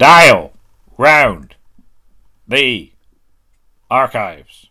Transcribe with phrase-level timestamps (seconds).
[0.00, 0.54] Dial
[0.96, 1.56] round
[2.48, 2.90] the
[3.90, 4.70] archives.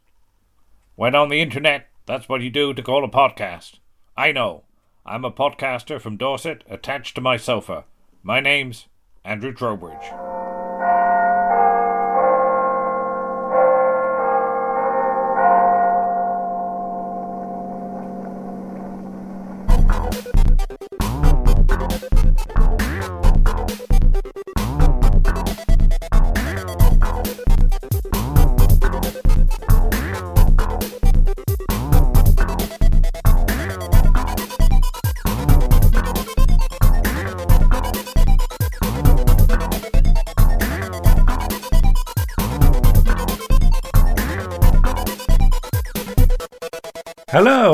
[0.96, 3.74] When on the internet, that's what you do to call a podcast.
[4.18, 4.64] I know.
[5.06, 7.84] I'm a podcaster from Dorset attached to my sofa.
[8.24, 8.88] My name's
[9.24, 10.29] Andrew Trowbridge.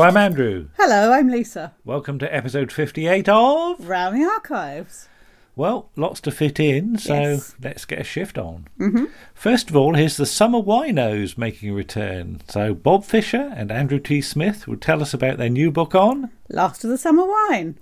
[0.05, 0.67] I'm Andrew.
[0.77, 1.73] Hello, I'm Lisa.
[1.83, 3.89] Welcome to episode 58 of.
[3.89, 5.09] Round the archives.
[5.55, 7.55] Well, lots to fit in, so Yes.
[7.59, 8.67] let's get a shift on.
[8.79, 9.05] Mm-hmm.
[9.33, 12.41] First of all, here's the Summer Winos making a return.
[12.47, 14.21] So, Bob Fisher and Andrew T.
[14.21, 16.29] Smith will tell us about their new book on.
[16.49, 17.79] Last of the summer wine.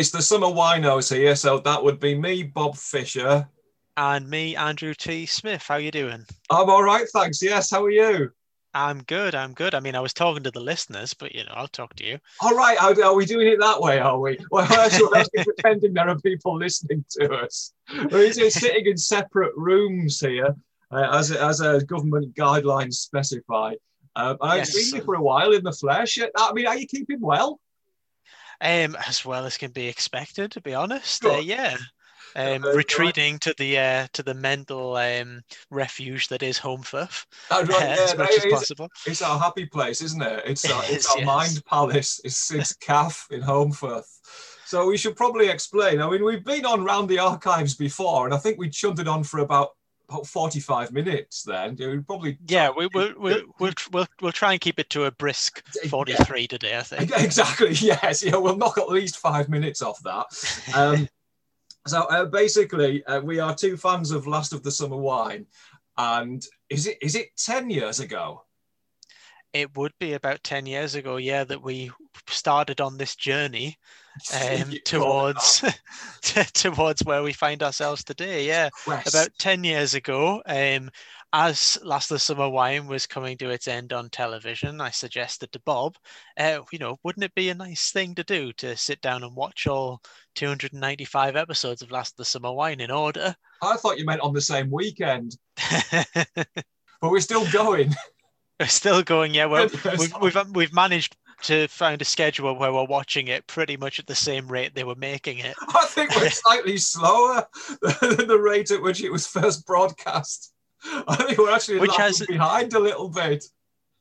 [0.00, 1.36] It's the Summer Winos here.
[1.36, 3.46] So that would be me, Bob Fisher.
[3.98, 5.26] and me, Andrew T.
[5.26, 5.62] Smith.
[5.68, 6.24] How you doing?
[6.48, 7.42] I'm all right, thanks.
[7.42, 8.30] Yes, how are you?
[8.72, 9.34] I'm good.
[9.34, 9.74] I'm good.
[9.74, 12.18] I mean, I was talking to the listeners, but you know, I'll talk to you.
[12.40, 13.98] All right, are, are we doing it that way?
[13.98, 14.38] Are we?
[14.50, 17.72] Well, I was pretending there are people listening to us.
[18.10, 20.54] We're sitting in separate rooms here,
[20.92, 23.74] uh, as as a government guidelines specify.
[24.16, 24.72] Um, I've Yes.
[24.72, 26.18] seen you for a while in the flesh.
[26.36, 27.60] I mean, are you keeping well?
[28.60, 31.24] Um, as well as can be expected, to be honest.
[31.24, 31.76] Uh, yeah.
[32.36, 37.64] Um, Uh, retreating to the uh, to the mental um, refuge that is Holmfirth Uh,
[37.68, 38.52] right, as yeah, much as is.
[38.52, 38.88] possible.
[39.06, 40.42] It's our happy place, isn't it?
[40.46, 41.26] It's our, It it's our yes.
[41.26, 42.20] mind palace.
[42.22, 44.06] It's it's Calf in Holmfirth.
[44.64, 46.00] So we should probably explain.
[46.00, 49.24] I mean, we've been on round the archives before, and I think we chunted on
[49.24, 49.70] for about
[50.10, 51.42] about forty-five minutes.
[51.42, 55.04] Then we probably Yeah, we will we'll, we'll we'll we'll try and keep it to
[55.04, 55.88] a brisk Yeah.
[55.88, 56.76] 43 today.
[56.78, 57.10] I think.
[57.16, 58.22] exactly yes.
[58.22, 60.26] Yeah, we'll knock at least five minutes off that.
[60.74, 61.08] Um,
[61.86, 65.46] so uh, basically, uh, we are two fans of Last of the Summer Wine,
[65.96, 68.44] and is it is it ten years ago?
[69.52, 71.90] It would be about 10 years ago, yeah, that we
[72.28, 73.78] started on this journey
[74.34, 75.64] um, You call it towards
[76.52, 78.46] towards where we find ourselves today.
[78.46, 80.90] Yeah, about 10 years ago, um,
[81.32, 85.52] as Last of the Summer Wine was coming to its end on television, I suggested
[85.52, 85.96] to Bob,
[86.36, 89.36] uh, you know, wouldn't it be a nice thing to do to sit down and
[89.36, 90.00] watch all
[90.34, 93.34] 295 episodes of Last of the Summer Wine in order?
[93.62, 95.36] I thought you meant on the same weekend,
[95.90, 96.48] but
[97.02, 97.94] we're still going.
[98.58, 99.46] We're still going, yeah.
[99.46, 103.98] Well, we've, we've we've managed to find a schedule where we're watching it pretty much
[103.98, 105.54] at the same rate they were making it.
[105.68, 107.46] I think we're slightly slower
[107.82, 110.52] than the rate at which it was first broadcast.
[110.84, 113.44] I think we're actually Which has- behind a little bit.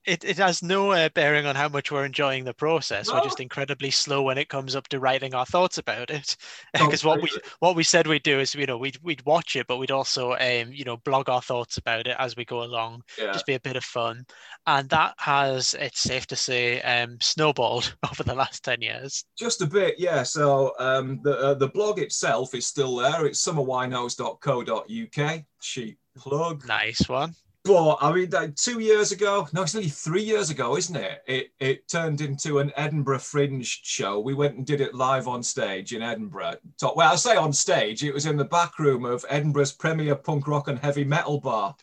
[0.09, 3.13] It, it has no uh, bearing on how much we're enjoying the process.
[3.13, 6.35] We're just incredibly slow when it comes up to writing our thoughts about it.
[6.73, 9.67] Because what we what we said we'd do is, you know, we'd we'd watch it,
[9.67, 13.03] but we'd also, um, you know, blog our thoughts about it as we go along.
[13.17, 13.31] Yeah.
[13.31, 14.25] Just be a bit of fun,
[14.65, 19.25] and that has, it's safe to say, um, snowballed over the last ten years.
[19.37, 20.23] Just a bit, yeah.
[20.23, 23.25] So um, the uh, the blog itself is still there.
[23.25, 25.43] It's summerwinehouse.co.uk.
[25.61, 26.67] Cheap plug.
[26.67, 27.35] Nice one.
[27.65, 31.21] But I mean, like, two years ago, no, it's nearly three years ago, isn't it?
[31.27, 34.19] It it turned into an Edinburgh Fringe show.
[34.19, 36.55] We went and did it live on stage in Edinburgh.
[36.81, 40.47] Well, I say on stage, it was in the back room of Edinburgh's premier punk
[40.47, 41.75] rock and heavy metal bar.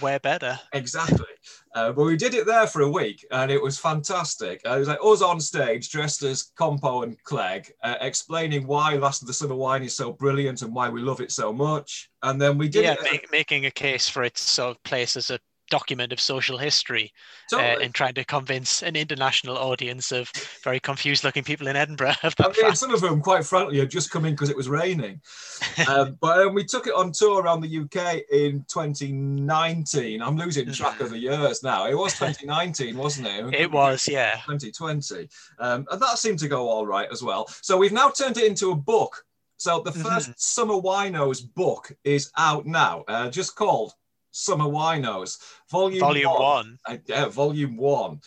[0.00, 0.58] Where better?
[0.72, 1.26] Exactly.
[1.74, 4.60] Uh, but we did it there for a week, and it was fantastic.
[4.64, 8.94] Uh, it was like us on stage, dressed as Compo and Clegg, uh, explaining why
[8.94, 12.10] Last of the Summer Wine is so brilliant and why we love it so much.
[12.22, 13.02] And then we did yeah, it.
[13.02, 15.38] make, making a case for its sort of place as a
[15.70, 17.12] document of social history
[17.52, 20.30] uh, and trying to convince an international audience of
[20.62, 22.78] very confused looking people in Edinburgh I mean, fact.
[22.78, 25.20] some of them, quite frankly, had just come in because it was raining.
[25.88, 30.22] um, but um, we took it on tour around the UK in 2019.
[30.22, 31.86] I'm losing track of the years now.
[31.86, 33.54] It was 2019, wasn't it?
[33.54, 34.40] It was, yeah.
[34.46, 35.28] 2020.
[35.58, 37.48] Um, and that seemed to go all right as well.
[37.62, 39.24] So we've now turned it into a book.
[39.56, 43.94] So the 1st Summer Winos book is out now, uh, just called
[44.34, 45.38] Summer Winos,
[45.70, 46.78] Volume, Volume one.
[46.84, 48.20] Uh, yeah, Volume One.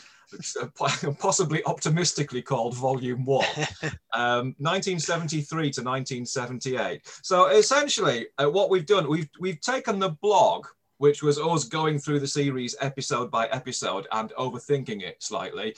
[0.62, 3.46] uh, po- possibly optimistically called Volume One,
[4.14, 7.02] um, 1973 to 1978.
[7.24, 10.68] So essentially, uh, what we've done, we've we've taken the blog,
[10.98, 15.76] which was us going through the series episode by episode and overthinking it slightly.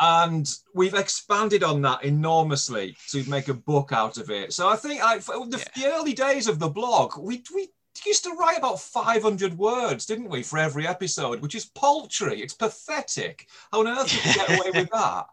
[0.00, 4.52] And we've expanded on that enormously to make a book out of it.
[4.52, 7.68] So I think I, the, the early days of the blog, we, we
[8.06, 12.42] used to write about 500 words, didn't we, for every episode, which is paltry.
[12.42, 13.48] It's pathetic.
[13.72, 15.26] How on earth did you get away with that?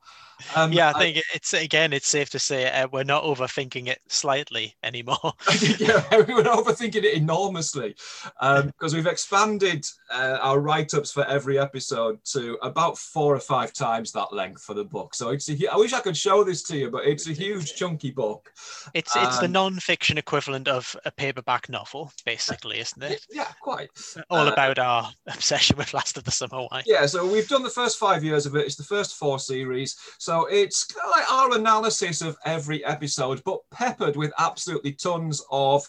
[0.55, 3.87] Um, yeah, I think I, it's again, it's safe to say uh, we're not overthinking
[3.87, 5.17] it slightly anymore.
[5.77, 7.95] yeah, we're overthinking it enormously
[8.39, 13.73] because um, we've expanded uh, our write-ups for every episode to about four or five
[13.73, 15.13] times that length for the book.
[15.15, 17.75] So it's a, I wish I could show this to you, but it's a huge
[17.75, 18.51] chunky book.
[18.93, 23.25] It's um, it's the um, non-fiction equivalent of a paperback novel, basically, isn't it?
[23.29, 23.89] Yeah, quite.
[24.29, 26.83] All uh, about our obsession with Last of the Summer Wine.
[26.85, 28.65] Yeah, so we've done the first five years of it.
[28.65, 29.97] It's the first four series.
[30.17, 34.93] So so it's kind of like our analysis of every episode, but peppered with absolutely
[34.93, 35.85] tons of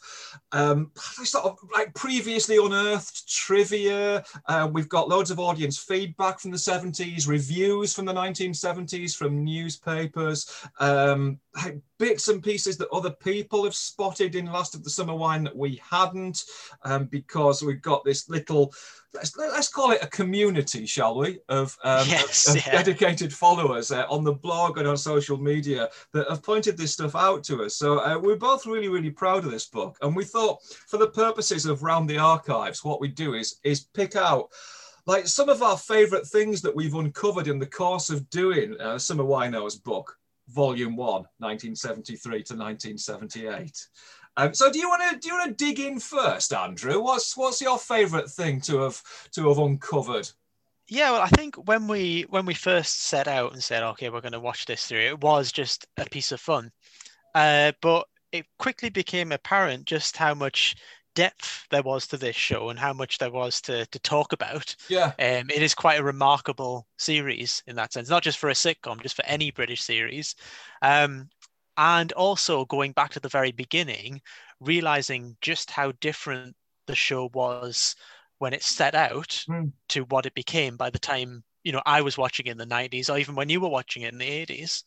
[0.51, 4.25] um, sort of like previously unearthed trivia.
[4.47, 9.45] Uh, we've got loads of audience feedback from the 70s, reviews from the 1970s from
[9.45, 14.91] newspapers, um, like bits and pieces that other people have spotted in Last of the
[14.91, 16.43] Summer Wine that we hadn't,
[16.83, 18.75] um, because we've got this little
[19.15, 22.73] let's let's call it a community, shall we, of, um, yes, of, of yeah.
[22.73, 27.15] dedicated followers uh, on the blog and on social media that have pointed this stuff
[27.15, 27.77] out to us.
[27.77, 31.11] So uh, we're both really really proud of this book, and we thought for the
[31.11, 34.51] purposes of round the archives, what we do is is pick out
[35.07, 38.99] like some of our favorite things that we've uncovered in the course of doing uh,
[38.99, 40.17] Summer Wino's book,
[40.49, 43.89] Volume One, 1973 to 1978.
[44.37, 47.03] Um, so do you want to do you want to dig in first, Andrew?
[47.03, 49.03] What's what's your favourite thing to have
[49.33, 50.31] to have uncovered?
[50.89, 54.21] Yeah, well, I think when we when we first set out and said, okay, we're
[54.21, 56.71] going to watch this through, it was just a piece of fun,
[57.35, 60.77] uh, but it quickly became apparent just how much
[61.15, 64.75] depth there was to this show and how much there was to to talk about.
[64.89, 68.55] Yeah, um, it is quite a remarkable series in that sense, not just for a
[68.55, 70.35] sitcom, just for any British series.
[70.81, 71.29] Um,
[71.77, 74.21] and also going back to the very beginning,
[74.61, 76.55] realizing just how different
[76.87, 77.95] the show was
[78.39, 79.73] when it set out mm.
[79.89, 83.09] to what it became by the time you know I was watching in the 90s
[83.09, 84.83] or even when you were watching it in the 80s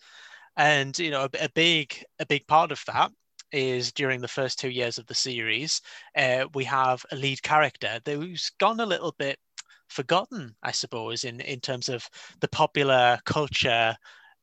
[0.58, 3.12] and you know a, a big a big part of that
[3.52, 5.82] is during the first two years of the series
[6.18, 9.38] uh, we have a lead character who's gone a little bit
[9.88, 12.08] forgotten i suppose in in terms of
[12.42, 13.96] the popular culture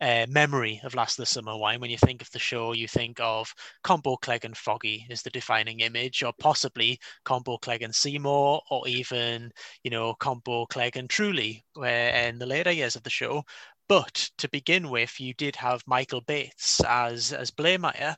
[0.02, 1.80] uh, memory of Last of the Summer Wine.
[1.80, 3.54] When you think of the show, you think of
[3.84, 8.88] Compo Clegg and Foggy as the defining image, or possibly Compo Clegg and Seymour, or
[8.88, 9.52] even,
[9.84, 13.44] you know, Compo Clegg and Truly where, in the later years of the show.
[13.88, 18.16] But to begin with, you did have Michael Bates as as Blamire,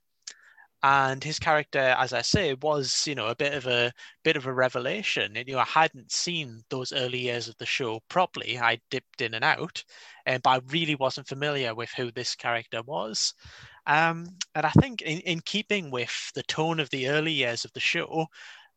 [0.85, 3.91] and his character as i say was you know a bit of a
[4.23, 5.35] bit of a revelation.
[5.35, 8.59] And you know i hadn't seen those early years of the show properly.
[8.59, 9.83] I dipped in and out
[10.27, 13.33] uh, but i really wasn't familiar with who this character was.
[13.87, 17.73] Um, and i think in, in keeping with the tone of the early years of
[17.73, 18.27] the show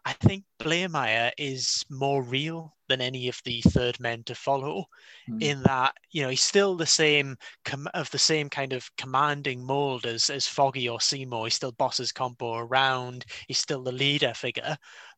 [0.08, 4.86] I think Blamire is more real than any of the third men to follow,
[5.30, 5.44] mm.
[5.44, 7.36] in that you know he's still the same
[7.66, 11.48] com- of the same kind of commanding mold as as Foggy or Seymour.
[11.48, 13.26] He still bosses Compo around.
[13.50, 14.78] He's still the leader figure,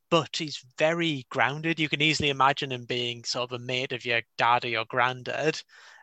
[0.09, 1.79] but he's very grounded.
[1.79, 4.85] You can easily imagine him being sort of a mate of your dad or your
[4.85, 5.61] granddad.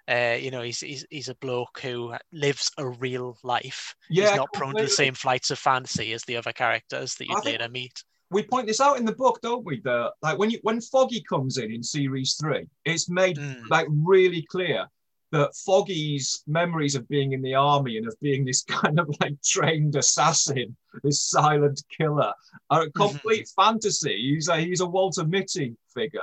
[0.08, 3.96] Uh, you know, he's, he's he's a bloke who lives a real life.
[4.08, 4.74] Yeah, he's not completely.
[4.74, 8.04] prone to the same flights of fancy as the other characters that you'd later meet
[8.30, 9.80] we point this out in the book, don't we?
[9.82, 13.62] That like when you when Foggy comes in in series three, it's made mm.
[13.70, 14.86] like really clear
[15.32, 19.40] that Foggy's memories of being in the army and of being this kind of like
[19.42, 22.32] trained assassin, this silent killer,
[22.70, 23.62] are a complete mm-hmm.
[23.62, 24.16] fantasy.
[24.34, 26.20] He's a he's a Walter Mitty figure.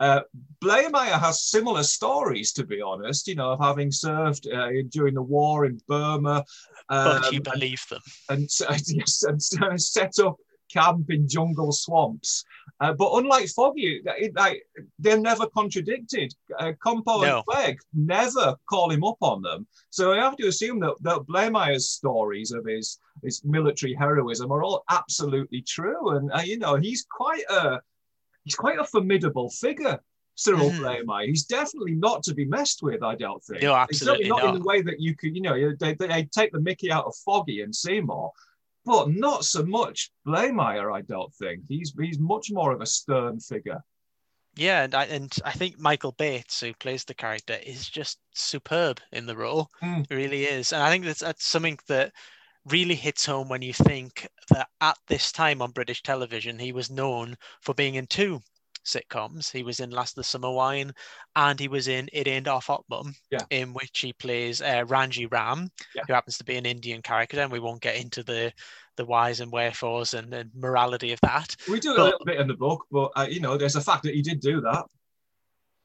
[0.00, 0.20] Uh,
[0.62, 5.22] Blamire has similar stories, to be honest, you know, of having served uh, during the
[5.22, 6.44] war in Burma.
[6.88, 8.00] Um, but you believe them.
[8.28, 8.48] And,
[8.88, 10.36] yes, and set up
[10.74, 12.44] camp in jungle swamps.
[12.80, 14.62] Uh, but unlike Foggy, it, it,
[14.98, 16.34] they're never contradicted.
[16.58, 17.36] Uh, Compo no.
[17.36, 19.66] and Clegg never call him up on them.
[19.90, 24.64] So I have to assume that, that Blamire's stories of his, his military heroism are
[24.64, 26.16] all absolutely true.
[26.16, 27.80] And, uh, you know, he's quite a
[28.44, 29.98] he's quite a formidable figure.
[30.36, 30.78] Cyril mm.
[30.80, 31.28] Blamire.
[31.28, 33.62] He's definitely not to be messed with, I don't think.
[33.62, 36.50] No, absolutely not, not, in the way that you could, you know, they, they take
[36.52, 38.32] the mickey out of Foggy and Seymour,
[38.84, 41.64] but not so much Blamire, I don't think.
[41.68, 43.82] He's he's much more of a stern figure.
[44.56, 49.00] Yeah, and I and I think Michael Bates, who plays the character, is just superb
[49.12, 49.68] in the role.
[49.82, 50.08] Mm.
[50.10, 52.12] Really is, and I think that's that's something that
[52.66, 56.90] really hits home when you think that at this time on British television, he was
[56.90, 58.40] known for being in two
[58.84, 59.50] sitcoms.
[59.50, 60.92] He was in Last of the Summer Wine,
[61.36, 63.44] and he was in It Ain't Half Hot Mum, Yeah.
[63.50, 66.02] in which he plays uh, Rangi Ram, Yeah.
[66.06, 68.52] who happens to be an Indian character, and we won't get into the
[68.96, 71.56] the whys and wherefores and, and morality of that.
[71.68, 74.04] We do a little bit in the book, but uh, you know, there's a fact
[74.04, 74.84] that he did do that.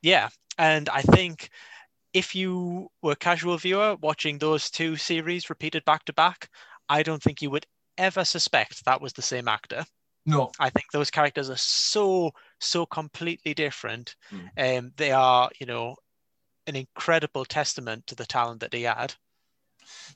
[0.02, 0.30] Yeah,
[0.60, 1.50] and I think
[2.14, 6.50] if you were a casual viewer watching those two series repeated back to back,
[6.88, 7.66] I don't think you would
[7.98, 9.86] ever suspect that was the same actor.
[10.26, 14.16] No, I think those characters are so so completely different.
[14.32, 14.78] Mm.
[14.80, 15.96] Um, they are, you know,
[16.68, 19.14] an incredible testament to the talent that he had.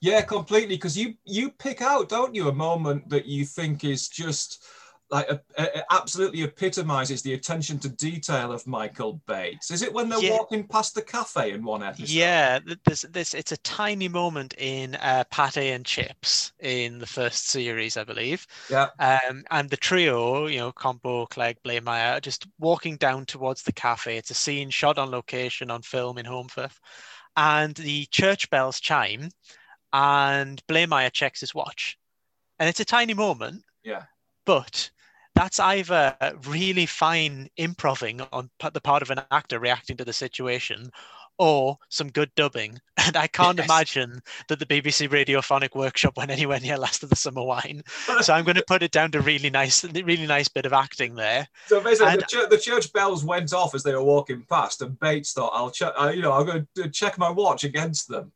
[0.02, 0.76] Yeah, completely.
[0.76, 4.66] Because you you pick out, don't you, a moment that you think is just
[5.14, 9.70] like a, a- absolutely epitomizes the attention to detail of Michael Bates.
[9.70, 10.32] Is it when they're Yeah.
[10.32, 12.10] walking past the cafe in one episode?
[12.10, 17.48] Yeah, this this it's a tiny moment in uh, Pate and Chips in the first
[17.50, 18.48] series, I believe.
[18.70, 18.88] Yeah.
[19.00, 23.72] Um, and the trio, you know, Compo, Clegg, Blamire, are just walking down towards the
[23.74, 24.18] cafe.
[24.18, 26.78] It's a scene shot on location on film in Holmfirth,
[27.38, 29.30] and the church bells chime,
[29.94, 32.00] and Blamire checks his watch,
[32.58, 33.64] and it's a tiny moment.
[33.84, 34.04] Yeah.
[34.46, 34.90] But
[35.36, 36.16] that's either
[36.48, 40.92] really fine improving on the part of an actor reacting to the situation
[41.40, 42.80] or some good dubbing.
[43.06, 43.66] And I can't Yes.
[43.66, 47.82] imagine that the BBC Radiophonic Workshop went anywhere near Last of the Summer Wine.
[48.22, 51.16] So I'm going to put it down to really nice, really nice bit of acting
[51.16, 51.48] there.
[51.66, 54.82] So basically, And- the, church, the church bells went off as they were walking past,
[54.84, 55.92] and Bates thought, "I'll check.
[56.00, 58.32] Uh, you know, I'm going to check my watch against them."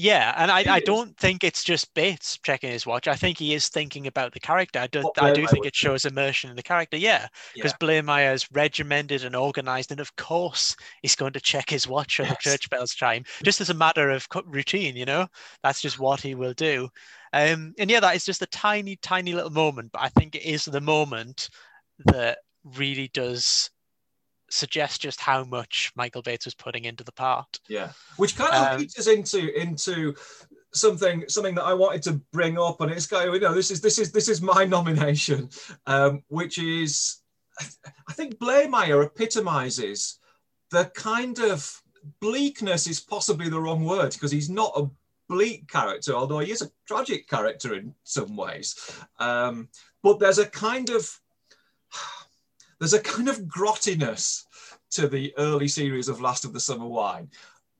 [0.00, 3.08] Yeah, and I, I don't think it's just Bates checking his watch.
[3.08, 4.78] I think he is thinking about the character.
[4.78, 4.88] I.
[5.02, 6.96] What I do think it shows immersion in the character.
[6.96, 11.88] Yeah, because Blair is regimented and organized, and of course he's going to check his
[11.88, 12.36] watch when Yes.
[12.44, 14.94] the church bells chime, just as a matter of routine.
[14.94, 15.26] You know,
[15.64, 16.88] that's just what he will do.
[17.32, 20.44] Um, and yeah, that is just a tiny, tiny little moment, but I think it
[20.44, 21.48] is the moment
[22.06, 23.68] that really does
[24.50, 27.60] suggest just how much Michael Bates was putting into the part.
[27.68, 30.14] Yeah, which kind of Um, leads us into into
[30.72, 33.70] something something that I wanted to bring up, and it's kind of you know this
[33.70, 35.50] is this is this is my nomination,
[35.86, 37.18] um, which is
[38.08, 40.18] I think Blamire epitomizes
[40.70, 41.82] the kind of
[42.20, 44.88] bleakness is possibly the wrong word because he's not a
[45.28, 48.76] bleak character, although he is a tragic character in some ways.
[49.18, 49.68] Um,
[50.02, 51.10] but there's a kind of
[52.78, 54.44] there's a kind of grottiness
[54.90, 57.30] to the early series of Last of the Summer Wine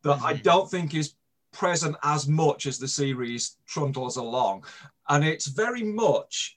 [0.02, 0.42] that I Mhm.
[0.42, 1.14] don't think is
[1.52, 4.64] present as much as the series trundles along,
[5.08, 6.54] and it's very much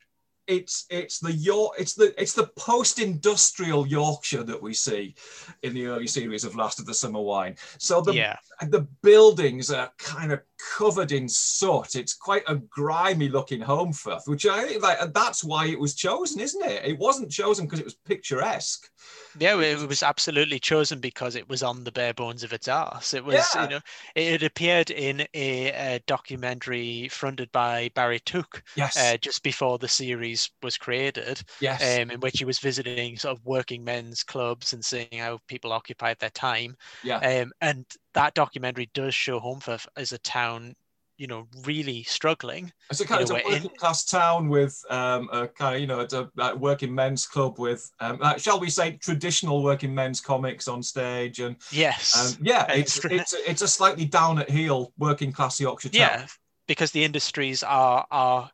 [0.48, 5.16] it's it's the York it's the it's the post-industrial Yorkshire that we see
[5.62, 7.56] in the early series of Last of the Summer Wine.
[7.78, 8.36] So the yeah.
[8.68, 10.42] the buildings are kind of
[10.78, 11.96] covered in soot.
[11.96, 15.14] It's quite a grimy looking home firth, which I like.
[15.14, 16.86] That's why it was chosen, isn't it?
[16.86, 18.90] It wasn't chosen because it was picturesque.
[19.34, 23.14] Yeah, it was absolutely chosen because it was on the bare bones of its arse.
[23.14, 23.62] It was, Yeah.
[23.62, 23.80] you know,
[24.14, 29.78] it had appeared in a, uh documentary fronted by Barry Took Yes, uh, just before
[29.78, 34.22] the series was created, yes, um, in which he was visiting sort of working men's
[34.24, 36.76] clubs and seeing how people occupied their time.
[37.02, 40.76] yeah, Um, and that documentary does show Holmfirth as a town,
[41.18, 42.72] you know, really struggling.
[42.90, 45.82] it's a kind of a it's a working class town with um, a kind of
[45.82, 49.64] you know it's a like, working men's club with um, like, shall we say traditional
[49.64, 52.38] working men's comics on stage and Yes.
[52.40, 56.00] um, yeah, it's it's a, it's a slightly down at heel working class Yorkshire town.
[56.00, 56.26] yeah
[56.68, 58.50] because the industries are are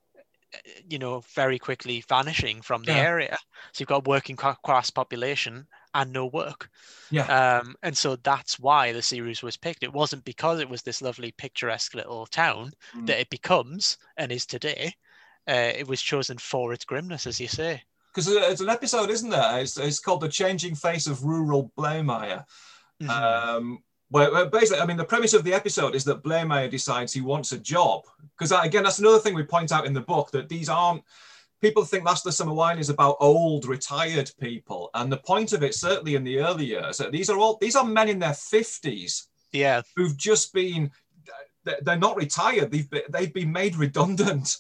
[0.54, 3.02] uh, you know very quickly vanishing from the Yeah.
[3.02, 3.38] area
[3.72, 6.70] so you've got working class population and no work
[7.12, 7.58] Yeah.
[7.60, 11.02] um and so that's why the series was picked it wasn't because it was this
[11.02, 13.08] lovely picturesque little town Mm.
[13.08, 14.94] that it becomes and is today
[15.50, 17.82] uh, it was chosen for its grimness as you say
[18.14, 19.60] because it's an episode, isn't there?
[19.60, 22.46] It's, it's called "The Changing Face of Rural Blamire."
[23.00, 23.10] Mhm.
[23.10, 27.14] Um, where, where basically, I mean, the premise of the episode is that Blamire decides
[27.14, 28.06] he wants a job.
[28.36, 31.04] Because again, that's another thing we point out in the book that these aren't
[31.62, 35.54] people think Last of the Summer Wine is about old retired people, and the point
[35.54, 38.34] of it, certainly in the early years, these are all these are men in their
[38.34, 40.92] fifties yeah who've just been.
[41.84, 42.72] they're- not retired.
[42.72, 44.56] They've been, they've been made redundant.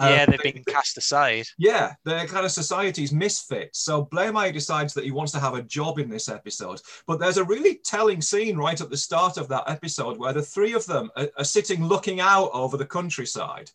[0.00, 3.80] yeah Um, they've they- been cast aside yeah, they're kind of society's misfits.
[3.80, 6.80] So Blamire decides that he wants to have a job in this episode.
[7.06, 10.42] But there's a really telling scene right at the start of that episode where the
[10.42, 13.70] three of them are, are sitting looking out over the countryside.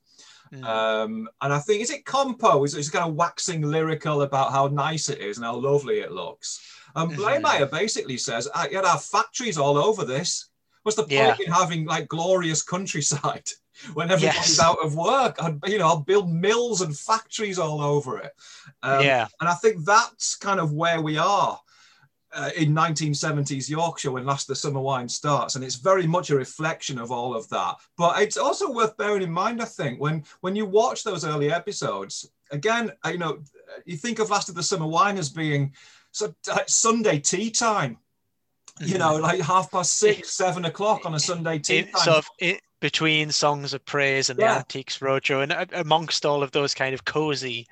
[0.54, 0.64] Mm.
[0.64, 2.64] Um, and I think is it Compo?
[2.64, 6.12] Is it's kind of waxing lyrical about how nice it is and how lovely it
[6.12, 6.60] looks.
[6.96, 7.18] And Mhm.
[7.18, 10.50] Blamire basically says, "I yet have factories all over this.
[10.84, 11.36] What's the point Yeah.
[11.46, 13.50] in having like glorious countryside
[13.94, 14.60] when everybody's Yes.
[14.60, 15.36] out of work?
[15.40, 18.34] And you know, I'll build mills and factories all over it."
[18.84, 21.60] Um, yeah, and I think that's kind of where we are
[22.34, 26.30] uh, in 1970s Yorkshire when Last of the Summer Wine starts, and it's very much
[26.30, 27.76] a reflection of all of that.
[27.98, 31.52] But it's also worth bearing in mind, I think, when when you watch those early
[31.52, 33.40] episodes, again, uh, you know,
[33.86, 35.74] you think of Last of the Summer Wine as being
[36.12, 37.98] so like Sunday tea time.
[38.80, 42.14] You know, like half past six, seven o'clock on a Sunday tea in, time.
[42.14, 44.54] of in between songs of praise and Yeah.
[44.54, 47.66] the Antiques Roadshow, and amongst all of those kind of cozy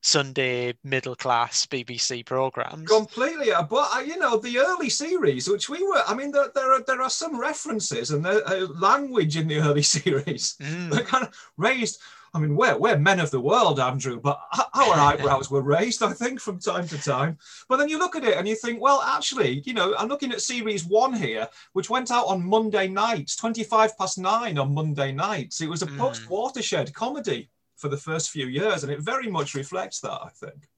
[0.00, 2.88] Sunday middle class BBC programs.
[2.88, 6.02] Completely, uh, but uh, you know the early series, which we were.
[6.06, 9.58] I mean, there, there are there are some references and there, uh, language in the
[9.68, 10.90] early series Mm.
[10.92, 12.00] that kind of raised.
[12.34, 14.38] I mean, we're we're men of the world, Andrew, but
[14.74, 17.38] our eyebrows were raised, I think, from time to time.
[17.68, 20.32] But then you look at it and you think, well, actually, you know, I'm looking
[20.32, 25.10] at series one here, which went out on Monday nights, twenty-five past nine on Monday
[25.10, 25.60] nights.
[25.60, 25.96] It was a Mm.
[25.98, 30.68] post-watershed comedy for the first few years, and it very much reflects that, I think.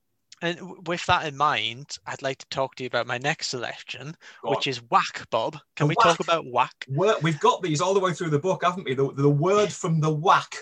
[0.43, 4.17] And with that in mind, I'd like to talk to you about my next selection,
[4.43, 5.59] which is whack, Bob.
[5.77, 6.87] Can The we talk about whack?
[6.89, 8.95] We've got these all the way through the book, haven't we?
[8.95, 10.57] The, the word from the whack.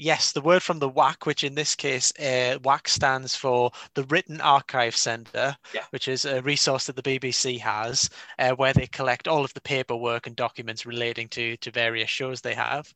[0.00, 4.04] Yes, the word from the WAC, which in this case, uh, WAC stands for the
[4.04, 5.82] Written Archive Centre, Yeah.
[5.90, 8.08] which is a resource that the BBC has,
[8.38, 12.40] uh, where they collect all of the paperwork and documents relating to to various shows
[12.40, 12.94] they have.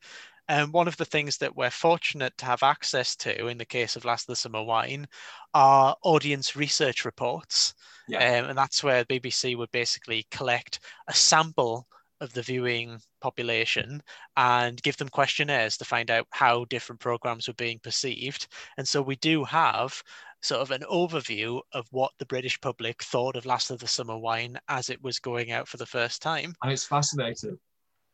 [0.48, 3.96] And one of the things that we're fortunate to have access to in the case
[3.96, 5.06] of Last of the Summer Wine
[5.54, 7.74] are audience research reports.
[8.08, 8.38] Yeah.
[8.40, 11.86] Um, and that's where BBC would basically collect a sample
[12.20, 14.00] of the viewing population
[14.36, 18.46] and give them questionnaires to find out how different programs were being perceived.
[18.78, 20.00] And so we do have
[20.40, 24.16] sort of an overview of what the British public thought of Last of the Summer
[24.16, 26.54] Wine as it was going out for the first time.
[26.62, 27.58] And it's fascinating.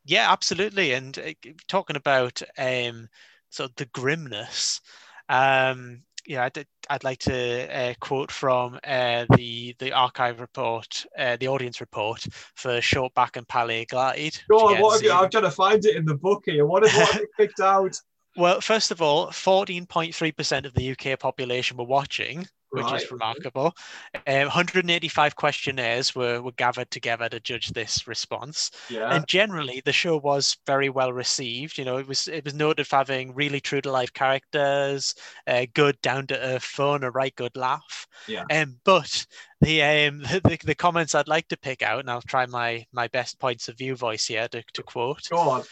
[0.09, 0.93] Yeah, absolutely.
[0.93, 3.09] And uh, talking about um,
[3.51, 4.81] sort of the grimness,
[5.29, 11.37] um, yeah, I'd, I'd like to uh, quote from uh, the the archive report, uh,
[11.37, 14.39] the audience report for Shortback and Palais Glide.
[14.49, 16.65] Go on, what have you, I'm trying to find it in the book here.
[16.65, 17.95] What what have you picked out?
[18.37, 23.75] Well, first of all, 14.3% of the UK population were watching, which Right, is remarkable.
[24.27, 28.71] Um, 185 questionnaires were, were gathered together to judge this response.
[28.91, 29.15] Yeah.
[29.15, 31.79] And generally, the show was very well received.
[31.79, 35.15] You know, it was it was noted for having really true to life characters,
[35.47, 38.07] uh, good down to earth fun, a right good laugh.
[38.27, 38.45] Yeah.
[38.51, 39.27] Um, but
[39.61, 43.09] the um the, the comments I'd like to pick out, and I'll try my my
[43.09, 45.23] best points of view voice here to, to quote.
[45.31, 45.65] Go on.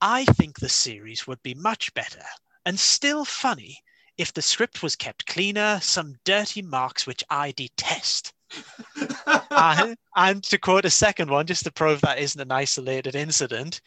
[0.00, 2.22] I think the series would be much better
[2.66, 3.78] and still funny
[4.18, 8.32] if the script was kept cleaner, some dirty marks which I detest.
[9.58, 13.80] Uh, and to quote a second one, just to prove that isn't an isolated incident,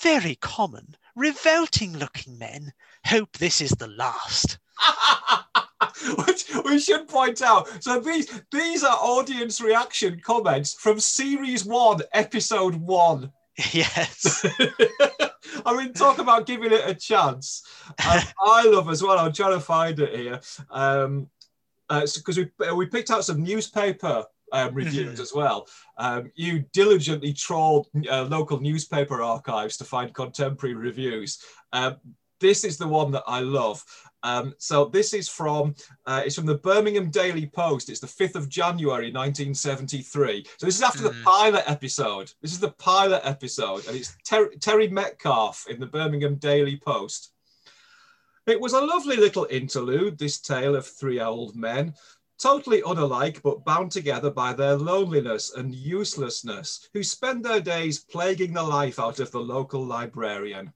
[0.00, 2.72] very common, revolting looking men
[3.06, 4.58] hope this is the last.
[6.26, 7.68] Which we should point out.
[7.82, 13.32] So these these are audience reaction comments from series one, episode one.
[13.72, 14.46] yes.
[15.66, 17.62] I mean, talk about giving it a chance.
[17.88, 19.18] Um, I love as well.
[19.18, 21.28] I'm trying to find it here um,
[21.88, 25.22] because we we picked out some newspaper um, reviews Mhm.
[25.22, 25.66] as well.
[25.96, 31.42] Um, you diligently trawled uh, local newspaper archives to find contemporary reviews.
[31.72, 31.96] Um,
[32.40, 33.84] this is the one that I love.
[34.22, 35.74] Um, so this is from
[36.06, 37.88] uh, it's from the Birmingham Daily Post.
[37.88, 40.44] It's the 5th of January 1973.
[40.58, 41.22] So this is after the Mm.
[41.24, 42.32] pilot episode.
[42.42, 47.32] This is the pilot episode, and it's Ter- Terry Metcalf in the Birmingham Daily Post.
[48.46, 51.94] It was a lovely little interlude, this tale of three old men,
[52.38, 58.52] totally unalike but bound together by their loneliness and uselessness, who spend their days plaguing
[58.54, 60.72] the life out of the local librarian.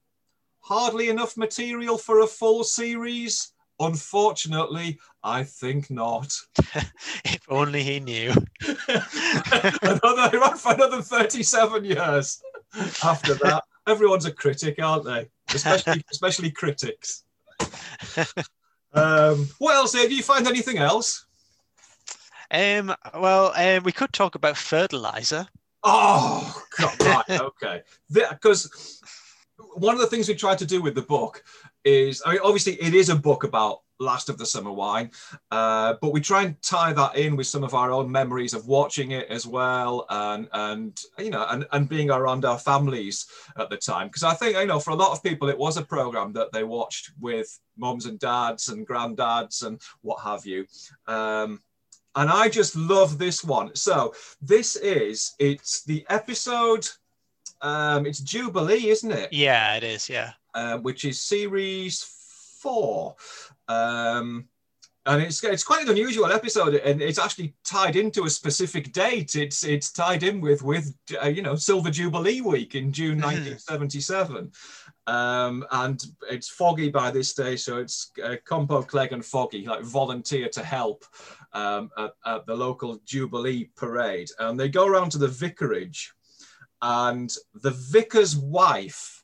[0.65, 3.51] Hardly enough material for a full series?
[3.79, 6.35] Unfortunately, I think not.
[7.23, 8.33] if only he knew.
[8.87, 12.41] another, they ran for another 37 years
[13.03, 13.63] after that.
[13.85, 15.27] Everyone's a critic, aren't they?
[15.53, 17.25] Especially, especially critics.
[18.91, 19.91] Um, what else?
[19.91, 20.09] Dave?
[20.09, 21.27] Do you find anything else?
[22.49, 25.45] Um, well, um, we could talk about fertilizer.
[25.83, 27.81] Oh, God, right, okay.
[28.11, 28.99] Because
[29.75, 31.43] one of the things we tried to do with the book
[31.83, 35.11] is, I mean, obviously, it is a book about Last of the Summer Wine,
[35.51, 38.67] uh, but we try and tie that in with some of our own memories of
[38.67, 43.25] watching it as well, and and you know, and and being around our families
[43.57, 44.07] at the time.
[44.07, 46.51] Because I think you know, for a lot of people, it was a program that
[46.51, 50.65] they watched with moms and dads and granddads and what have you.
[51.07, 51.61] Um,
[52.15, 53.75] and I just love this one.
[53.75, 56.87] So this is it's the episode.
[57.65, 59.33] Um, it's Jubilee, isn't it?
[59.33, 60.07] Yeah, it is.
[60.07, 60.33] Yeah.
[60.53, 62.03] Uh, which is series
[62.61, 63.15] four.
[63.67, 64.47] Um,
[65.07, 69.35] and it's it's quite an unusual episode, and it's actually tied into a specific date.
[69.35, 74.51] It's it's tied in with with uh, you know Silver Jubilee Week in June 1977,
[75.07, 79.83] um, and it's foggy by this day, so it's uh, Compo, Clegg, and Foggy like
[79.83, 81.05] volunteer to help
[81.53, 86.13] um, at, at the local Jubilee parade, and they go around to the vicarage,
[86.81, 89.15] and the vicar's wife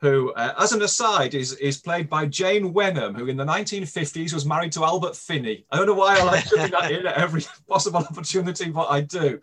[0.00, 4.32] who, uh, as an aside, is, is played by Jane Wenham, who in the 1950s
[4.32, 5.66] was married to Albert Finney.
[5.70, 9.02] I don't know why I like putting that in at every possible opportunity, but I
[9.02, 9.40] do.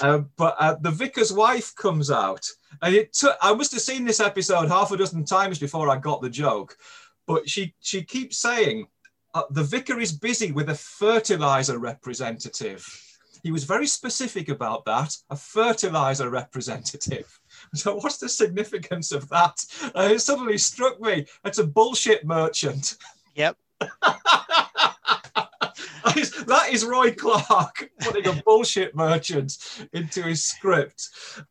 [0.00, 2.44] Uh, but uh, the vicar's wife comes out,
[2.82, 5.96] and it took, I must have seen this episode half a dozen times before I
[5.96, 6.76] got the joke.
[7.26, 8.88] But she she keeps saying,
[9.34, 12.84] uh, the vicar is busy with a fertilizer representative.
[13.42, 17.38] He was very specific about that, a fertilizer representative.
[17.74, 19.64] So what's the significance of that?
[19.94, 21.26] Uh, it suddenly struck me.
[21.44, 22.96] It's a bullshit merchant.
[23.34, 23.56] Yep.
[26.10, 29.58] that, is, that is Roy Clarke putting a bullshit merchant
[29.92, 31.10] into his script.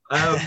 [0.09, 0.39] Um,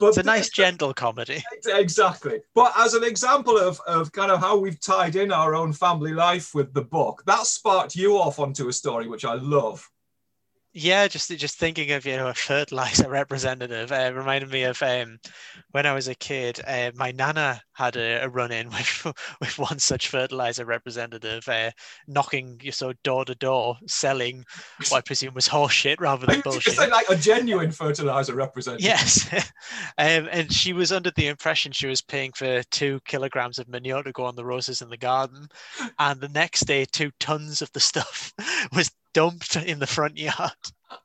[0.00, 1.44] but It's a nice gentle comedy.
[1.66, 2.40] Exactly.
[2.54, 6.14] But as an example of, of kind of how we've tied in our own family
[6.14, 9.88] life with the book, that sparked you off onto a story which I love.
[10.72, 15.18] Yeah, just just thinking of you know a fertilizer representative uh, reminded me of um,
[15.72, 16.60] when I was a kid.
[16.64, 19.06] Uh, my nana had a, a run in with
[19.40, 21.72] with one such fertilizer representative, uh,
[22.06, 24.44] knocking you so door to door, selling
[24.90, 26.78] what I presume was horseshit rather than bullshit.
[26.78, 28.84] Like a genuine fertilizer representative.
[28.84, 29.28] Yes,
[29.98, 34.04] um, and she was under the impression she was paying for two kilograms of manure
[34.04, 35.48] to go on the roses in the garden,
[35.98, 38.32] and the next day two tons of the stuff
[38.72, 40.52] was dumped in the front yard.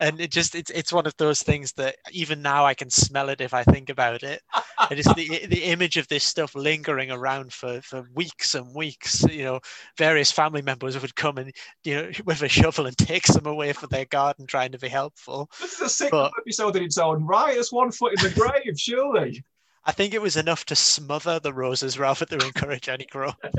[0.00, 3.28] And it just it's it's one of those things that even now I can smell
[3.28, 4.42] it if I think about it.
[4.90, 9.22] It is the the image of this stuff lingering around for, for weeks and weeks.
[9.24, 9.60] You know,
[9.98, 13.72] various family members would come and you know with a shovel and take some away
[13.72, 15.50] for their garden, trying to be helpful.
[15.60, 17.56] This is a sick But- episode in its own right.
[17.56, 19.44] It's one foot in the grave, surely.
[19.86, 23.36] I think it was enough to smother the roses rather than encourage any growth.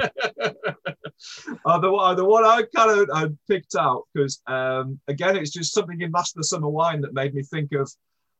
[1.65, 5.51] uh, the, one- the one I kind of I picked out because um, again, it's
[5.51, 7.91] just something in Master Summer Wine that made me think of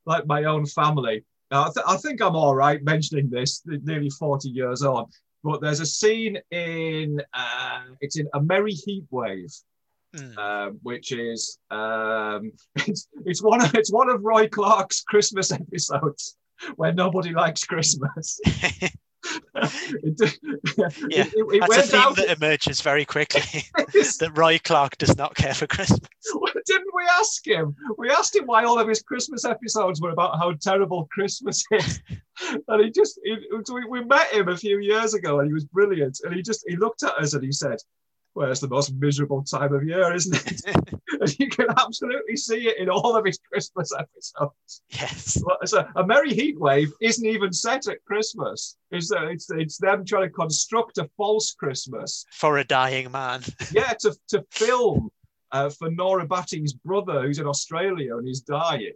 [0.04, 1.24] like my own family.
[1.50, 5.06] Now, I, th- I think I'm all right mentioning this nearly 40 years on,
[5.44, 9.54] but there's a scene in uh, it's in A Merry Heat Wave.
[10.14, 10.38] Mm.
[10.38, 16.36] Um, which is um, it's, it's one of it's one of Roy Clarke's Christmas episodes
[16.76, 18.40] where nobody likes Christmas.
[19.54, 20.38] It-
[21.08, 23.64] Yeah, it- it That's a theme out- that emerges very quickly.
[23.76, 26.00] that Roy Clarke does not care for Christmas.
[26.66, 27.74] Didn't we ask him?
[27.98, 32.00] We asked him why all of his Christmas episodes were about how terrible Christmas is.
[32.68, 33.36] and he just, he,
[33.72, 36.20] we, we met him a few years ago and he was brilliant.
[36.24, 37.78] And he just, he looked at us and he said,
[38.36, 40.62] well, it's the most miserable time of year, isn't it?
[41.20, 44.82] and you can absolutely see it in all of his Christmas episodes.
[44.90, 45.42] Yes.
[45.64, 48.76] So a merry heat wave isn't even set at Christmas.
[48.90, 53.42] It's, uh, it's, it's them trying to construct a false Christmas For a dying man.
[53.72, 55.08] yeah, to, to film
[55.52, 58.92] uh, for Nora Batty's brother who's in Australia and he's dying.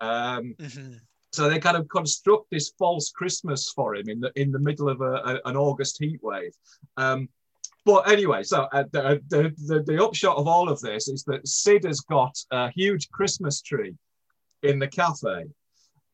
[0.00, 1.00] Um, Mhm.
[1.32, 4.88] so they kind of construct this false Christmas for him in the in the middle
[4.88, 6.52] of a, a- an August heat wave.
[6.96, 7.28] Um,
[7.84, 11.46] but anyway, so uh, the, the, the the upshot of all of this is that
[11.46, 13.94] Sid has got a huge Christmas tree
[14.62, 15.44] in the cafe,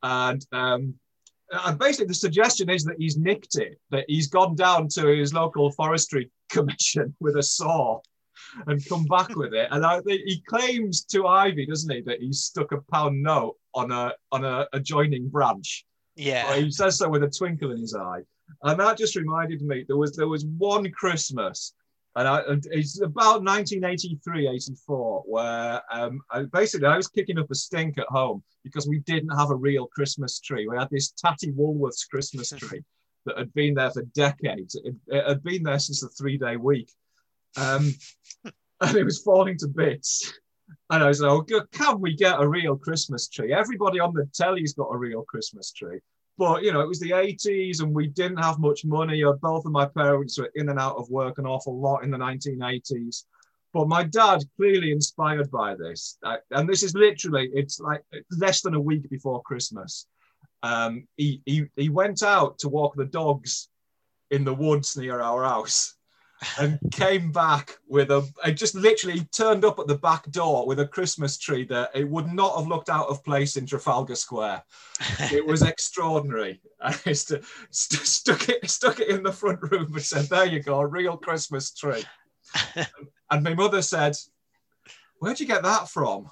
[0.02, 0.94] and um,
[1.50, 5.34] and basically the suggestion is that he's nicked it, that he's gone down to his
[5.34, 8.00] local forestry commission with a saw
[8.66, 9.68] and come back with it.
[9.70, 13.90] And I, he claims to Ivy, doesn't he, that he's stuck a pound note on
[13.90, 15.84] a on a adjoining branch.
[16.16, 16.44] Yeah.
[16.46, 18.22] Well, he says so with a twinkle in his eye,
[18.62, 21.74] and that just reminded me there was there was one Christmas,
[22.16, 27.50] and, I, and it's about 1983, 84, where um, I, basically I was kicking up
[27.50, 30.68] a stink at home because we didn't have a real Christmas tree.
[30.68, 32.84] We had this tatty Woolworths Christmas tree
[33.26, 34.74] that had been there for decades.
[34.76, 36.90] It, it had been there since the three day week,
[37.56, 37.92] um,
[38.80, 40.32] and it was falling to bits.
[40.90, 43.52] And I was like, oh, can we get a real Christmas tree?
[43.52, 46.00] Everybody on the telly's got a real Christmas tree.
[46.36, 49.22] But you know, it was the 80s and we didn't have much money.
[49.22, 52.10] Uh, Both of my parents were in and out of work an awful lot in
[52.10, 53.24] the 1980s.
[53.72, 56.16] But my dad, clearly inspired by this,
[56.52, 60.06] and this is literally, it's like less than a week before Christmas.
[60.62, 63.68] Um, he, he, he went out to walk the dogs
[64.30, 65.96] in the woods near our house
[66.58, 70.80] and came back with a I just literally turned up at the back door with
[70.80, 74.62] a Christmas tree that it would not have looked out of place in Trafalgar Square.
[75.32, 76.60] It was extraordinary.
[76.80, 80.62] I st- st- stuck it stuck it in the front room and said, "There you
[80.62, 82.04] go, a real Christmas tree."
[83.30, 84.16] and my mother said,
[85.18, 86.30] "Where'd you get that from?"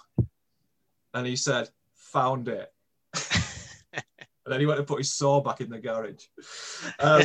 [1.15, 1.71] And he said,
[2.13, 2.73] "Found it."
[4.45, 6.27] And then he went to put his saw back in the garage.
[6.99, 7.23] Um,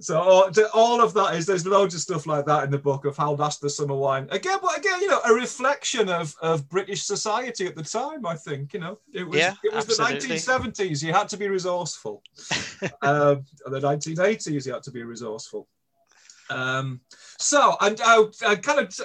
[0.00, 3.04] so all, all, of that is there's loads of stuff like that in the book
[3.04, 6.68] of how that's the summer wine again, but again, you know, a reflection of of
[6.68, 8.24] British society at the time.
[8.26, 10.28] I think you know it was yeah, it was absolutely.
[10.28, 11.02] the 1970s.
[11.02, 12.22] You had to be resourceful.
[13.02, 15.68] um, the 1980s, you had to be resourceful.
[16.48, 17.00] Um,
[17.38, 18.98] so and I, I kind of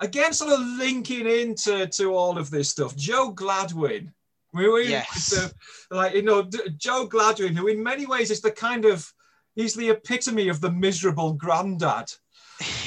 [0.00, 2.96] again sort of linking into to all of this stuff.
[2.96, 4.12] Joe Gladwin
[4.54, 5.30] we were yes.
[5.30, 5.52] the,
[5.94, 9.12] like you know Joe Gladwin, who in many ways is the kind of
[9.54, 12.10] he's the epitome of the miserable granddad.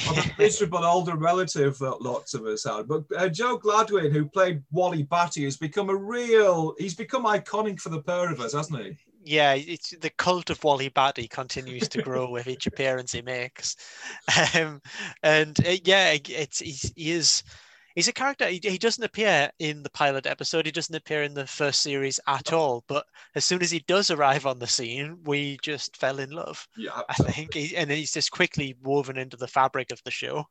[0.08, 2.88] or the miserable older relative that lots of us had.
[2.88, 7.82] But uh, Joe Gladwin, who played Wally Batty, has become a real, he's become iconic
[7.82, 8.98] for the pair of us, hasn't he?
[9.26, 13.76] Yeah, it's the cult of Wally Batty continues to grow with each appearance he makes.
[14.56, 14.82] Um,
[15.24, 17.44] and uh, yeah, it's, he's, he is
[17.98, 21.34] he's a character he, he, doesn't appear in the pilot episode he doesn't appear in
[21.34, 25.18] the first series at all but as soon as he does arrive on the scene
[25.26, 27.56] we just fell in love yeah i think.
[27.56, 30.46] He, and he's just quickly woven into the fabric of the show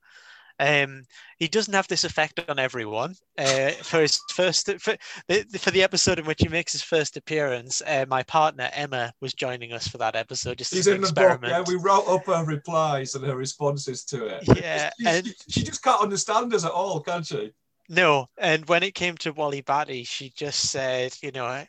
[0.59, 1.03] um,
[1.38, 3.14] he doesn't have this effect on everyone.
[3.38, 4.97] Uh, for his first, for
[5.29, 9.12] the, for the episode in which he makes his first appearance, uh, my partner Emma
[9.21, 10.59] was joining us for that episode.
[10.59, 11.40] Just He's in the book.
[11.42, 14.45] Yeah, we wrote up her replies and her responses to it.
[14.57, 17.53] Yeah, she, and she, she just can't understand us at all, can she?
[17.88, 21.64] No, and when it came to Wally Batty, she just said, you know,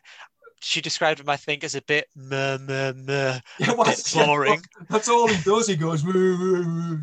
[0.60, 4.52] she described him, I think, as a bit meh, meh, meh, yeah, bit boring.
[4.52, 5.68] Yeah, that's all he does.
[5.68, 6.98] He goes, meh, meh, meh.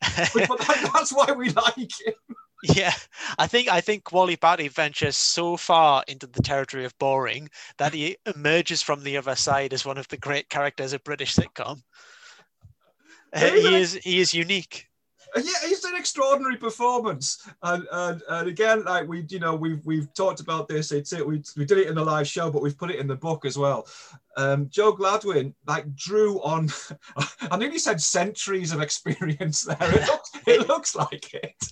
[0.00, 2.14] But, that, that's why we like him.
[2.62, 2.94] Yeah,
[3.38, 7.48] I think I think Wally Batty ventures so far into the territory of boring
[7.78, 11.34] that he emerges from the other side as one of the great characters of British
[11.34, 11.82] sitcom.
[13.32, 14.86] Uh, he is he is unique.
[15.36, 20.12] Yeah, it's an extraordinary performance, and, and and again, like we, you know, we've we've
[20.14, 20.92] talked about this.
[20.92, 21.26] It's it.
[21.26, 23.44] We we did it in the live show, but we've put it in the book
[23.44, 23.86] as well.
[24.36, 26.68] Um, Joe Gladwin like drew on.
[27.50, 29.76] I nearly said centuries of experience there.
[29.80, 31.64] It looks, it looks like it.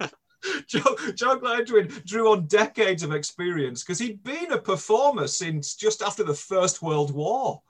[0.66, 6.02] Joe, Joe Gladwin drew on decades of experience because he'd been a performer since just
[6.02, 7.62] after the First World War,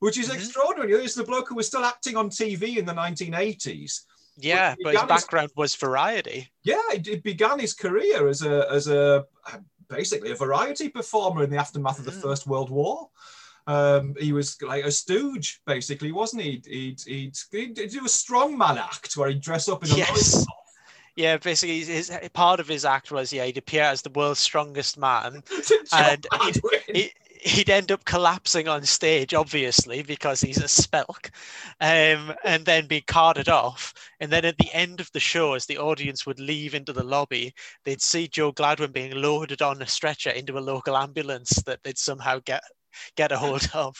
[0.00, 0.38] which is mm-hmm.
[0.38, 0.92] extraordinary.
[1.04, 4.00] It's the bloke who was still acting on TV in the 1980s.
[4.38, 6.50] Yeah, but his background his, was variety.
[6.62, 9.24] Yeah, it, began his career as a as a
[9.88, 12.08] basically a variety performer in the aftermath mm-hmm.
[12.08, 12.22] of the mm.
[12.22, 13.08] First World War.
[13.66, 16.62] Um, he was like a stooge, basically, wasn't he?
[16.66, 20.46] He'd, he'd, he'd, he'd do a strongman act where he'd dress up in a yes.
[21.16, 24.98] Yeah, basically, his part of his act was yeah, he'd appear as the world's strongest
[24.98, 25.42] man,
[25.92, 26.60] and he'd,
[26.94, 27.12] he,
[27.46, 31.30] he'd end up collapsing on stage, obviously, because he's a spelk,
[31.80, 33.94] um, and then be carted off.
[34.20, 37.04] And then at the end of the show, as the audience would leave into the
[37.04, 37.54] lobby,
[37.84, 41.98] they'd see Joe Gladwin being loaded on a stretcher into a local ambulance that they'd
[41.98, 42.62] somehow get
[43.16, 43.94] get a hold of.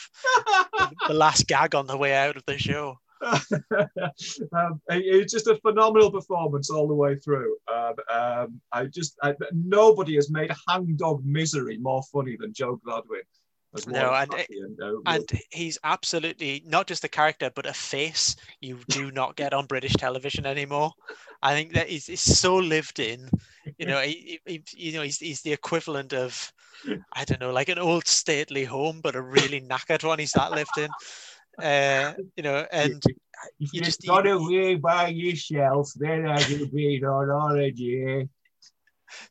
[1.07, 2.97] the last gag on the way out of the show.
[3.21, 7.55] um, it's just a phenomenal performance all the way through.
[7.71, 13.21] Um, um, I just I, nobody has made Hangdog Misery more funny than Joe Gladwin.
[13.87, 18.79] No, and, and, uh, and he's absolutely not just a character, but a face you
[18.87, 20.93] do not get on British television anymore.
[21.41, 23.29] I think that is is so lived in.
[23.77, 26.51] You know, he, he, you know, he's he's the equivalent of,
[27.13, 30.19] I don't know, like an old stately home, but a really knackered one.
[30.19, 30.89] He's that lived in.
[31.61, 33.03] Uh, you know, and
[33.59, 38.27] if you just got away by yourself, then I will be on holiday.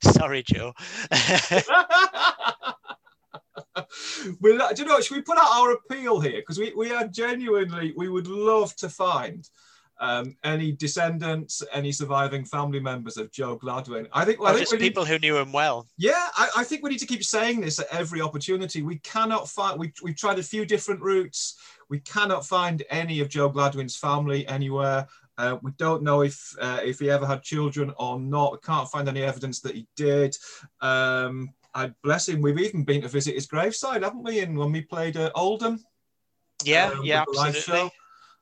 [0.02, 0.72] Sorry, Joe.
[4.40, 5.00] well, do you know?
[5.00, 6.40] Should we put out our appeal here?
[6.40, 9.48] Because we, we are genuinely, we would love to find
[9.98, 14.06] um, any descendants, any surviving family members of Joe Gladwin.
[14.12, 15.86] I think, well, I think just people need, who knew him well.
[15.96, 18.82] Yeah, I, I, think we need to keep saying this at every opportunity.
[18.82, 19.78] We cannot find.
[19.78, 21.56] We, we've tried a few different routes.
[21.88, 25.06] We cannot find any of Joe Gladwin's family anywhere.
[25.38, 28.52] Uh, we don't know if uh, if he ever had children or not.
[28.52, 30.36] We can't find any evidence that he did.
[30.80, 32.40] Um, I bless him.
[32.40, 34.40] We've even been to visit his graveside, haven't we?
[34.40, 35.84] And when we played at Oldham,
[36.64, 37.90] Yeah, um, yeah, with the live absolutely.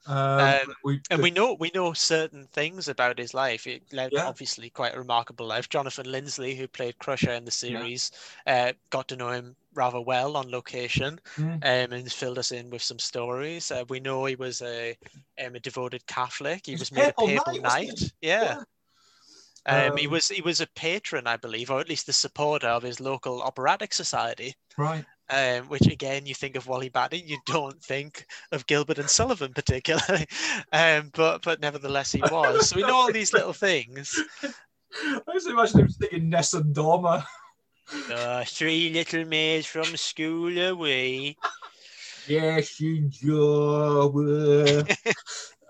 [0.06, 3.66] Um, Um, we, And we know we know certain things about his life.
[3.66, 4.26] It led Yeah.
[4.26, 5.68] obviously quite a remarkable life.
[5.70, 8.10] Jonathan Linsley, who played Crusher in the series,
[8.46, 11.54] uh, got to know him rather well on location, Mm.
[11.64, 13.70] um, and filled us in with some stories.
[13.70, 14.96] Uh, we know he was a
[15.42, 16.66] um, a devoted Catholic.
[16.66, 18.12] He was made a Papal Knight, knight.
[18.20, 18.62] Yeah.
[19.66, 22.68] Um, he Um, was he was a patron, I believe, or at least the supporter
[22.68, 24.54] of his local operatic society.
[24.76, 25.04] right.
[25.30, 29.54] Um, which again, you think of Wally Batty, you don't think of Gilbert and Sullivan
[29.54, 30.26] particularly,
[30.72, 32.68] um, but but nevertheless he was.
[32.68, 34.20] So we know all these little things.
[34.44, 37.24] I just imagine him singing Nessun Dorma.
[38.10, 41.36] Uh, three little maids from school away.
[42.26, 44.84] Yes, you Joe.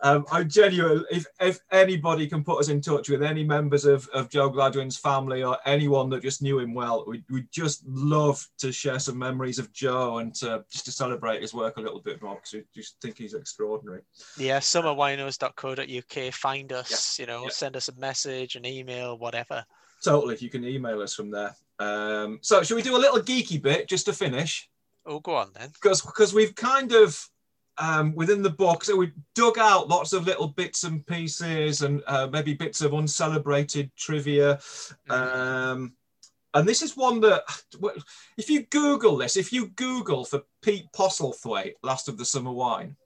[0.05, 1.03] Um, I'm genuine.
[1.11, 4.99] If if anybody can put us in touch with any members of, of Joe Gladwin's
[4.99, 9.19] family or anyone that just knew him well, we we just love to share some
[9.19, 12.53] memories of Joe and to, just to celebrate his work a little bit more because
[12.53, 14.03] we just think he's extraordinary.
[14.37, 16.35] Yeah, summerwinos.co.uk.
[16.35, 17.51] Find us, you know, yeah.
[17.51, 19.65] send us a message, an email, whatever.
[20.05, 21.57] Totally, If you can email us from there.
[21.79, 24.69] Um, so, should we do a little geeky bit just to finish?
[25.07, 25.71] Oh, go on then.
[25.73, 27.29] because because we've kind of
[27.79, 32.03] um, within the book, so we dug out lots of little bits and pieces and
[32.07, 34.61] uh, maybe bits of uncelebrated trivia.
[35.11, 35.95] Um,
[36.55, 37.43] and this is one that,
[38.37, 42.97] if you Google this, if you Google for Pete Postlethwaite, Last of the Summer Wine,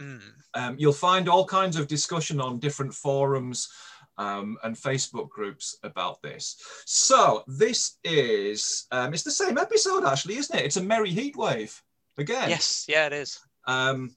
[0.00, 0.22] Mm.
[0.54, 3.68] um, you'll find all kinds of discussion on different forums
[4.16, 6.56] um, and Facebook groups about this.
[6.86, 10.64] So this is, um, it's the same episode actually, isn't it?
[10.64, 11.78] It's a Merry Heatwave
[12.16, 12.48] again.
[12.48, 13.38] Yes, yeah, it is.
[13.66, 14.14] Um,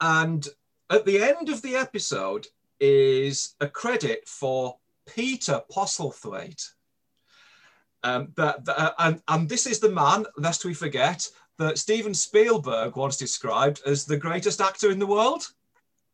[0.00, 0.46] and
[0.90, 2.46] at the end of the episode
[2.80, 4.76] is a credit for
[5.06, 6.68] Peter Postlethwaite.
[8.02, 11.28] Um, that, that- uh, and, and this is the man, lest we forget,
[11.58, 15.46] that Steven Spielberg once described as the greatest actor in the world.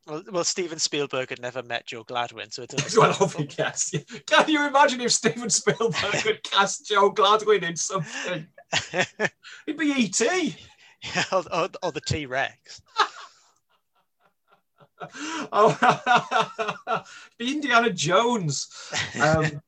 [0.06, 3.92] Well, well, Steven Spielberg had never met Joe Gladwin, so it's Well, guess.
[4.26, 8.46] Can you imagine if Steven Spielberg could cast Joe Gladwin in something?
[8.92, 10.56] It'd be E.T.
[11.02, 12.82] Yeah, or, or, or the T Rex.
[15.52, 17.04] Oh,
[17.38, 18.66] be Indiana Jones.
[19.22, 19.62] Um,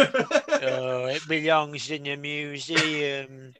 [0.00, 3.54] oh, it belongs in a museum.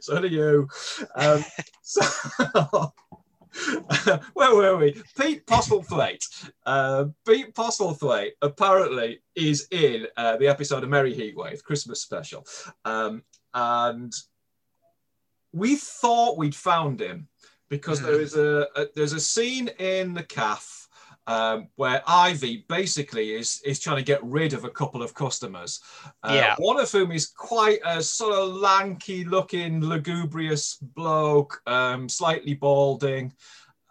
[0.00, 0.68] so do you.
[1.16, 1.44] Um,
[1.82, 2.92] so,
[4.34, 5.02] where were we?
[5.18, 6.50] Pete Postlethwaite.
[6.64, 12.46] Uh, Pete Postlethwaite apparently is in uh, the episode of Merry Heatwave, Christmas special.
[12.84, 14.12] Um, and
[15.52, 17.28] we thought we'd found him
[17.68, 20.88] because there is a, a there's a scene in the calf
[21.26, 25.80] um, where Ivy basically is is trying to get rid of a couple of customers.
[26.22, 26.54] Uh, Yeah.
[26.58, 33.32] One of whom is quite a sort of lanky looking, lugubrious bloke, um, slightly balding.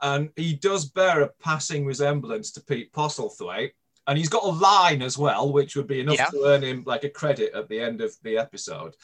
[0.02, 3.72] And he does bear a passing resemblance to Pete Postlethwaite.
[4.08, 6.26] And he's got a line as well, which would be enough Yeah.
[6.32, 8.96] to earn him like a credit at the end of the episode.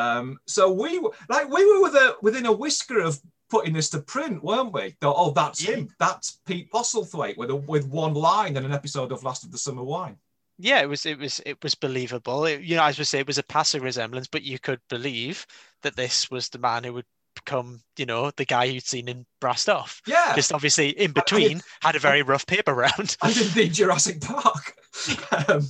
[0.00, 3.90] Um, so we were like we were with a, within a whisker of putting this
[3.90, 4.96] to print, weren't we?
[5.02, 5.76] Oh, that's Yeah.
[5.76, 5.88] him.
[5.98, 9.58] That's Pete Postlethwaite with a, with one line in an episode of Last of the
[9.58, 10.16] Summer Wine.
[10.58, 12.44] Yeah, it was it was it was believable.
[12.44, 15.46] It, you know, as we say, it was a passing resemblance, but you could believe
[15.82, 19.26] that this was the man who would become, you know, the guy you'd seen in
[19.40, 20.00] Brassed Off.
[20.06, 20.34] Yeah.
[20.34, 23.16] Just obviously in between had a very rough paper round.
[23.22, 24.74] and indeed Jurassic Park.
[25.48, 25.62] um,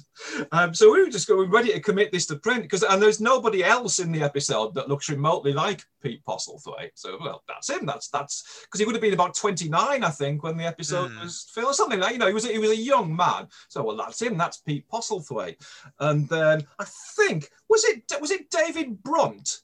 [0.50, 3.20] um, so we were just going ready to commit this to print because and there's
[3.20, 6.92] nobody else in the episode that looks remotely like Pete Postlethwaite.
[6.94, 7.84] So well, that's him.
[7.84, 11.20] That's that's because he would have been about 29, I think, when the episode Hmm.
[11.20, 11.68] was filmed.
[11.70, 13.46] or Something like you know, he was he was a young man.
[13.68, 14.38] So well, that's him.
[14.38, 15.56] That's Pete Postlethwaite.
[16.00, 16.84] And then I
[17.16, 19.60] think was it was it David Brunt,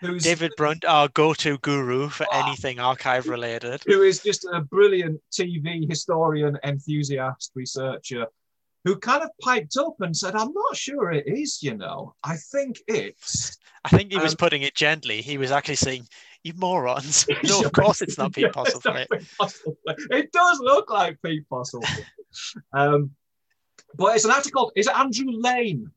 [0.00, 2.46] who's David Brunt, our go-to guru for Ah.
[2.46, 3.82] anything archive related.
[3.86, 8.26] who is just a brilliant TV historian, enthusiast, researcher,
[8.84, 12.14] who kind of piped up and said, I'm not sure it is, you know.
[12.24, 13.58] I think it's.
[13.84, 15.20] I think he was Um, putting it gently.
[15.22, 16.06] He was actually saying,
[16.42, 17.26] "You morons!
[17.44, 18.96] No, of course it's not Pete Yeah, it's not
[19.40, 22.04] Postlethwaite." It does look like Pete Postlethwaite.
[22.72, 23.10] um,
[23.96, 25.90] but it's an called, is it Andrew Lane?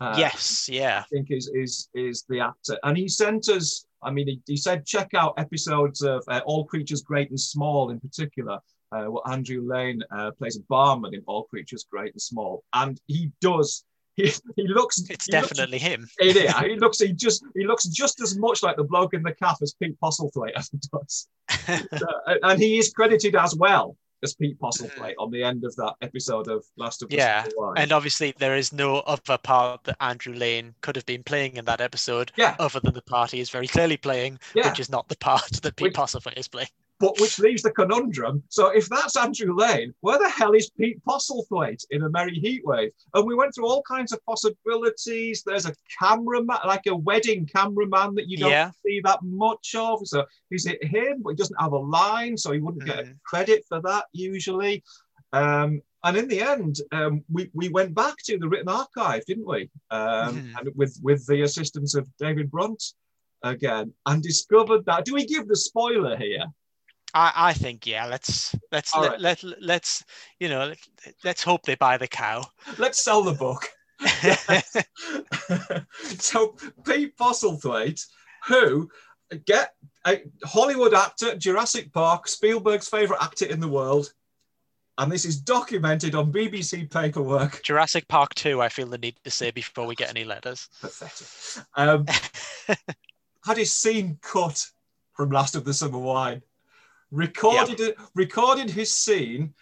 [0.00, 1.00] Uh, Yes, yeah.
[1.00, 3.84] I think is is is the actor, and he sent us.
[4.02, 7.90] I mean, he, he said check out episodes of uh, All Creatures Great and Small
[7.90, 8.58] in particular.
[8.90, 13.00] Uh, what Andrew Lane uh, plays a barman in All Creatures Great and Small, and
[13.06, 13.84] he does.
[14.14, 14.98] He, he looks.
[15.08, 16.06] It's he looks- definitely him.
[16.20, 16.54] it is.
[16.58, 16.98] He looks.
[17.00, 17.42] He just.
[17.56, 20.78] He looks just as much like the bloke in the calf as Pete Postlethwaite he
[20.92, 21.28] does,
[21.66, 25.20] Uh, and he is credited as well as Pete Postlethwaite mm-hmm.
[25.20, 27.46] on the end of that episode of Last of the Yeah.
[27.76, 31.64] And obviously, there is no other part that Andrew Lane could have been playing in
[31.66, 32.56] that episode, Yeah.
[32.58, 34.68] other than the part he is very clearly playing, Yeah.
[34.68, 36.68] which is not the part that Pete Which- Postlethwaite is playing.
[37.02, 38.44] But which leaves the conundrum.
[38.48, 42.92] So if that's Andrew Lane, where the hell is Pete Postlethwaite in a Merry Heatwave?
[43.14, 45.42] And we went through all kinds of possibilities.
[45.44, 48.70] There's a cameraman, like a wedding cameraman that you don't Yeah.
[48.86, 50.06] see that much of.
[50.06, 51.22] So is it him?
[51.22, 53.16] But he doesn't have a line, so he wouldn't get a Mhm.
[53.24, 54.84] credit for that usually.
[55.32, 59.46] Um, and in the end, um, we, we went back to the written archive, didn't
[59.54, 59.70] we?
[59.90, 60.52] Um, Mhm.
[60.56, 62.94] And with, with the assistance of David Brunt
[63.42, 65.04] again, and discovered that.
[65.04, 66.44] Do we give the spoiler here?
[67.14, 68.06] I, I think yeah.
[68.06, 69.20] Let's let's let, right.
[69.20, 70.04] let let's
[70.40, 70.78] you know let,
[71.24, 72.44] let's hope they buy the cow.
[72.78, 73.68] Let's sell the book.
[76.18, 78.04] so Pete Postlethwaite,
[78.46, 78.90] who
[79.46, 79.74] get
[80.06, 84.12] a Hollywood actor, Jurassic Park, Spielberg's favorite actor in the world,
[84.98, 87.62] and this is documented on BBC paperwork.
[87.62, 88.60] Jurassic Park two.
[88.60, 90.68] I feel the need to say before we get any letters.
[90.80, 91.66] Pathetic.
[91.76, 92.06] Um,
[93.44, 94.64] had his scene cut
[95.14, 96.42] from Last of the Summer Wine.
[97.12, 99.52] Recorded recorded his scene,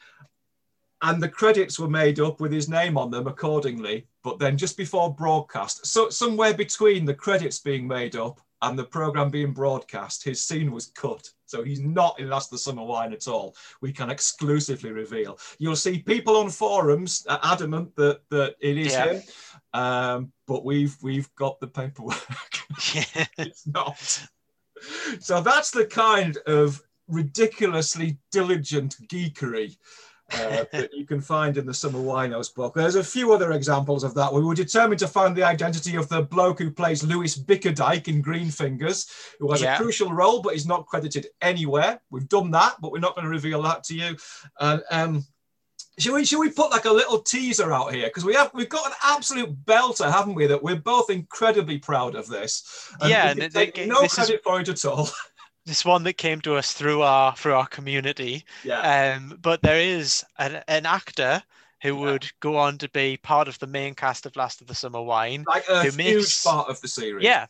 [1.03, 4.07] and the credits were made up with his name on them accordingly.
[4.22, 8.84] But then just before broadcast, so somewhere between the credits being made up and the
[8.84, 11.28] program being broadcast, his scene was cut.
[11.46, 13.57] So he's not in Last of the Summer Wine at all.
[13.80, 15.38] We can exclusively reveal.
[15.59, 19.14] You'll see people on forums uh, adamant that that it is Yeah.
[19.14, 19.22] him,
[19.72, 22.16] um, but we've we've got the paperwork.
[22.94, 23.26] Yeah.
[23.38, 23.98] it's not.
[25.18, 26.80] So that's the kind of
[27.11, 29.77] ridiculously diligent geekery
[30.33, 32.75] uh, that you can find in the Summer Winos book.
[32.75, 34.33] There's a few other examples of that.
[34.33, 38.21] We were determined to find the identity of the bloke who plays Lewis Bickerdike in
[38.23, 39.09] Green Fingers,
[39.39, 39.75] who has Yeah.
[39.75, 42.01] a crucial role but is not credited anywhere.
[42.11, 44.17] We've done that, but we're not going to reveal that to you.
[44.61, 45.25] And um,
[45.99, 48.69] should we should we put like a little teaser out here because we have we've
[48.71, 50.47] got an absolute belter, haven't we?
[50.47, 52.89] That we're both incredibly proud of this.
[53.05, 55.11] Yeah, and it- take it- no this is- credit for it at all.
[55.71, 58.45] this one that came to us through our through our community.
[58.64, 61.43] yeah, Um, but there is an, an actor
[61.83, 62.01] who Yeah.
[62.01, 65.01] would go on to be part of the main cast of Last of the Summer
[65.03, 65.45] Wine.
[65.47, 67.25] like a huge makes- part of the series.
[67.25, 67.47] Yeah,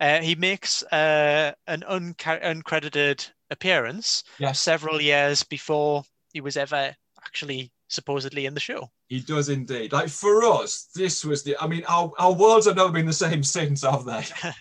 [0.00, 6.94] uh, he makes uh, an unca- uncredited appearance yes, several years before he was ever
[7.26, 8.90] actually supposedly in the show.
[9.08, 9.92] he does indeed.
[9.92, 11.56] Like for us, this was the.
[11.60, 14.24] I mean, our, our worlds have never been the same since, have they?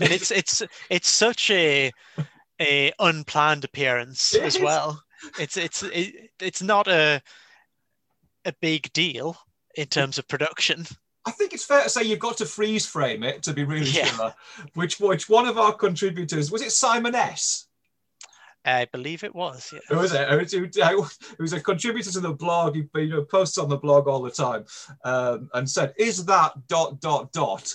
[0.00, 1.92] And it's it's it's such a
[2.60, 5.02] a unplanned appearance as well.
[5.38, 7.22] It's it's it, it's not a
[8.44, 9.36] a big deal
[9.76, 10.86] in terms of production.
[11.26, 13.88] I think it's fair to say you've got to freeze frame it to be really
[13.90, 14.04] Yeah.
[14.06, 14.34] sure.
[14.74, 16.72] Which which one of our contributors was it?
[16.72, 17.66] Simon S.
[18.66, 19.70] I believe it was.
[19.72, 19.80] Yeah.
[19.90, 20.28] Who was it?
[20.28, 22.74] Who was- who- who was a contributor to the blog.
[22.76, 24.64] He you know, posts on the blog all the time,
[25.04, 27.74] um, and said, "Is that dot dot dot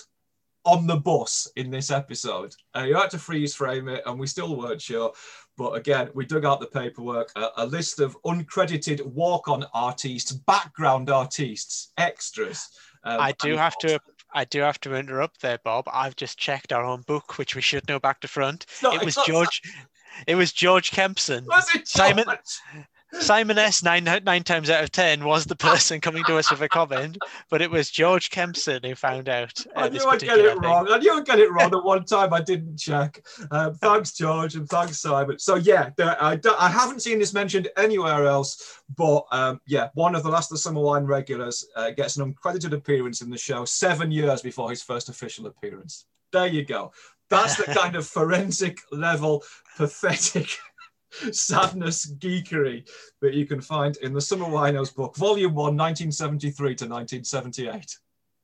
[0.64, 4.26] on the bus in this episode?" And you had to freeze frame it, and we
[4.26, 5.12] still weren't sure.
[5.56, 11.10] But again, we dug out the paperwork, a, a list of uncredited walk-on artists, background
[11.10, 12.68] artists, extras.
[13.04, 13.98] Um, I do have to
[14.32, 15.88] I do have to interrupt there, Bob.
[15.92, 18.66] I've just checked our own book, which we should know back to front.
[18.82, 19.62] Not- it was George.
[20.26, 21.46] It was George Kempson.
[21.46, 21.88] Was it George?
[21.88, 22.26] Simon
[23.12, 23.82] S.
[23.82, 27.18] Nine nine times out of ten was the person coming to us with a comment,
[27.50, 29.60] but it was George Kempson who found out.
[29.74, 30.60] Uh, I knew I'd get it thing.
[30.60, 30.86] wrong.
[30.90, 33.24] I knew I'd get it wrong the one time I didn't check.
[33.50, 35.38] Um, thanks, George, and thanks, Simon.
[35.38, 40.14] So yeah, the, I, I haven't seen this mentioned anywhere else, but um, yeah, one
[40.14, 43.38] of the Last of the Summer Wine regulars uh, gets an uncredited appearance in the
[43.38, 46.06] show seven years before his first official appearance.
[46.32, 46.92] There you go.
[47.28, 49.42] That's the kind of forensic level,
[49.76, 50.58] pathetic
[51.32, 52.88] sadness geekery
[53.20, 57.96] that you can find in the Summer Winos book, Volume 1, 1973 to 1978.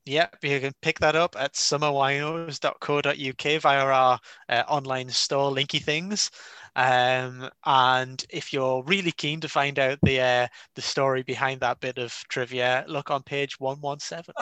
[0.07, 6.31] Yep, you can pick that up at summerwinos.co.uk via our uh, online store, Linky Things.
[6.77, 11.79] Um, and if you're really keen to find out the uh, the story behind that
[11.81, 14.33] bit of trivia, look on page 117.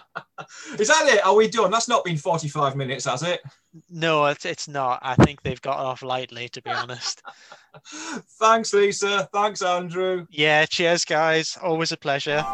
[0.78, 1.24] Is that it?
[1.24, 1.70] Are we done?
[1.70, 3.40] That's not been 45 minutes, has it?
[3.90, 5.00] No, it's, it's not.
[5.02, 7.22] I think they've got off lightly, to be honest.
[8.40, 9.28] Thanks, Lisa.
[9.32, 10.26] Thanks, Andrew.
[10.30, 11.56] Yeah, cheers, guys.
[11.62, 12.44] Always a pleasure.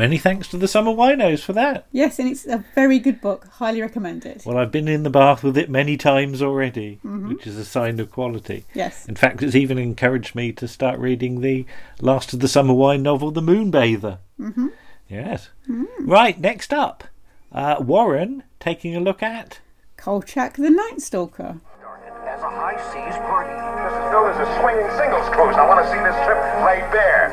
[0.00, 1.84] Many thanks to the Summer Winos for that.
[1.92, 3.46] Yes, and it's a very good book.
[3.48, 4.46] Highly recommend it.
[4.46, 8.00] Well, I've been in the bath with it many times already, which is a sign
[8.00, 8.64] of quality.
[8.72, 9.06] Yes.
[9.06, 11.66] In fact, it's even encouraged me to start reading the
[12.00, 14.20] last of the Summer Wine novel, The Moonbather.
[14.40, 14.68] Mm-hmm.
[15.06, 15.50] Yes.
[15.98, 17.04] Right, next up,
[17.52, 19.60] uh, Warren taking a look at.
[19.98, 21.60] Kolchak the Night Stalker.
[24.10, 25.54] Known as a swinging singles cruise.
[25.54, 27.30] I want to see this trip laid bare.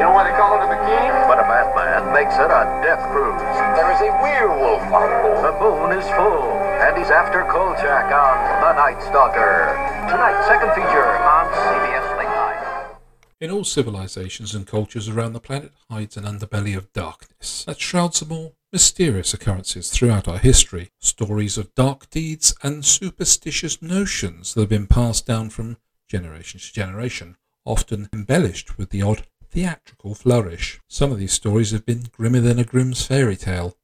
[0.00, 1.12] You know why they call it a bikini?
[1.28, 3.36] But a madman makes it a death cruise.
[3.76, 5.44] There is a werewolf on board.
[5.44, 9.76] The moon is full, and he's after Kolchak on The Night Stalker.
[10.08, 12.96] Tonight, second feature on CBS Late Night.
[13.40, 18.20] In all civilizations and cultures around the planet hides an underbelly of darkness that shrouds
[18.20, 20.90] the more mysterious occurrences throughout our history.
[21.00, 25.76] Stories of dark deeds and superstitious notions that have been passed down from
[26.10, 30.80] generation to generation, often embellished with the odd theatrical flourish.
[30.88, 33.76] Some of these stories have been grimmer than a Grimm's fairy tale,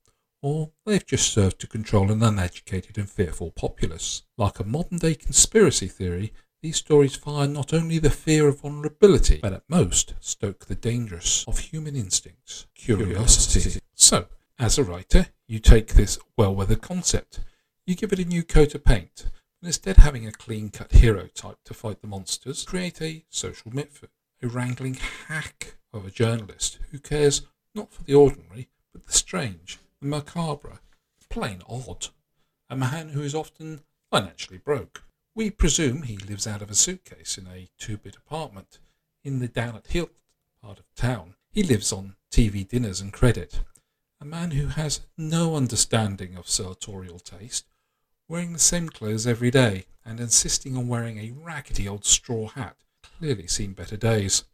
[0.43, 4.23] or they've just served to control an uneducated and fearful populace.
[4.37, 9.39] Like a modern day conspiracy theory, these stories fire not only the fear of vulnerability,
[9.43, 13.81] but at most stoke the dangerous of human instincts, curiosity.
[13.95, 14.27] So,
[14.59, 17.41] as a writer, you take this well weathered concept,
[17.87, 19.27] you give it a new coat of paint,
[19.61, 23.73] and instead having a clean cut hero type to fight the monsters, create a social
[23.73, 24.05] myth,
[24.43, 24.95] a wrangling
[25.29, 27.43] hack of a journalist who cares
[27.75, 30.81] not for the ordinary, but the strange, the macabre,
[31.29, 32.09] plain odd.
[32.71, 35.03] A man who is often financially broke.
[35.35, 38.79] We presume he lives out of a suitcase in a two bit apartment
[39.23, 40.11] in the down at hill
[40.63, 41.35] part of town.
[41.51, 43.61] He lives on TV dinners and credit.
[44.21, 47.67] A man who has no understanding of sartorial taste,
[48.29, 52.77] wearing the same clothes every day and insisting on wearing a raggedy old straw hat,
[53.03, 54.45] clearly seen better days.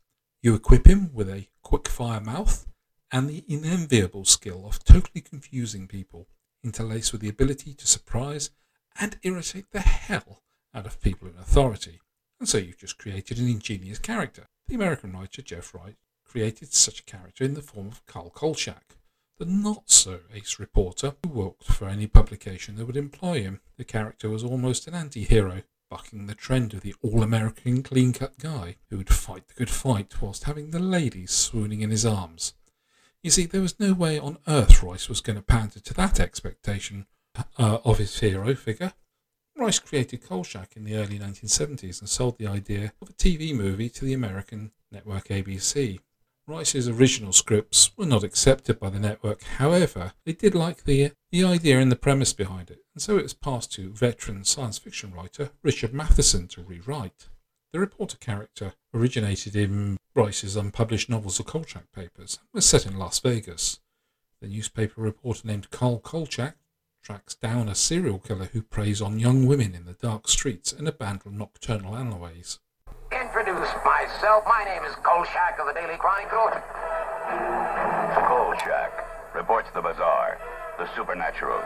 [0.43, 2.67] You equip him with a quick fire mouth
[3.11, 6.29] and the unenviable skill of totally confusing people,
[6.65, 8.51] interlaced with the ability to surprise
[8.99, 10.43] and irritate the hell
[10.75, 12.01] out of people in authority.
[12.41, 14.49] And so you've just created an ingenious character.
[14.67, 15.95] The American writer Jeff Rice
[16.25, 18.97] created such a character in the form of Carl Kolchak,
[19.43, 23.61] the not so ace reporter who worked for any publication that would employ him.
[23.77, 28.13] The character was almost an anti hero, bucking the trend of the all American clean
[28.13, 32.07] cut guy who would fight the good fight whilst having the ladies swooning in his
[32.07, 32.55] arms.
[33.21, 36.21] You see, there was no way on earth Rice was going to pander to that
[36.21, 37.07] expectation
[37.59, 38.93] uh, of his hero figure.
[39.57, 43.89] Rice created Kolchak in the early 1970s and sold the idea of a TV movie
[43.89, 45.99] to the American network ABC.
[46.47, 51.45] Rice's original scripts were not accepted by the network, however, they did like the, the
[51.45, 55.13] idea and the premise behind it, and so it was passed to veteran science fiction
[55.13, 57.29] writer Richard Matheson to rewrite.
[57.73, 62.99] The reporter character originated in Rice's unpublished novels The Kolchak Papers and was set in
[62.99, 63.79] Las Vegas.
[64.41, 66.57] The newspaper reporter named Carl Kolchak
[67.03, 70.89] tracks down a serial killer who preys on young women in the dark streets and
[70.89, 72.59] abandoned nocturnal alleyways.
[73.63, 74.43] Introduce myself.
[74.45, 76.51] My name is Kolchak of the Daily Chronicle.
[78.27, 78.91] Kolchak
[79.37, 80.37] reports the bizarre,
[80.79, 81.63] the supernatural,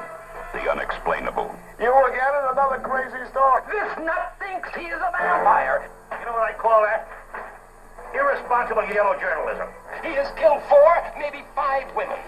[0.52, 1.48] the unexplainable.
[1.80, 3.62] You again in another crazy story.
[3.72, 5.88] This nut thinks he is a vampire.
[6.20, 7.08] You know what I call that?
[8.12, 9.68] Irresponsible yellow journalism.
[10.04, 12.20] He has killed four, maybe five women.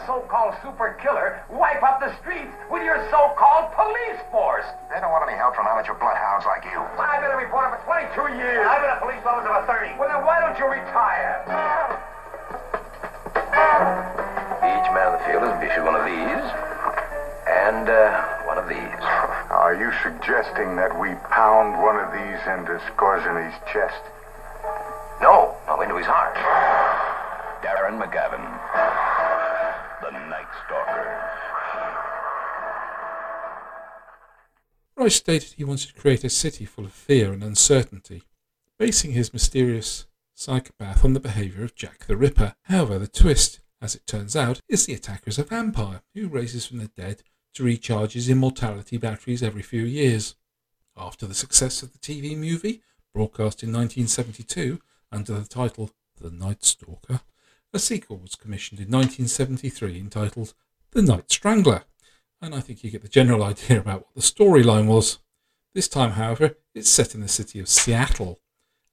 [0.00, 4.64] I saw that so-called super killer wipe up the streets with your so-called police force.
[4.88, 6.80] They don't want any help from amateur bloodhounds like you.
[6.96, 8.64] I've been a reporter for 22 years.
[8.64, 10.00] I've been a police officer for 30.
[10.00, 11.44] Well, then why don't you retire?
[14.64, 16.44] Each man in the field is issued one of these,
[17.44, 18.80] and uh, one of these.
[19.52, 24.00] Are you suggesting that we pound one of these into Skorzeny's chest?
[25.20, 26.36] No, no, into his heart.
[27.60, 28.39] Darren McGavin, the Night Stalker.
[35.00, 38.24] Rice stated he wanted to create a city full of fear and uncertainty,
[38.78, 42.54] basing his mysterious psychopath on the behaviour of Jack the Ripper.
[42.64, 46.66] However, the twist, as it turns out, is the attacker is a vampire who raises
[46.66, 47.22] from the dead
[47.54, 50.34] to recharge his immortality batteries every few years.
[50.96, 52.82] After the success of the TV movie,
[53.14, 55.90] broadcast in 1972 under the title
[56.20, 57.20] The Night Stalker,
[57.72, 60.54] a sequel was commissioned in 1973 entitled
[60.90, 61.84] The Night Strangler,
[62.42, 65.18] and I think you get the general idea about what the storyline was.
[65.74, 68.40] This time, however, it's set in the city of Seattle,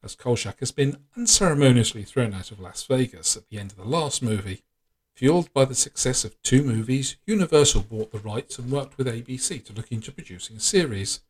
[0.04, 3.84] as Kolchak has been unceremoniously thrown out of Las Vegas at the end of the
[3.84, 4.64] last movie.
[5.16, 9.66] Fueled by the success of two movies, Universal bought the rights and worked with ABC
[9.66, 11.22] to look into producing a series.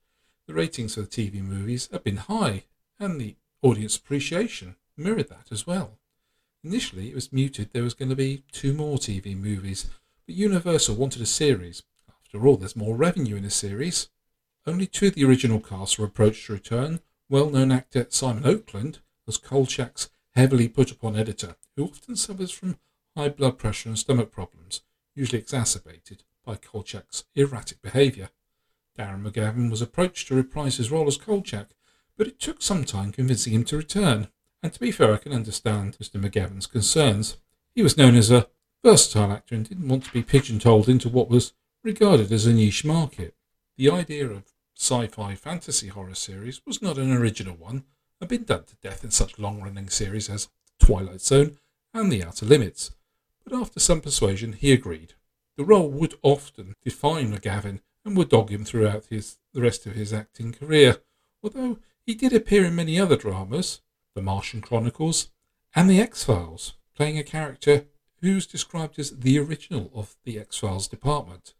[0.48, 2.66] The ratings for the TV movies have been high,
[3.00, 6.00] and the audience appreciation mirrored that as well.
[6.68, 9.90] Initially, it was muted there was going to be two more TV movies,
[10.26, 11.84] but Universal wanted a series.
[12.10, 14.10] After all, there's more revenue in a series.
[14.66, 17.00] Only two of the original cast were approached to return.
[17.30, 22.78] Well known actor Simon Oakland was Kolchak's heavily put upon editor, who often suffers from
[23.16, 24.82] high blood pressure and stomach problems,
[25.16, 28.28] usually exacerbated by Kolchak's erratic behaviour.
[29.00, 31.70] Darren McGavin was approached to reprise his role as Kolchak,
[32.18, 34.28] but it took some time convincing him to return.
[34.64, 36.20] And to be fair, I can understand Mr.
[36.20, 37.38] McGavin's concerns.
[37.76, 38.48] He was known as a
[38.84, 41.54] versatile actor and didn't want to be pigeonholed into what was
[41.84, 43.36] regarded as a niche market.
[43.78, 47.84] The idea of sci-fi fantasy horror series was not an original one,
[48.20, 50.50] and been done to death in such long-running series as
[50.80, 51.58] Twilight Zone
[51.94, 52.92] and The Outer Limits.
[53.44, 55.14] But after some persuasion, he agreed.
[55.56, 59.94] The role would often define McGavin and would dog him throughout his, the rest of
[59.94, 60.98] his acting career,
[61.44, 63.82] although he did appear in many other dramas,
[64.18, 65.30] The Martian Chronicles
[65.76, 67.86] and The X-Files, playing a character
[68.20, 71.54] who's described as the original of the X-Files department.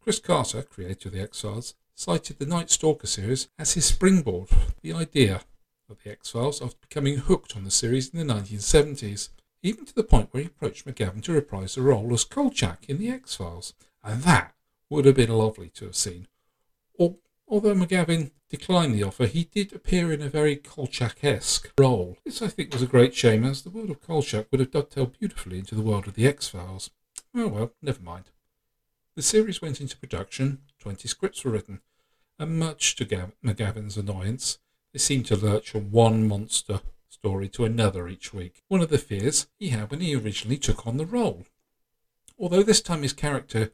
[0.00, 4.72] Chris Carter, creator of the X-Files, cited the Night Stalker series as his springboard for
[4.82, 5.40] the idea
[5.90, 9.30] of the X-Files after becoming hooked on the series in the 1970s,
[9.64, 12.98] even to the point where he approached McGavin to reprise the role as Kolchak in
[12.98, 14.54] the X-Files, and that
[14.88, 16.28] would have been lovely to have seen.
[16.94, 17.16] Or,
[17.48, 22.18] although McGavin declined the offer, he did appear in a very Kolchak-esque role.
[22.24, 25.18] This, I think, was a great shame, as the world of Kolchak would have dovetailed
[25.18, 26.90] beautifully into the world of the X-Files.
[27.34, 28.30] Oh well, never mind.
[29.14, 31.80] The series went into production, 20 scripts were written,
[32.38, 34.58] and much to Gav- McGavin's annoyance,
[34.92, 38.98] they seemed to lurch from one monster story to another each week, one of the
[38.98, 41.46] fears he had when he originally took on the role.
[42.38, 43.72] Although this time his character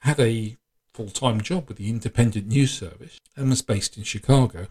[0.00, 0.56] had a
[0.94, 4.68] full time job with the independent news service and was based in Chicago,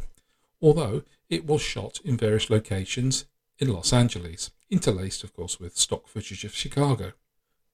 [0.61, 3.25] although it was shot in various locations
[3.59, 7.11] in Los Angeles, interlaced, of course, with stock footage of Chicago.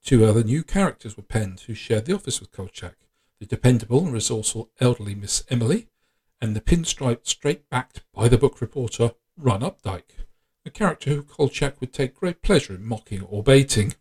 [0.04, 2.96] Two other new characters were penned who shared the office with Kolchak
[3.40, 5.88] the dependable and resourceful elderly Miss Emily,
[6.40, 10.26] and the pinstriped, straight backed, by the book reporter Ron Updyke,
[10.66, 13.94] a character who Kolchak would take great pleasure in mocking or baiting.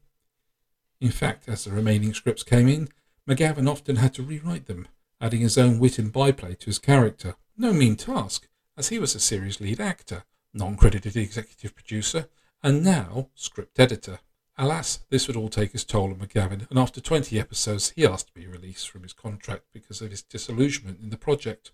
[0.99, 2.89] In fact, as the remaining scripts came in,
[3.29, 4.87] McGavin often had to rewrite them,
[5.21, 7.35] adding his own wit and byplay to his character.
[7.55, 12.27] No mean task, as he was a series lead actor, non credited executive producer,
[12.63, 14.19] and now script editor.
[14.57, 18.27] Alas, this would all take its toll on McGavin, and after 20 episodes, he asked
[18.27, 21.71] to be released from his contract because of his disillusionment in the project.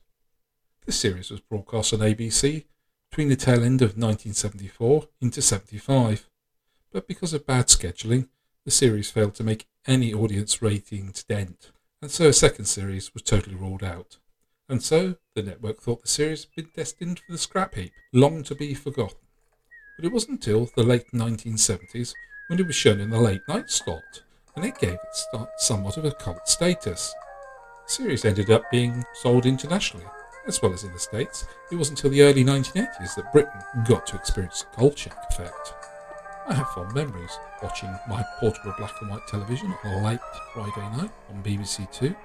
[0.86, 2.66] This series was broadcast on ABC
[3.10, 6.30] between the tail end of 1974 into 75,
[6.92, 8.28] but because of bad scheduling,
[8.66, 11.72] the series failed to make any audience ratings dent,
[12.02, 14.18] and so a second series was totally ruled out.
[14.68, 18.44] And so the network thought the series had been destined for the scrap heap, long
[18.44, 19.20] to be forgotten.
[19.96, 22.14] But it wasn't until the late 1970s
[22.48, 24.24] when it was shown in the late night slot,
[24.56, 27.14] and it gave it somewhat of a cult status.
[27.86, 30.06] The series ended up being sold internationally,
[30.48, 31.46] as well as in the States.
[31.72, 35.85] It wasn't until the early 1980s that Britain got to experience the Kolchak effect.
[36.48, 40.20] I have fond memories watching my portable black and white television on a late
[40.54, 42.16] Friday night on BBC Two.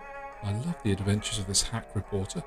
[0.43, 2.43] I love the adventures of this hack reporter,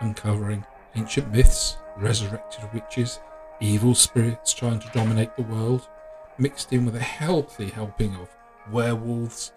[0.00, 0.64] uncovering
[0.96, 3.20] ancient myths, resurrected witches,
[3.60, 5.88] evil spirits trying to dominate the world,
[6.38, 8.30] mixed in with a healthy helping of
[8.72, 9.52] werewolves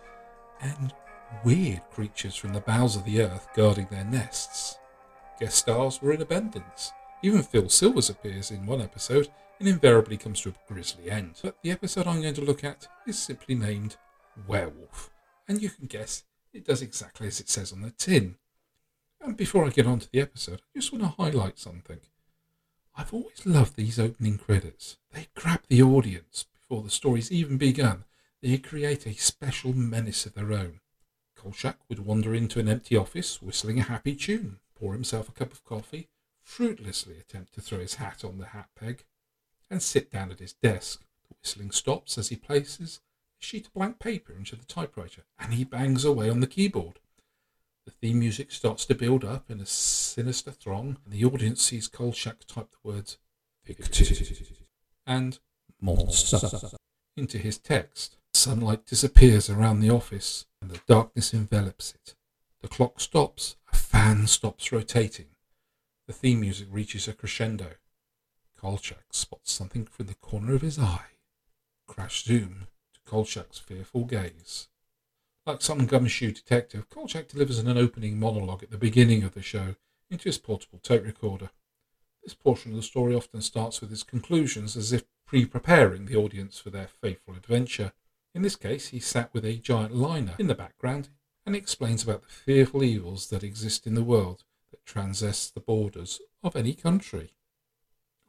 [0.59, 0.93] and
[1.45, 4.79] weird creatures from the bowels of the earth guarding their nests.
[5.39, 6.91] Guest stars were in abundance.
[7.21, 9.29] Even Phil Silvers appears in one episode
[9.63, 11.39] and invariably comes to a grisly end.
[11.41, 13.95] But the episode I'm going to look at is simply named
[14.45, 15.09] Werewolf,
[15.47, 18.35] and you can guess it does exactly as it says on the tin.
[19.21, 22.01] And before I get on to the episode, I just want to highlight something.
[22.97, 24.97] I've always loved these opening credits.
[25.13, 28.03] They grab the audience before the story's even begun,
[28.41, 30.81] they create a special menace of their own.
[31.37, 35.53] Kolchak would wander into an empty office, whistling a happy tune, pour himself a cup
[35.53, 36.09] of coffee,
[36.41, 39.05] fruitlessly attempt to throw his hat on the hat peg,
[39.73, 41.01] and sit down at his desk.
[41.27, 43.01] The whistling stops as he places
[43.41, 46.99] a sheet of blank paper into the typewriter, and he bangs away on the keyboard.
[47.85, 51.89] The theme music starts to build up in a sinister throng, and the audience sees
[51.89, 53.17] Kolchak type the words
[55.05, 55.39] and
[55.81, 56.39] monster
[57.17, 58.17] into his text.
[58.33, 62.15] Sunlight disappears around the office and the darkness envelops it.
[62.61, 65.27] The clock stops, a fan stops rotating.
[66.07, 67.71] The theme music reaches a crescendo.
[68.63, 71.17] Kolchak spots something from the corner of his eye.
[71.85, 74.69] Crash zoom to Kolchak's fearful gaze.
[75.45, 79.75] Like some gumshoe detective, Kolchak delivers an opening monologue at the beginning of the show
[80.09, 81.49] into his portable tape recorder.
[82.23, 86.15] This portion of the story often starts with his conclusions as if pre preparing the
[86.15, 87.91] audience for their fateful adventure.
[88.33, 91.09] In this case, he sat with a giant liner in the background
[91.45, 96.21] and explains about the fearful evils that exist in the world that transcend the borders
[96.41, 97.33] of any country.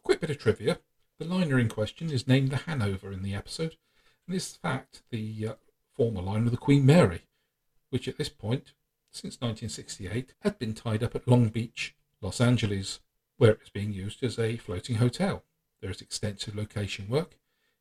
[0.05, 0.79] Quick bit of trivia
[1.19, 3.77] the liner in question is named the Hanover in the episode,
[4.27, 5.55] and is in fact the uh,
[5.97, 7.23] former liner of the Queen Mary,
[7.89, 8.73] which at this point,
[9.11, 13.01] since 1968, had been tied up at Long Beach, Los Angeles,
[13.39, 15.45] where it was being used as a floating hotel.
[15.81, 17.39] There is extensive location work.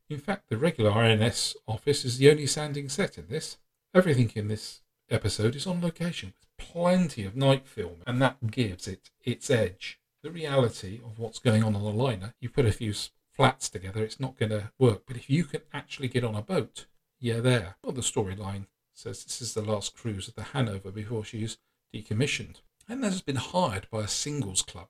[0.09, 3.57] In fact, the regular INS office is the only standing set in this.
[3.93, 8.87] Everything in this episode is on location, with plenty of night film, and that gives
[8.87, 9.99] it its edge.
[10.23, 12.93] The reality of what's going on on the liner, you put a few
[13.33, 15.03] flats together, it's not going to work.
[15.05, 16.85] But if you can actually get on a boat,
[17.19, 17.75] you're there.
[17.83, 21.57] Well, the storyline says this is the last cruise of the Hanover before she's
[21.93, 24.87] decommissioned, and has been hired by a singles club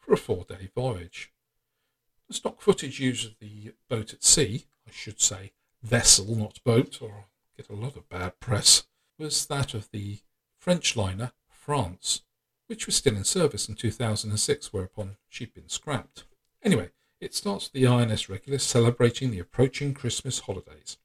[0.00, 1.32] for a four day voyage.
[2.26, 7.00] The stock footage used of the boat at sea, I should say vessel, not boat,
[7.00, 8.84] or I'll get a lot of bad press,
[9.16, 10.18] was that of the
[10.58, 12.22] French liner France,
[12.72, 16.24] which was still in service in 2006, whereupon she'd been scrapped.
[16.62, 16.88] Anyway,
[17.20, 20.96] it starts with the INS Regulus celebrating the approaching Christmas holidays.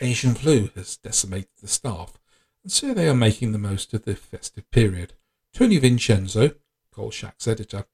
[0.00, 2.18] Asian flu has decimated the staff,
[2.64, 5.12] and so they are making the most of the festive period.
[5.54, 6.56] Tony Vincenzo,
[6.92, 7.84] Kolchak's editor,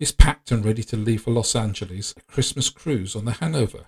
[0.00, 3.86] is packed and ready to leave for Los Angeles, a Christmas cruise on the Hanover,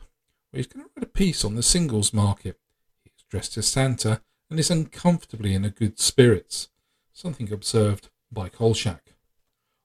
[0.51, 2.61] where he's going to write a piece on the singles market.
[3.03, 6.68] He's dressed as Santa and is uncomfortably in a good spirits,
[7.12, 9.14] something observed by Kolchak.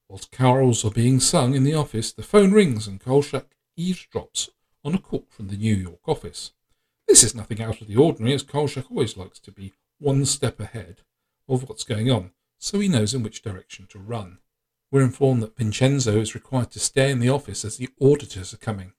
[0.10, 4.50] Whilst carols are being sung in the office, the phone rings and Kolchak eavesdrops
[4.84, 6.52] on a call from the New York office.
[7.08, 10.60] This is nothing out of the ordinary, as Kolchak always likes to be one step
[10.60, 11.02] ahead
[11.48, 14.40] of what's going on, so he knows in which direction to run.
[14.92, 18.58] We're informed that Vincenzo is required to stay in the office as the auditors are
[18.58, 18.94] coming,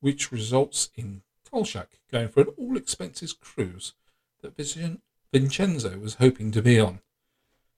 [0.00, 3.94] which results in Kolchak going for an all expenses cruise
[4.42, 4.56] that
[5.32, 7.00] Vincenzo was hoping to be on.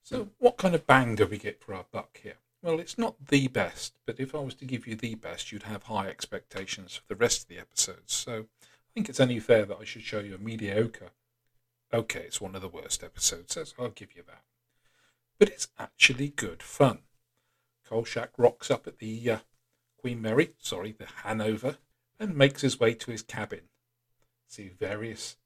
[0.03, 2.37] So, what kind of bang do we get for our buck here?
[2.61, 5.65] Well, it's not the best, but if I was to give you the best, you'd
[5.65, 8.13] have high expectations for the rest of the episodes.
[8.13, 11.11] So I think it's only fair that I should show you a mediocre.
[11.93, 14.43] Okay, it's one of the worst episodes, so I'll give you that.
[15.39, 17.01] But it's actually good fun.
[17.89, 19.39] Kolchak rocks up at the uh,
[19.99, 21.79] Queen Mary, sorry, the Hanover,
[22.19, 23.69] and makes his way to his cabin.
[24.49, 25.37] See various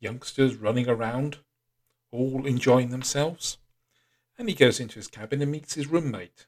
[0.00, 1.38] youngsters running around,
[2.10, 3.58] all enjoying themselves.
[4.36, 6.46] And he goes into his cabin and meets his roommate,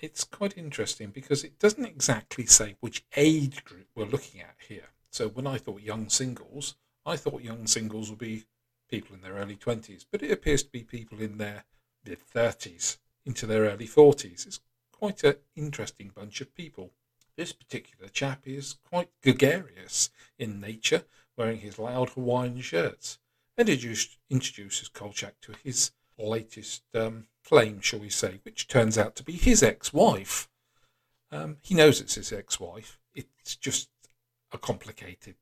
[0.00, 4.90] it's quite interesting because it doesn't exactly say which age group we're looking at here.
[5.10, 8.44] So when I thought young singles, I thought young singles would be
[8.88, 11.64] people in their early 20s, but it appears to be people in their
[12.04, 14.46] mid 30s into their early 40s.
[14.46, 14.60] It's
[14.92, 16.92] quite an interesting bunch of people.
[17.36, 21.04] This particular chap is quite gregarious in nature,
[21.36, 23.18] wearing his loud Hawaiian shirts,
[23.56, 23.96] and he
[24.30, 25.90] introduces Kolchak to his
[26.26, 30.48] latest um, flame, shall we say, which turns out to be his ex wife.
[31.30, 32.98] Um, he knows it's his ex wife.
[33.14, 33.88] It's just
[34.52, 35.36] a complicated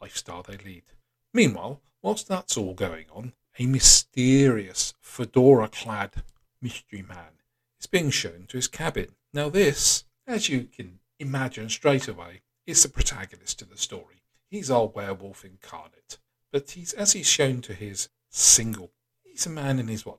[0.00, 0.84] lifestyle they lead.
[1.32, 6.22] Meanwhile, whilst that's all going on, a mysterious fedora clad
[6.60, 7.40] mystery man
[7.80, 9.14] is being shown to his cabin.
[9.32, 14.22] Now, this, as you can imagine straight away, is the protagonist of the story.
[14.50, 16.18] He's our werewolf incarnate,
[16.52, 18.92] but he's as he's shown to his single.
[19.32, 20.18] He's a man in his what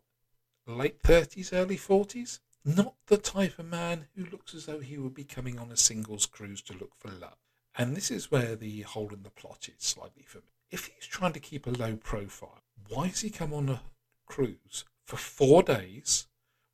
[0.65, 2.39] late 30s, early 40s.
[2.65, 5.77] Not the type of man who looks as though he would be coming on a
[5.77, 7.37] singles cruise to look for love.
[7.75, 10.53] And this is where the hole in the plot is slightly for me.
[10.71, 13.81] If he's trying to keep a low profile, why has he come on a
[14.25, 16.27] cruise for four days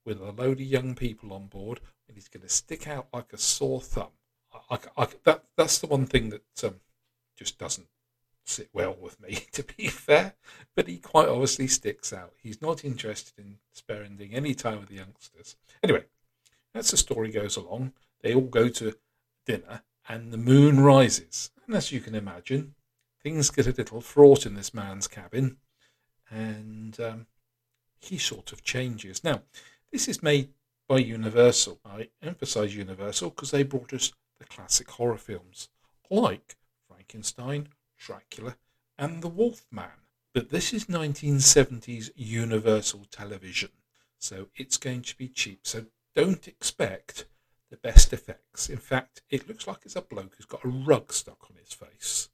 [0.06, 3.34] with a load of young people on board and he's going to stick out like
[3.34, 4.14] a sore thumb?
[4.70, 6.76] I, I, that, that's the one thing that um,
[7.36, 7.88] just doesn't
[8.50, 10.34] sit well with me, to be fair.
[10.76, 12.34] But he quite obviously sticks out.
[12.42, 15.56] He's not interested in spending any time with the youngsters.
[15.84, 16.06] Anyway,
[16.74, 18.96] as the story goes along, they all go to
[19.46, 21.52] dinner and the moon rises.
[21.66, 22.76] And as you can imagine,
[23.24, 25.58] things get a little fraught in this man's cabin
[26.30, 27.28] and um,
[28.00, 29.24] he sort of changes.
[29.24, 29.42] Now,
[29.92, 30.50] this is made
[30.88, 31.80] by Universal.
[31.86, 35.70] I emphasize Universal because they brought us the classic horror films
[36.10, 36.56] like
[36.88, 37.70] Frankenstein,
[38.00, 38.58] Dracula,
[38.98, 40.08] and The Wolfman.
[40.34, 43.72] But this is 1970s Universal Television,
[44.18, 45.68] so it's going to be cheap.
[45.68, 45.86] So
[46.16, 47.26] don't expect
[47.70, 48.70] the best effects.
[48.70, 51.74] In fact, it looks like it's a bloke who's got a rug stuck on his
[51.74, 52.30] face.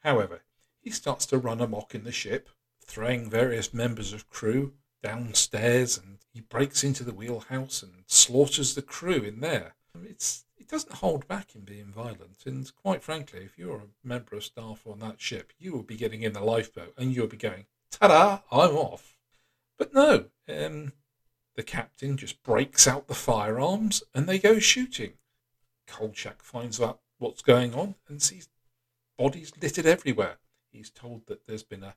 [0.00, 0.42] However,
[0.80, 2.48] he starts to run amok in the ship,
[2.84, 8.82] throwing various members of crew downstairs, and he breaks into the wheelhouse and slaughters the
[8.82, 9.74] crew in there.
[10.04, 12.44] It's doesn't hold back in being violent.
[12.46, 15.96] And quite frankly, if you're a member of staff on that ship, you will be
[15.96, 19.16] getting in the lifeboat and you'll be going, ta-da, I'm off.
[19.78, 20.92] But no, um,
[21.56, 25.14] the captain just breaks out the firearms and they go shooting.
[25.86, 28.48] Kolchak finds out what's going on and sees
[29.16, 30.36] bodies littered everywhere.
[30.70, 31.94] He's told that there's been a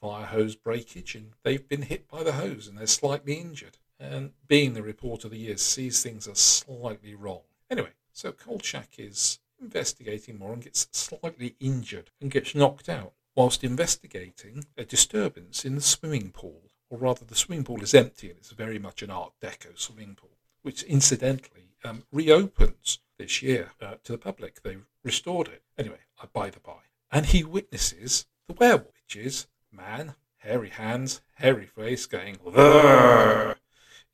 [0.00, 3.78] fire hose breakage and they've been hit by the hose and they're slightly injured.
[3.98, 7.42] And being the reporter of the year sees things are slightly wrong.
[7.70, 13.64] Anyway, so Kolchak is investigating more and gets slightly injured and gets knocked out whilst
[13.64, 16.62] investigating a disturbance in the swimming pool.
[16.88, 20.14] Or rather, the swimming pool is empty and it's very much an Art Deco swimming
[20.14, 24.62] pool, which incidentally um, reopens this year uh, to the public.
[24.62, 25.62] They restored it.
[25.76, 26.78] Anyway, I by the by.
[27.10, 32.38] And he witnesses the werewolf, which is man, hairy hands, hairy face, going.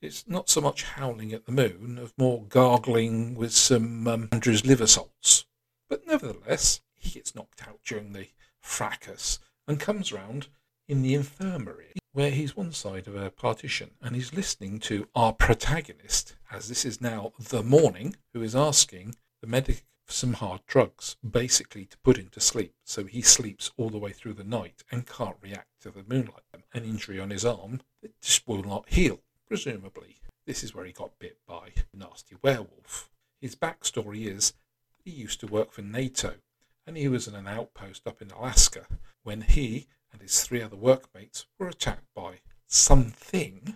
[0.03, 4.67] It's not so much howling at the moon, of more gargling with some um, Andrew's
[4.67, 5.47] liver salts.
[5.89, 8.27] But nevertheless, he gets knocked out during the
[8.61, 9.39] fracas
[9.69, 10.49] and comes round
[10.89, 15.33] in the infirmary, where he's one side of a partition and he's listening to our
[15.33, 20.63] protagonist, as this is now the morning, who is asking the medic for some hard
[20.67, 22.75] drugs, basically to put him to sleep.
[22.85, 26.43] So he sleeps all the way through the night and can't react to the moonlight.
[26.75, 29.21] An injury on his arm that just will not heal.
[29.53, 33.11] Presumably, this is where he got bit by a nasty werewolf.
[33.39, 34.55] His backstory is
[35.05, 36.37] he used to work for NATO
[36.87, 38.87] and he was in an outpost up in Alaska
[39.25, 43.75] when he and his three other workmates were attacked by something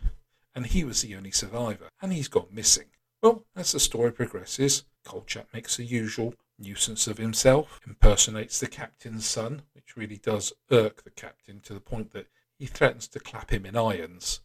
[0.55, 2.87] and he was the only survivor and he's gone missing.
[3.22, 9.27] Well, as the story progresses, Kolchak makes the usual nuisance of himself, impersonates the captain's
[9.27, 13.51] son, which really does irk the captain to the point that he threatens to clap
[13.53, 14.41] him in irons.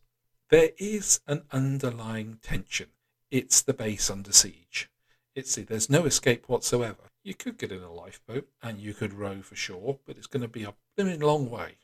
[0.51, 2.87] There is an underlying tension.
[3.29, 4.89] It's the base under siege.
[5.33, 7.09] It's there's no escape whatsoever.
[7.23, 10.41] You could get in a lifeboat and you could row for shore, but it's going
[10.41, 11.77] to be a blooming long way.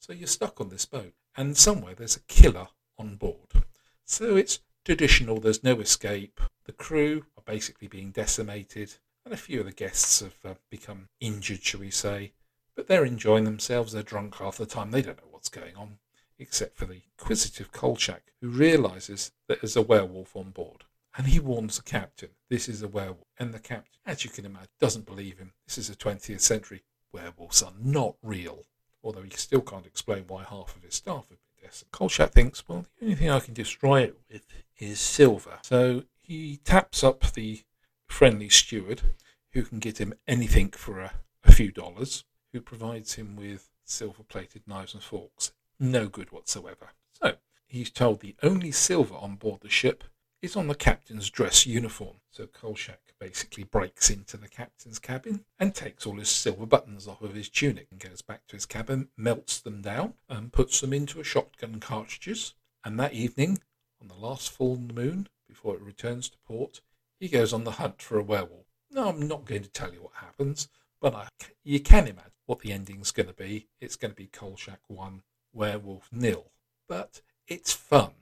[0.00, 2.66] So you're stuck on this boat, and somewhere there's a killer
[2.98, 3.64] on board.
[4.04, 5.38] So it's traditional.
[5.38, 6.40] There's no escape.
[6.64, 8.94] The crew are basically being decimated,
[9.24, 12.32] and a few of the guests have uh, become injured, shall we say.
[12.74, 13.92] But they're enjoying themselves.
[13.92, 14.90] They're drunk half the time.
[14.90, 15.98] They don't know what's going on,
[16.38, 20.84] except for the inquisitive Kolchak, who realizes that there's a werewolf on board.
[21.16, 23.26] And he warns the captain, this is a werewolf.
[23.38, 25.52] And the captain, as you can imagine, doesn't believe him.
[25.66, 26.82] This is a 20th century.
[27.12, 28.64] Werewolves are not real.
[29.02, 31.92] Although he still can't explain why half of his staff have been decimated.
[31.92, 34.42] Kolchak thinks, well, the only thing I can destroy it with
[34.78, 35.58] is silver.
[35.62, 37.62] So he taps up the
[38.06, 39.02] friendly steward,
[39.52, 41.12] who can get him anything for a,
[41.44, 45.52] a few dollars, who provides him with silver plated knives and forks.
[45.80, 46.90] No good whatsoever.
[47.12, 50.04] So he's told the only silver on board the ship
[50.42, 52.16] is on the captain's dress uniform.
[52.30, 57.22] So Kolchak basically breaks into the captain's cabin and takes all his silver buttons off
[57.22, 60.92] of his tunic and goes back to his cabin, melts them down, and puts them
[60.92, 62.54] into a shotgun cartridges.
[62.84, 63.58] And that evening,
[64.00, 66.80] on the last full moon, before it returns to port,
[67.18, 68.66] he goes on the hunt for a werewolf.
[68.90, 70.68] No, I'm not going to tell you what happens,
[71.00, 71.28] but I,
[71.64, 73.66] you can imagine what the ending's going to be.
[73.80, 75.22] It's going to be Kolchak 1,
[75.52, 76.50] Werewolf nil.
[76.88, 78.12] But it's fun.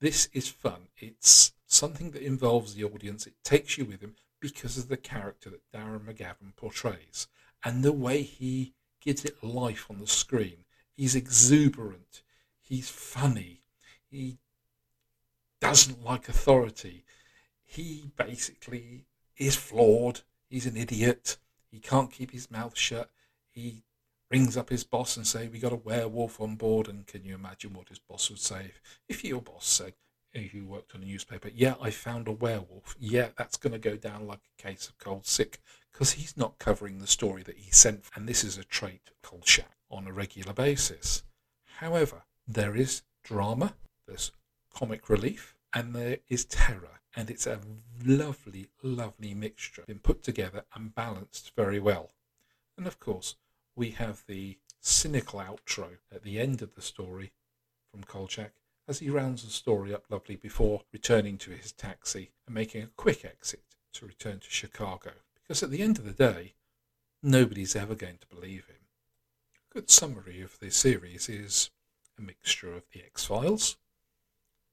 [0.00, 0.88] This is fun.
[0.96, 3.26] It's something that involves the audience.
[3.26, 7.28] It takes you with him because of the character that Darren McGavin portrays
[7.62, 10.64] and the way he gives it life on the screen.
[10.96, 12.22] He's exuberant.
[12.60, 13.60] He's funny.
[14.10, 14.38] He
[15.60, 17.04] doesn't like authority.
[17.64, 19.04] He basically
[19.36, 20.22] is flawed.
[20.48, 21.36] He's an idiot.
[21.70, 23.10] He can't keep his mouth shut.
[23.50, 23.82] He
[24.30, 27.34] rings up his boss and say, "We got a werewolf on board." And can you
[27.34, 29.94] imagine what his boss would say if, if your boss said,
[30.32, 33.78] if you worked on a newspaper, "Yeah, I found a werewolf." Yeah, that's going to
[33.78, 35.60] go down like a case of cold sick
[35.92, 38.04] because he's not covering the story that he sent.
[38.14, 41.24] And this is a trait Kolchak on a regular basis.
[41.78, 43.74] However, there is drama,
[44.06, 44.32] there's
[44.72, 47.00] comic relief, and there is terror.
[47.16, 47.60] And it's a
[48.04, 52.12] lovely, lovely mixture, been put together and balanced very well.
[52.76, 53.34] And of course,
[53.76, 57.32] we have the cynical outro at the end of the story
[57.90, 58.52] from Kolchak
[58.88, 62.88] as he rounds the story up lovely before returning to his taxi and making a
[62.96, 63.62] quick exit
[63.92, 65.12] to return to Chicago.
[65.34, 66.54] Because at the end of the day,
[67.22, 68.76] nobody's ever going to believe him.
[69.70, 71.70] A good summary of the series is
[72.18, 73.76] a mixture of The X Files,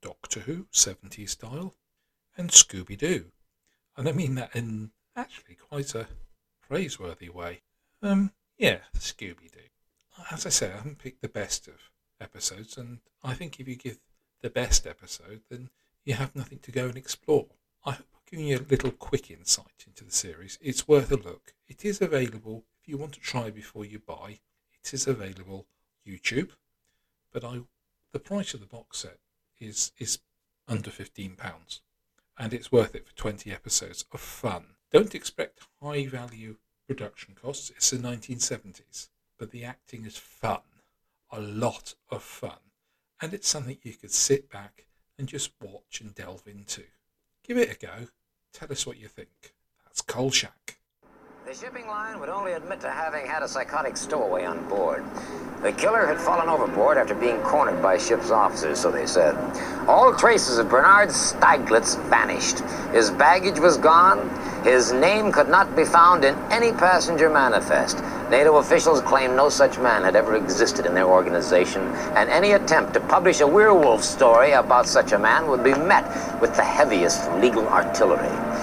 [0.02, 1.76] Doctor Who, 70s style,
[2.36, 3.26] and Scooby Doo.
[3.95, 6.08] And I mean that in actually quite a
[6.68, 7.62] praiseworthy way.
[8.02, 9.60] Um, yeah, Scooby Doo.
[10.32, 11.76] As I say, I haven't picked the best of
[12.20, 13.99] episodes, and I think if you give
[14.41, 15.70] the best episode, then
[16.03, 17.47] you have nothing to go and explore.
[17.86, 20.58] I hope I giving you a little quick insight into the series.
[20.62, 21.53] It's worth a look.
[21.68, 24.39] It is available if you want to try before you buy.
[24.84, 25.68] It is available
[26.05, 26.51] YouTube,
[27.32, 27.60] but I
[28.14, 29.20] the price of the box set
[29.60, 30.20] is is
[30.68, 31.82] under fifteen pounds,
[32.38, 34.76] and it's worth it for twenty episodes of fun.
[34.91, 37.69] Don't expect high value production costs.
[37.71, 40.61] It's the nineteen seventies, but the acting is fun,
[41.31, 42.59] a lot of fun,
[43.21, 44.85] and it's something you could sit back
[45.19, 46.83] and just watch and delve into.
[47.43, 48.07] Give it a go.
[48.53, 49.53] Tell us what you think.
[49.85, 50.76] That's Kolchak.
[51.48, 55.06] The shipping line would only admit to having had a psychotic stowaway on board.
[55.62, 59.34] The killer had fallen overboard after being cornered by ship's officers, so they said.
[59.88, 62.60] All traces of Bernhardt Stieglitz vanished.
[62.91, 64.30] His baggage was gone.
[64.66, 68.04] His name could not be found in any passenger manifest.
[68.30, 71.82] NATO officials claim no such man had ever existed in their organization,
[72.18, 76.41] and any attempt to publish a werewolf story about such a man would be met
[76.41, 78.57] with the heaviest legal artillery.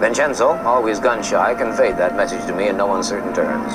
[0.00, 3.74] Vincenzo, always gun shy, conveyed that message to me in no uncertain terms.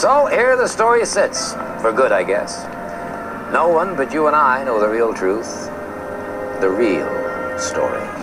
[0.00, 2.64] So here the story sits, for good, I guess.
[3.52, 5.66] No one but you and I know the real truth,
[6.60, 8.21] the real story.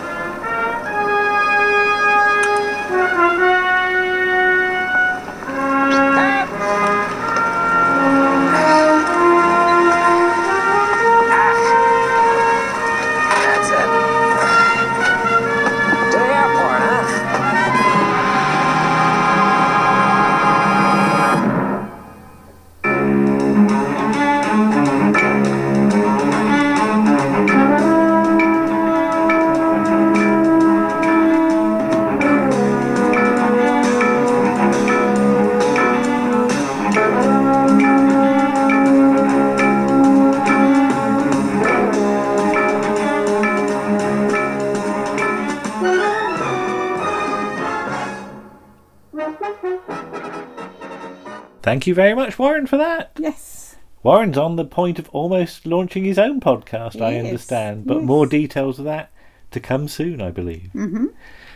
[51.80, 53.12] Thank you very much, Warren, for that.
[53.18, 53.76] Yes.
[54.02, 58.04] Warren's on the point of almost launching his own podcast, I understand, but yes.
[58.04, 59.10] more details of that
[59.52, 60.68] to come soon, I believe.
[60.74, 61.06] Mm-hmm.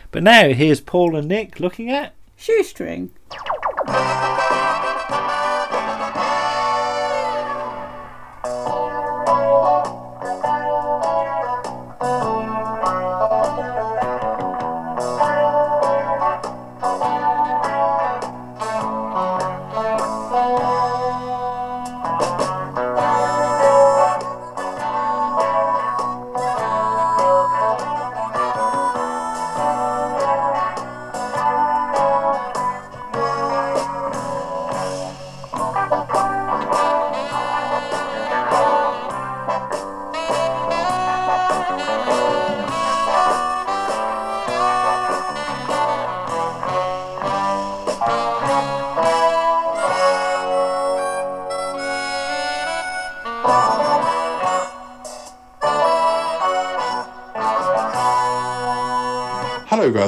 [0.09, 3.11] But now here's Paul and Nick looking at Shoestring.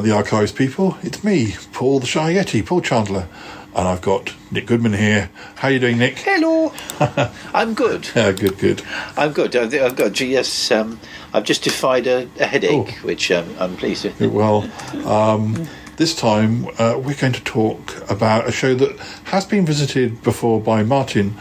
[0.01, 0.95] The archives people.
[1.01, 3.27] It's me, Paul the Shy Yeti, Paul Chandler,
[3.75, 5.31] and I've got Nick Goodman here.
[5.55, 6.19] How are you doing, Nick?
[6.19, 6.71] Hello.
[7.53, 8.07] I'm good.
[8.15, 8.83] Yeah, good, good.
[9.17, 9.55] I'm good.
[9.55, 10.69] I've, I've got yes.
[10.71, 10.99] Um,
[11.33, 14.21] I've just defied a, a headache, which um, I'm pleased with.
[14.21, 14.69] Well,
[15.07, 15.67] um,
[15.97, 20.61] this time uh, we're going to talk about a show that has been visited before
[20.61, 21.35] by Martin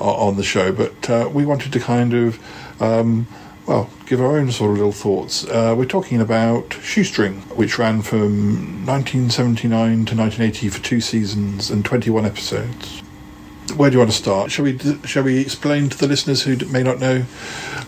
[0.00, 3.26] uh, on the show, but uh, we wanted to kind of, um,
[4.08, 5.44] give our own sort of little thoughts.
[5.44, 11.84] Uh, we're talking about Shoestring, which ran from 1979 to 1980 for two seasons and
[11.84, 13.00] 21 episodes.
[13.76, 14.50] Where do you want to start?
[14.50, 17.26] Shall we shall we explain to the listeners who may not know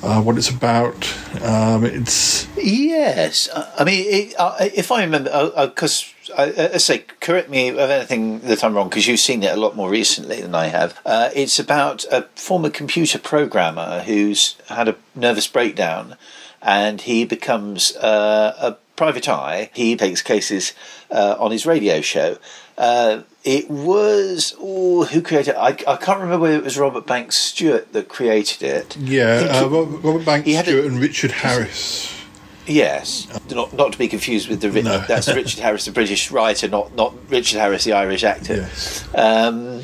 [0.02, 1.10] uh, what it's about?
[1.42, 3.48] Um, it's Yes,
[3.78, 8.40] I mean, it, uh, if I remember, because I, I say, correct me of anything
[8.40, 10.98] that I'm wrong, because you've seen it a lot more recently than I have.
[11.04, 16.16] Uh, it's about a former computer programmer who's had a nervous breakdown,
[16.62, 19.70] and he becomes uh, a private eye.
[19.74, 20.72] He takes cases
[21.10, 22.36] uh, on his radio show.
[22.76, 25.52] Uh, it was oh, who created?
[25.52, 25.56] It?
[25.56, 28.96] I I can't remember whether it was Robert Banks Stewart that created it.
[28.96, 32.19] Yeah, think uh, Robert, Banks he had a- Stewart and Richard Harris.
[32.66, 36.68] Yes, not not to be confused with the Ri- that's Richard Harris, the British writer,
[36.68, 38.68] not not Richard Harris, the Irish actor.
[39.14, 39.82] Um,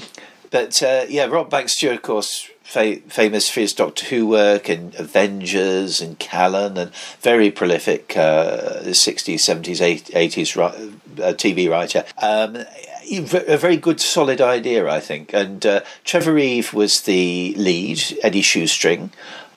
[0.50, 4.68] but uh, yeah, Rob Banks Stewart, of course, fa- famous for his Doctor Who work
[4.68, 10.70] and Avengers and Callan, and very prolific uh, sixties, seventies, eighties uh,
[11.16, 12.04] TV writer.
[12.22, 12.64] Um,
[13.08, 15.32] a very good, solid idea, I think.
[15.32, 19.10] And uh, Trevor Eve was the lead, Eddie Shoestring,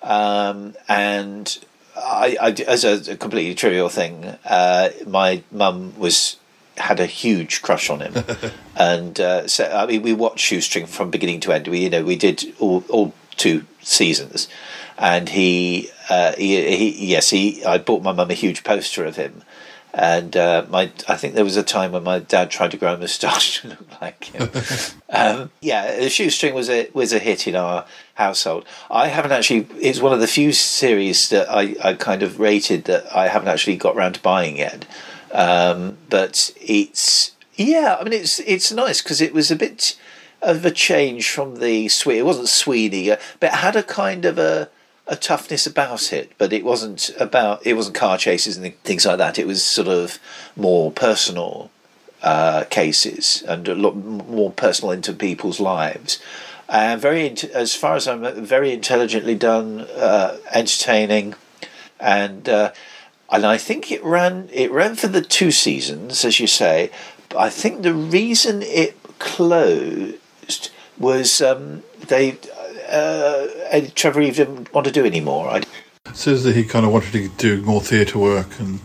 [0.04, 1.58] um, and
[2.02, 6.38] I, I as a, completely trivial thing, uh, my mum was
[6.78, 8.24] had a huge crush on him,
[8.76, 11.68] and uh, so I mean, we watched Shoestring from beginning to end.
[11.68, 14.48] We you know we did all all two seasons,
[14.98, 19.16] and he, uh, he, he yes he I bought my mum a huge poster of
[19.16, 19.44] him.
[19.94, 22.94] And uh, my, I think there was a time when my dad tried to grow
[22.94, 24.50] a moustache to look like him.
[25.10, 27.86] um, yeah, the shoestring was a was a hit in our
[28.16, 28.66] household.
[28.92, 29.68] I haven't actually.
[29.82, 33.48] It's one of the few series that I, I kind of rated that I haven't
[33.48, 34.86] actually got round to buying yet.
[35.32, 39.98] Um, but it's yeah, I mean it's it's nice because it was a bit
[40.42, 42.20] of a change from the sweet.
[42.20, 44.70] It wasn't Sweeney, uh, but it had a kind of a
[45.10, 46.32] a toughness about it.
[46.38, 49.38] But it wasn't about it wasn't car chases and things like that.
[49.38, 50.20] It was sort of
[50.56, 51.72] more personal
[52.22, 56.22] uh, cases and a lot more personal into people's lives.
[56.70, 61.34] And very, as far as I'm very intelligently done, uh, entertaining,
[62.00, 62.72] and uh,
[63.32, 66.92] and I think it ran it ran for the two seasons, as you say.
[67.30, 70.70] But I think the reason it closed
[71.00, 72.38] was um, they
[72.90, 73.48] uh,
[73.96, 75.50] Trevor Eve didn't want to do anymore.
[75.50, 75.64] I,
[76.14, 78.80] says that he kind of wanted to do more theatre work, and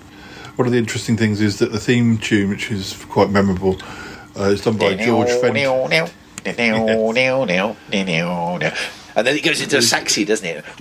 [0.57, 3.77] one of the interesting things is that the theme tune, which is quite memorable,
[4.39, 5.53] uh, is done by George Fenton.
[9.17, 10.65] And then it goes into a saxy, doesn't it?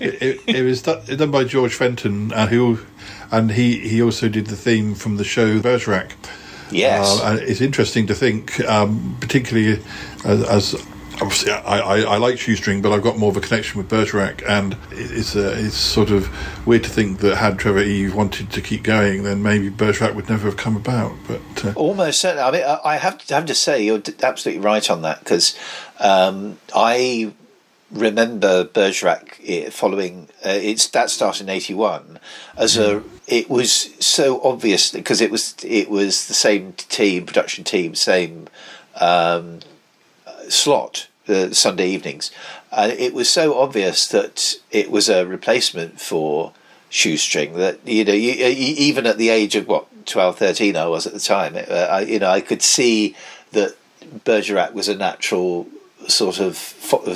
[0.00, 2.80] it, it was done, done by George Fenton, uh, who,
[3.30, 6.12] and he, he also did the theme from the show Bergerac.
[6.70, 7.20] Yes.
[7.20, 9.82] Uh, and it's interesting to think, um, particularly
[10.24, 10.86] as, as
[11.20, 14.42] obviously I, I, I like Shoestring, but I've got more of a connection with Bergerac,
[14.48, 16.28] and it's uh, it's sort of
[16.66, 20.28] weird to think that had Trevor Eve wanted to keep going, then maybe Bergerac would
[20.28, 21.12] never have come about.
[21.26, 22.42] But uh, Almost certainly.
[22.42, 25.58] I mean, I I have to, have to say you're absolutely right on that because
[25.98, 27.32] um, I
[27.90, 30.28] remember Bergerac eh, following.
[30.44, 32.18] Uh, it's that started in eighty one
[32.56, 33.02] as a.
[33.26, 38.48] It was so obvious because it was it was the same team, production team, same
[39.00, 39.60] um,
[40.48, 41.08] slot.
[41.26, 42.32] The Sunday evenings,
[42.72, 46.52] uh, it was so obvious that it was a replacement for
[46.88, 50.86] shoestring that you know you, you, even at the age of what 12 13 i
[50.86, 53.14] was at the time uh, I, you know i could see
[53.52, 53.76] that
[54.24, 55.68] bergerac was a natural
[56.08, 56.56] sort of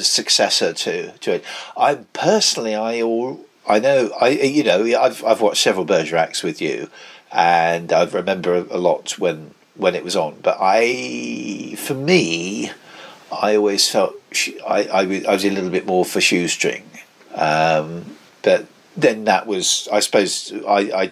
[0.02, 1.44] successor to to it.
[1.76, 6.60] I personally i all i know i you know i've i've watched several bergeracs with
[6.60, 6.88] you
[7.32, 10.38] and i remember a lot when when it was on.
[10.42, 12.70] But i for me
[13.32, 16.84] i always felt sh- I, I, was- I was a little bit more for shoestring.
[17.34, 18.66] Um, but
[18.96, 21.10] then that was, I suppose, I, I,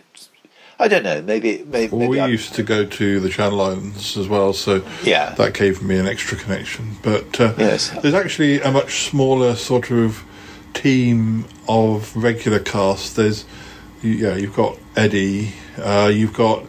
[0.83, 1.23] I don't know.
[1.23, 4.53] Maybe, maybe, well, maybe we I- used to go to the Channel Islands as well,
[4.53, 5.31] so Yeah.
[5.35, 6.97] that gave me an extra connection.
[7.03, 7.91] But uh, Yes.
[8.03, 10.23] there's actually a much smaller sort of
[10.75, 13.17] team of regular cast.
[13.17, 13.45] There's,
[14.03, 16.65] yeah, you've got Eddie, uh, you've got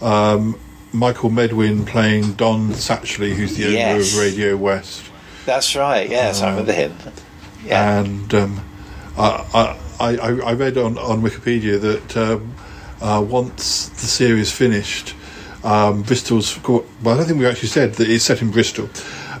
[0.00, 0.58] um,
[0.92, 4.12] Michael Medwin playing Don Satchley, who's the owner Yes.
[4.14, 5.02] of Radio West.
[5.44, 6.08] that's right.
[6.08, 6.94] Yes, I remember him.
[7.66, 8.00] Yeah.
[8.00, 8.60] And um,
[9.18, 12.54] I, I, I, I read on, on Wikipedia that um,
[13.00, 15.14] uh, once the series finished,
[15.64, 16.62] um, Bristol's.
[16.66, 18.88] Well, I don't think we actually said that it's set in Bristol.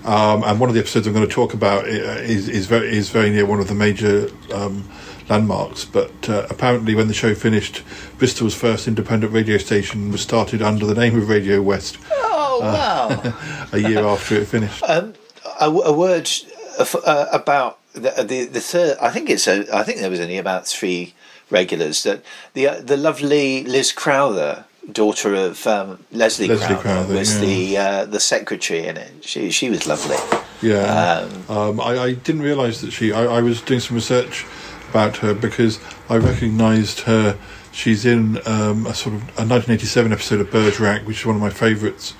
[0.04, 3.10] Um, and one of the episodes I'm going to talk about is, is very is
[3.10, 4.88] very near one of the major um,
[5.28, 5.84] landmarks.
[5.84, 7.82] But uh, apparently, when the show finished,
[8.18, 13.68] Bristol's first independent radio station was started under the name of Radio West Oh wow!
[13.72, 14.82] a year after it finished.
[14.84, 15.14] um,
[15.60, 16.30] a, a word
[16.78, 18.96] of, uh, about the, the the third.
[19.00, 19.66] I think it's a.
[19.74, 21.14] I think there was only about three
[21.50, 22.02] regulars.
[22.02, 22.22] That
[22.54, 27.46] the uh, the lovely Liz Crowther, daughter of um, Leslie, Leslie Crowther, Crowther, was yeah.
[27.46, 29.24] the uh, the secretary in it.
[29.24, 30.16] She she was lovely.
[30.60, 33.12] Yeah, um, I, I didn't realise that she.
[33.12, 34.44] I, I was doing some research
[34.90, 37.38] about her because I recognised her.
[37.72, 41.42] She's in um, a sort of a 1987 episode of Bergerac, which is one of
[41.42, 42.14] my favourites.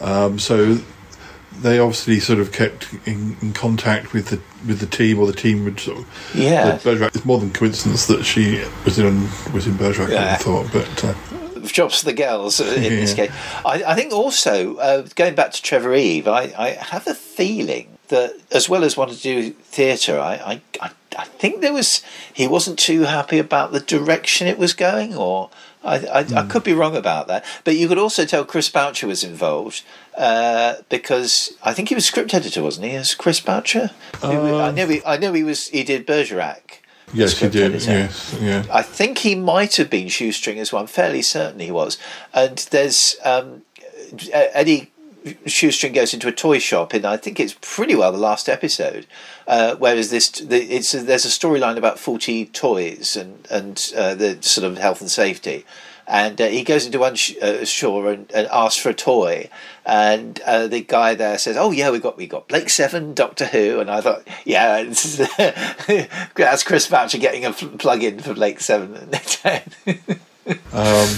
[0.00, 0.78] Um, so
[1.62, 5.32] they obviously sort of kept in, in contact with the with the team, or the
[5.32, 6.32] team would sort of.
[6.34, 6.78] Yeah.
[6.82, 7.14] Bergerac.
[7.14, 9.22] It's more than coincidence that she was in
[9.52, 10.10] was in Bergerac.
[10.10, 11.14] I thought, but uh,
[11.66, 13.30] jobs for the girls in this case.
[13.64, 17.98] I, I think also uh, going back to Trevor Eve, I, I have a feeling
[18.08, 22.02] that as well as wanting to do theatre, I, I, I, I think there was
[22.32, 25.50] he wasn't too happy about the direction it was going, or
[25.82, 27.44] I, I, I could be wrong about that.
[27.64, 29.82] But you could also tell Chris Boucher was involved
[30.16, 32.94] uh, because I think he was script editor, wasn't he?
[32.96, 33.90] As Chris Boucher,
[34.22, 35.68] I know he, I know he was.
[35.68, 36.82] He did Bergerac.
[37.14, 37.74] yes, he did.
[37.74, 37.90] editor.
[37.90, 38.64] Yes, yeah.
[38.70, 40.82] I think he might have been shoestring as well.
[40.82, 41.96] I'm fairly certain he was.
[42.34, 43.62] And there's um,
[44.32, 44.92] Eddie
[45.46, 49.06] Shoestring goes into a toy shop and I think it's pretty well the last episode.
[49.46, 54.42] Uh, whereas this, the, it's there's a storyline about faulty toys and and uh, the
[54.42, 55.64] sort of health and safety.
[56.06, 59.48] And uh, he goes into one sh- uh, store and, and asks for a toy,
[59.86, 63.46] and uh, the guy there says, "Oh yeah, we got we got Blake Seven, Doctor
[63.46, 64.82] Who," and I thought, "Yeah,
[66.34, 69.10] that's Chris Boucher getting a plug in for Blake Seven.
[70.72, 71.08] Um,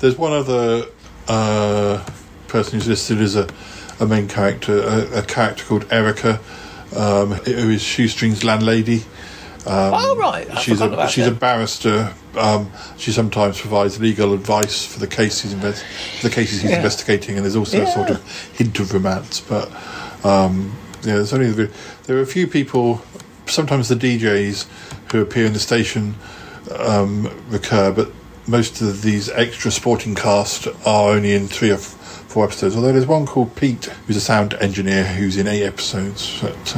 [0.00, 0.86] there's one other
[1.28, 2.04] uh,
[2.48, 3.48] person who's listed as a,
[4.00, 6.40] a main character, a, a character called Erica,
[6.96, 9.02] um, who is Shoestring's landlady.
[9.66, 10.48] Um, Oh, right.
[10.48, 12.12] I she's a she's a barrister.
[12.38, 15.84] Um, she sometimes provides legal advice for the cases invest-
[16.22, 16.76] the cases he's Yeah.
[16.76, 18.22] investigating, and there's also a sort of
[18.56, 19.40] hint of romance.
[19.40, 19.68] But
[20.24, 21.70] um, yeah, there's only the,
[22.04, 23.02] there are a few people.
[23.46, 24.66] Sometimes the DJs
[25.12, 26.14] who appear in the station
[26.78, 28.10] um, recur, but
[28.46, 31.76] most of these extra sporting cast are only in three or
[32.36, 32.76] four episodes.
[32.76, 36.38] Although there's one called Pete, who's a sound engineer, who's in eight episodes.
[36.42, 36.76] But,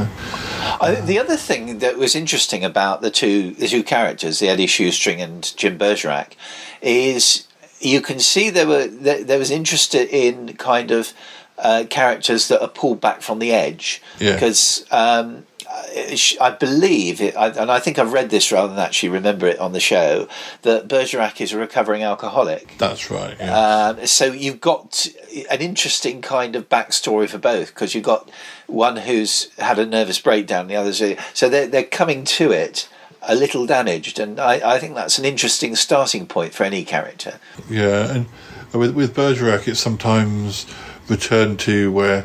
[0.80, 4.68] uh, the other thing that was interesting about the two the two characters, the Eddie
[4.68, 6.36] Shoestring and Jim Bergerac,
[6.80, 7.48] is
[7.80, 11.12] you can see there were there, there was interest in kind of
[11.58, 14.34] uh, characters that are pulled back from the edge Yeah.
[14.34, 14.86] because.
[14.92, 15.44] Um,
[15.78, 19.58] I- I believe, it, and I think I've read this rather than actually remember it
[19.58, 20.28] on the show,
[20.62, 22.76] that Bergerac is a recovering alcoholic.
[22.78, 23.36] that's right.
[23.38, 23.88] Yeah.
[23.98, 25.06] Um, so you've got
[25.50, 28.30] an interesting kind of backstory for both because you've got
[28.66, 31.02] one who's had a nervous breakdown, the others.
[31.34, 32.88] So they're they're coming to it
[33.22, 37.38] a little damaged, and I, I think that's an interesting starting point for any character.
[37.68, 38.26] Yeah, and
[38.72, 40.66] with with Bergerac, it's sometimes
[41.08, 42.24] returned to where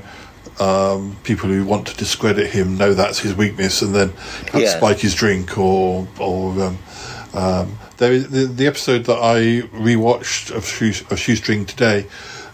[0.59, 4.13] um, people who want to discredit him know that's his weakness, and then
[4.53, 4.69] Yeah.
[4.77, 6.51] spike his drink or or.
[6.61, 6.77] Um,
[7.34, 12.05] um, there is the, the episode that I rewatched of, Shoe, of Shoestring today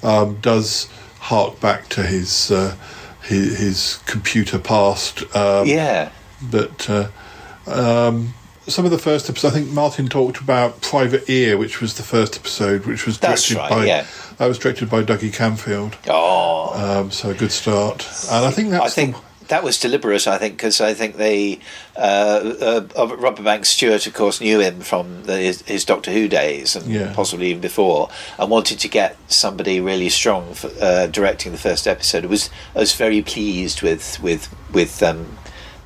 [0.03, 0.88] um, does
[1.19, 2.76] hark back to his uh,
[3.23, 5.23] his, his computer past.
[5.35, 6.11] Um, Yeah.
[6.41, 7.07] but uh,
[7.67, 8.34] um,
[8.67, 12.03] some of the first episodes, I think Martin talked about Private Ear, which was the
[12.03, 14.05] first episode, which was directed right, by yeah.
[14.38, 15.95] that was directed by Dougie Camfield.
[16.07, 19.15] Oh, Um, so a good start, and I think that's I think
[19.47, 20.27] that was deliberate.
[20.27, 21.59] I think because I think they
[21.97, 26.27] uh, uh, Robert Banks Stewart, of course, knew him from the, his, his Doctor Who
[26.27, 27.13] days and Yeah.
[27.15, 31.87] possibly even before, and wanted to get somebody really strong for uh, directing the first
[31.87, 32.23] episode.
[32.23, 35.39] It was I was very pleased with with with um,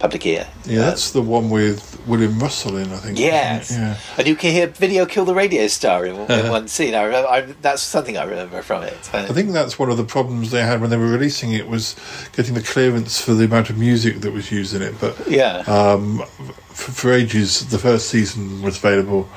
[0.03, 0.45] Public Ear.
[0.65, 2.91] yeah, that's the one with William Russell in.
[2.91, 3.17] I think.
[3.17, 3.95] Yes, Yeah.
[4.17, 6.93] and you can hear video kill the radio star in, in one scene.
[6.93, 9.09] I, remember, I that's something I remember from it.
[9.13, 11.95] I think that's one of the problems they had when they were releasing it was
[12.35, 14.93] getting the clearance for the amount of music that was used in it.
[14.99, 15.59] But Yeah.
[15.67, 16.19] um,
[16.67, 19.29] for, for ages, the first season was available,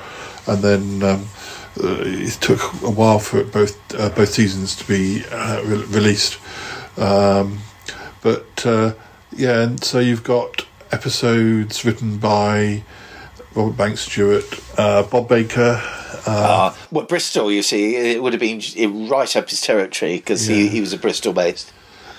[0.47, 1.29] and then um,
[1.81, 6.39] uh, it took a while for both uh, both seasons to be uh, re- released.
[6.97, 7.59] Um,
[8.21, 8.91] but uh,
[9.37, 12.83] yeah, and so you've got episodes written by
[13.55, 14.45] Robert Banks Stewart,
[14.77, 15.81] uh, Bob Baker.
[15.81, 18.61] Uh, Ah, well, Bristol, you see, it would have been
[19.07, 20.69] right up his territory because he, Yeah.
[20.71, 21.71] he was a Bristol based.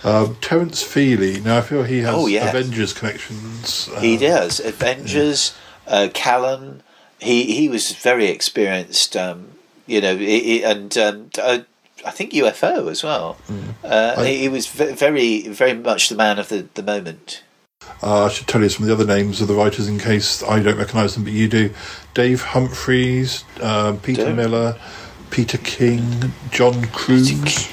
[0.05, 1.41] Um, Terence Feely.
[1.41, 2.55] Now I feel he has Oh, yes.
[2.55, 3.89] Avengers connections.
[3.95, 4.61] Uh, he does.
[4.61, 5.53] Avengers,
[5.89, 6.83] uh, Callan.
[7.19, 9.17] He he was very experienced.
[9.17, 9.49] Um,
[9.87, 11.59] you know, he, he- and um, uh,
[12.05, 13.37] I think UFO as well.
[13.85, 17.43] Uh, I- he, was very very much the man of the, the moment.
[18.03, 20.43] Uh, I should tell you some of the other names of the writers in case
[20.43, 21.71] I don't recognise them, but you do.
[22.15, 24.35] Dave Humphreys, um, Peter Do.
[24.35, 24.77] Miller,
[25.31, 27.69] Peter King, John Cruise.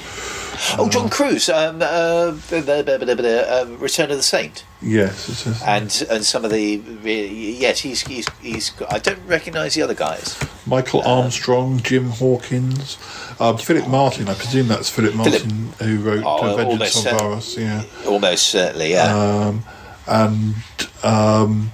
[0.77, 4.63] Oh, John Cruise, um, uh, um, Return of the Saint.
[4.81, 9.81] Yes, it's and and some of the yes he's he's he's I don't recognise the
[9.81, 10.37] other guys.
[10.65, 12.97] Michael Armstrong, Jim Hawkins,
[13.39, 14.27] um, Philip Martin.
[14.29, 17.83] I presume that's Philip Martin who wrote Oh, uh, Vengeance almost on cer- Yeah.
[18.07, 19.15] Almost certainly, yeah.
[19.15, 19.63] Um,
[20.07, 20.55] and
[21.03, 21.71] um,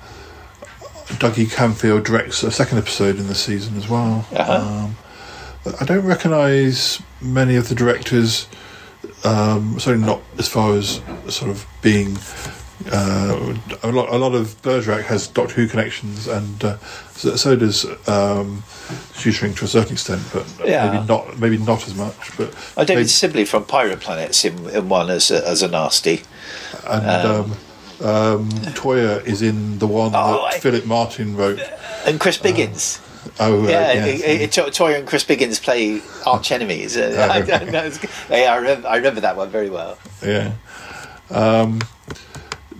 [1.20, 4.26] Dougie Camfield directs a second episode in the season as well.
[4.34, 4.54] Uh-huh.
[4.86, 4.98] Um,
[5.80, 8.48] I don't recognise many of the directors,
[9.24, 12.18] um, certainly not as far as sort of being.
[12.92, 16.78] Uh, a lot, a lot of Bergerac has Doctor Who connections, and uh,
[17.14, 18.64] so, so does um,
[19.54, 20.92] to a certain extent, but Yeah.
[20.92, 22.36] maybe not, maybe not as much.
[22.38, 25.68] But oh, David maybe- Sibley from Pirate Planets in, in one as a, as a
[25.68, 26.24] nasty.
[26.88, 27.52] and Um,
[28.02, 31.60] um, um, Toyah is in the one Oh, that I- Philip Martin wrote.
[32.08, 33.00] And Chris Biggins.
[33.40, 34.22] Oh, right, yeah, yes.
[34.22, 36.98] it- it- Toyah and Chris Biggins play arch enemies.
[36.98, 37.22] Uh, Oh,
[38.32, 38.36] I.
[38.36, 39.98] I, yeah, I, remember, I remember that one very well.
[40.26, 40.54] Yeah.
[41.30, 41.82] Um,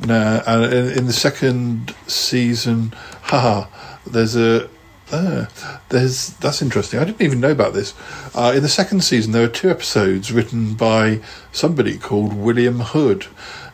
[0.06, 2.94] no, and in, in the second season,
[3.24, 3.66] haha,
[4.06, 4.68] there's a
[5.12, 5.46] Uh,
[5.90, 6.98] there's that's interesting.
[7.00, 7.94] I didn't even know about this.
[8.34, 11.20] Uh, in the second season, there are two episodes written by
[11.52, 13.28] somebody called William Hood.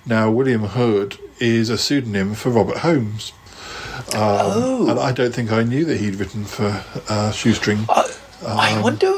[0.06, 3.34] Now, William Hood is a pseudonym for Robert Holmes.
[4.14, 4.88] Um, Oh.
[4.90, 7.86] And I don't think I knew that he'd written for uh, Shoestring.
[7.90, 9.14] I Um, wonder.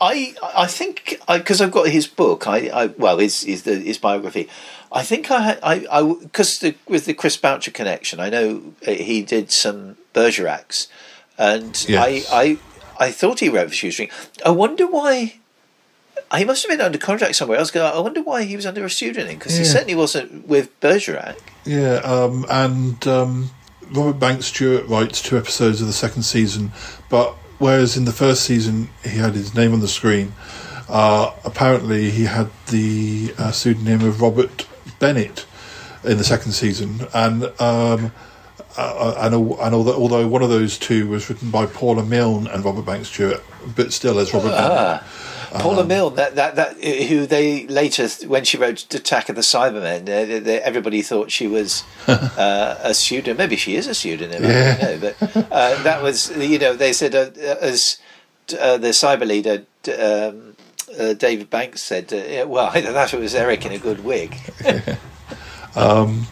[0.00, 2.46] I I think because I've got his book.
[2.46, 4.48] I, I well his his the, his biography.
[4.92, 8.20] I think I had I I because the, with the Chris Boucher connection.
[8.20, 10.86] I know uh, he did some Bergeracs,
[11.36, 12.30] and Yes.
[12.32, 12.58] I I
[13.06, 14.10] I thought he wrote for Shoestring.
[14.46, 15.34] I wonder why.
[16.36, 17.70] He must have been under contract somewhere else.
[17.70, 21.36] 'cause I wonder why he was under a pseudonym because he certainly wasn't with Bergerac.
[21.64, 23.50] Yeah, um, and um,
[23.92, 26.72] Robert Banks Stewart writes two episodes of the second season,
[27.08, 30.32] but whereas in the first season he had his name on the screen,
[30.88, 34.66] uh, apparently he had the uh, pseudonym of Robert
[34.98, 35.46] Bennett
[36.04, 38.12] in the second season, and um,
[38.76, 42.46] uh, and, al- and although, although one of those two was written by Paula Milne
[42.46, 43.42] and Robert Banks Stewart,
[43.74, 45.02] but still as Robert Bennett.
[45.52, 45.60] Ah.
[45.60, 49.42] Paula Um, Milne, that, that that who they later when she wrote Attack of the
[49.42, 53.36] Cybermen, uh, they- they- everybody thought she was uh, a pseudonym.
[53.38, 54.42] Maybe she is a pseudonym.
[54.44, 57.30] I don't know, but uh, that was you know they said uh,
[57.60, 57.98] as
[58.60, 59.64] uh, the cyber leader.
[59.98, 60.54] Um,
[60.98, 64.34] uh, David Banks said, uh, "Well, either that it was Eric in a good wig."
[65.76, 66.26] Um,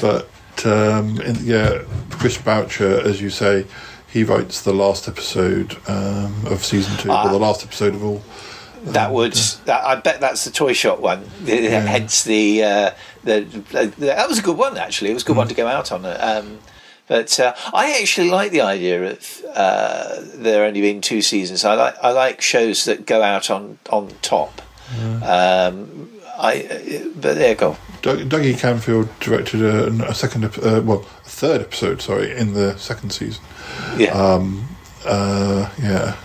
[0.00, 0.28] but
[0.66, 3.64] um, in, yeah, Chris Boucher, as you say,
[4.08, 8.22] he writes the last episode um, of season two, or the last episode of all.
[8.86, 9.32] That would.
[9.64, 11.24] That, I bet that's the toy shop one.
[11.44, 12.90] Hence the, uh,
[13.24, 15.10] the, the that was a good one actually.
[15.10, 16.06] It was a good one to go out on.
[16.06, 16.58] Um,
[17.08, 21.64] but uh, I actually like the idea of uh, there only being two seasons.
[21.64, 24.62] I like I like shows that go out on on top.
[25.22, 27.76] Um, I but there you go.
[28.02, 32.76] Doug, Dougie Camfield directed a, a second, uh, well, a third episode, sorry, in the
[32.76, 33.42] second season.
[33.96, 34.12] Yeah.
[34.12, 34.68] Um,
[35.04, 36.16] uh, yeah.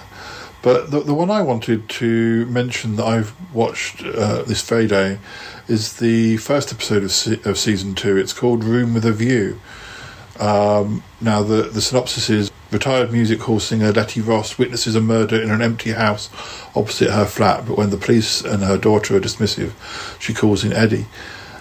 [0.62, 5.18] But the, the one I wanted to mention that I've watched uh, this very day
[5.68, 8.18] is the first episode of, se- of season two.
[8.18, 9.60] It's called Room with a View.
[10.40, 15.40] Um, now, the, the synopsis is retired music hall singer Letty Ross witnesses a murder
[15.40, 16.30] in an empty house
[16.76, 19.72] opposite her flat, but when the police and her daughter are dismissive,
[20.20, 21.06] she calls in Eddie.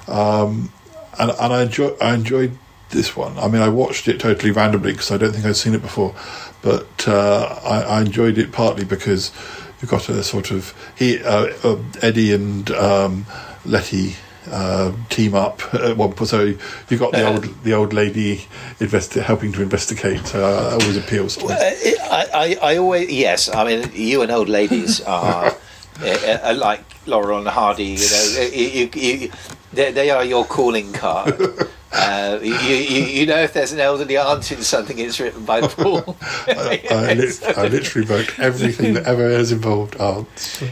[0.08, 0.72] Um,
[1.18, 2.56] and and I, enjoy, I enjoyed
[2.90, 3.38] this one.
[3.38, 6.14] I mean, I watched it totally randomly because I don't think I'd seen it before,
[6.62, 9.32] but uh, I, I enjoyed it partly because
[9.80, 13.26] you've got a sort of he uh, uh, Eddie and um,
[13.64, 14.16] Letty
[14.50, 16.28] uh, team up at one point.
[16.28, 16.54] So
[16.88, 18.46] you got the old the old lady
[18.78, 20.26] investi- helping to investigate.
[20.26, 21.46] So that always appeals to.
[21.46, 23.48] Uh, I, I, I always yes.
[23.54, 25.54] I mean, you and old ladies are,
[26.02, 27.84] uh, are like Laurel and Hardy.
[27.84, 29.32] You know, you, you, you,
[29.72, 31.40] they, they are your calling card.
[31.92, 35.60] Uh, you, you, you know if there's an elderly aunt in something, it's written by
[35.60, 36.16] Paul.
[36.22, 40.62] I, I, lit- I literally wrote everything that ever has involved aunts.
[40.62, 40.66] Uh,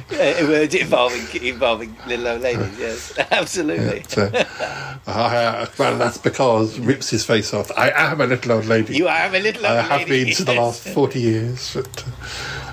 [0.71, 2.79] involving involving little old ladies.
[2.79, 4.05] Yes, absolutely.
[4.07, 4.31] So,
[5.07, 7.71] uh, well, that's because rips his face off.
[7.77, 8.97] I am a little old lady.
[8.97, 9.89] You are a little old lady.
[9.89, 11.75] I have been for the last 40 years.
[11.75, 12.05] But,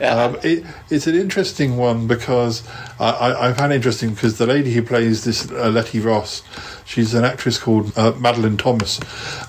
[0.01, 2.61] uh, um, it, it's an interesting one because
[2.99, 6.43] I, I, I found it interesting because the lady who plays this uh, Letty Ross,
[6.85, 8.99] she's an actress called uh, Madoline Thomas,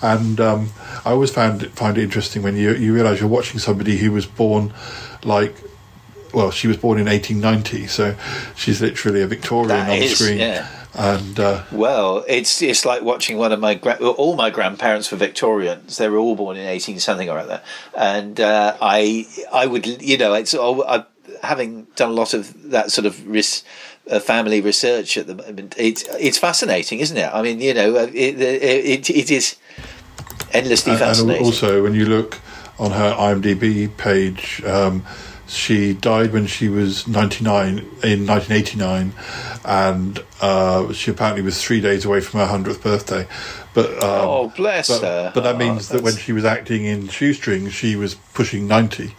[0.03, 0.71] and um,
[1.05, 4.13] I always found it, find it interesting when you you realise you're watching somebody who
[4.13, 4.73] was born
[5.25, 5.55] like.
[6.35, 8.15] Well, she was born in 1890, so
[8.55, 10.39] she's literally a Victorian That on is, screen.
[10.39, 10.69] yeah.
[10.93, 15.11] And uh, Well, it's it's like watching one of my gra- well, all my grandparents
[15.11, 15.97] were Victorians.
[15.97, 17.63] They were all born in eighteen something or other,
[17.97, 21.05] and uh, I I would you know it's all, I,
[21.43, 25.75] having done a lot of that sort of ris- uh, family research at the moment.
[25.77, 27.31] It's it's fascinating, isn't it?
[27.33, 29.57] I mean, you know, uh, it it, it is
[30.53, 31.45] endlessly And- And fascinating.
[31.45, 32.41] also, when you look
[32.79, 35.03] on her IMDb page, um,
[35.49, 39.13] she died when she was 99 in 1989,
[39.65, 43.27] and uh, she apparently was three days away from her 100th birthday.
[43.73, 45.31] But um, Oh, bless but, her.
[45.35, 49.15] But that Oh, means that when she was acting in Shoestring, she was pushing 90,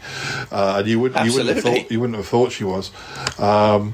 [0.52, 2.92] uh, and you wouldn't you wouldn't have thought you wouldn't have thought she was.
[3.40, 3.94] Um,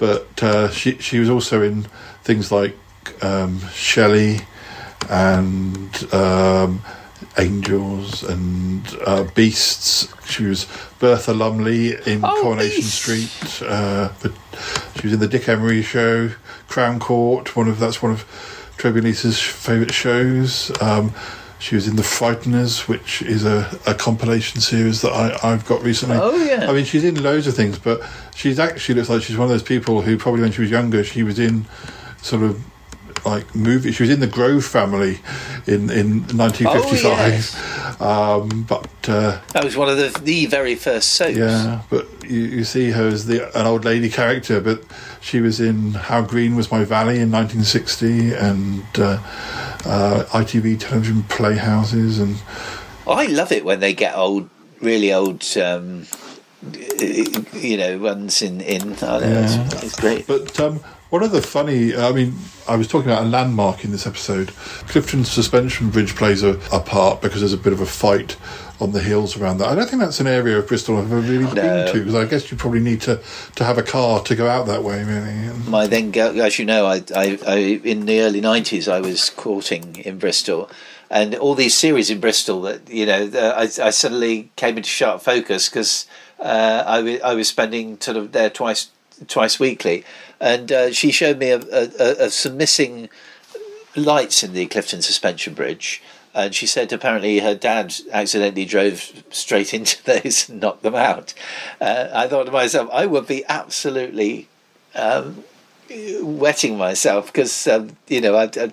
[0.00, 1.84] but uh, she she was also in
[2.24, 2.74] things like
[3.22, 4.40] um, Shelley
[5.08, 6.82] and um,
[7.38, 10.08] Angels and uh, Beasts.
[10.26, 10.66] She was
[10.98, 12.94] Bertha Lumley in Oh, Coronation Beasts.
[12.94, 13.68] Street.
[13.68, 14.32] Uh, but
[14.96, 16.30] she was in the Dick Emery show,
[16.68, 17.54] Crown Court.
[17.56, 18.24] One of that's one of
[18.78, 20.72] Trebulisa's favourite shows.
[20.82, 21.12] Um,
[21.60, 25.82] she was in The Frighteners, which is a, a compilation series that I, I've got
[25.82, 26.16] recently.
[26.16, 26.70] Oh, yeah.
[26.70, 28.00] I mean, she's in loads of things, but
[28.34, 31.04] she's actually looks like she's one of those people who probably when she was younger,
[31.04, 31.66] she was in
[32.22, 32.64] sort of
[33.24, 33.92] like movie.
[33.92, 35.18] She was in the Grove family
[35.66, 38.00] in in 1955.
[38.00, 41.36] um, but uh, That was one of the the very first soaps.
[41.36, 44.60] yeah, but you, you see her as the an old lady character.
[44.60, 44.82] But
[45.20, 49.18] she was in How Green Was My Valley in 1960 and uh,
[49.84, 52.36] uh, ITV television playhouses and
[53.06, 54.48] Oh, I love it when they get old,
[54.80, 55.44] really old.
[55.56, 56.06] Um,
[57.54, 58.90] you know, ones in in.
[59.00, 59.44] Know, Yeah.
[59.66, 60.26] it's, it's great.
[60.26, 60.80] But um,
[61.10, 62.36] one of the funny, I mean,
[62.68, 64.48] I was talking about a landmark in this episode.
[64.88, 68.36] Clifton Suspension Bridge plays a, a part because there's a bit of a fight
[68.80, 69.68] on the hills around that.
[69.68, 72.24] I don't think that's an area of Bristol I've ever really been to because I
[72.24, 73.20] guess you probably need to,
[73.56, 75.50] to have a car to go out that way, really.
[75.68, 79.96] My then, as you know, I, I, I in the early nineties, I was courting
[79.96, 80.70] in Bristol,
[81.10, 84.88] and all these series in Bristol that you know, uh, I, I suddenly came into
[84.88, 86.06] sharp focus because
[86.38, 88.88] uh, I, I was spending sort of there twice
[89.28, 90.04] twice weekly,
[90.40, 93.08] and uh, she showed me a, a, a, some missing
[93.94, 96.02] lights in the Clifton Suspension Bridge.
[96.32, 101.34] And she said apparently her dad accidentally drove straight into those and knocked them out.
[101.80, 104.48] Uh, I thought to myself, I would be absolutely
[104.94, 105.44] um,
[106.20, 108.72] wetting myself because um, you know I, I,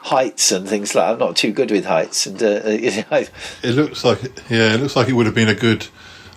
[0.00, 3.24] heights and things like I'm not too good with heights, and uh, you know,
[3.62, 5.86] It looks like, yeah, it looks like it would have been a good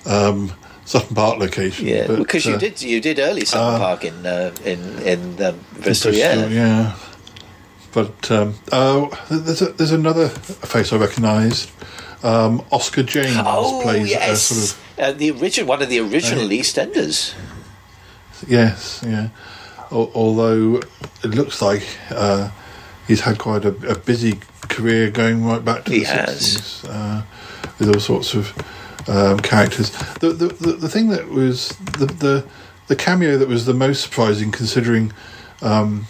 [0.06, 0.54] um,
[0.86, 1.88] Sutton Park location.
[1.88, 4.80] yeah, but, because you uh, did you did early Sutton uh, Park in uh, in
[5.02, 6.48] in um, Bristol, yeah.
[6.48, 6.96] yeah.
[7.92, 11.72] But um, uh, there's a, there's another face I recognise.
[12.24, 16.00] Um, Oscar James Oh plays yes, a sort of uh, the original one of the
[16.00, 17.34] original EastEnders.
[18.48, 19.30] yes, yeah.
[19.92, 20.82] Al- although
[21.24, 22.50] it looks like uh,
[23.08, 26.58] he's had quite a, a busy career going right back to He the has.
[26.58, 27.22] 60s uh,
[27.80, 28.54] with all sorts of
[29.08, 29.92] um, characters.
[30.20, 32.46] The, the the the thing that was the the
[32.88, 35.14] the cameo that was the most surprising, considering
[35.62, 36.08] um,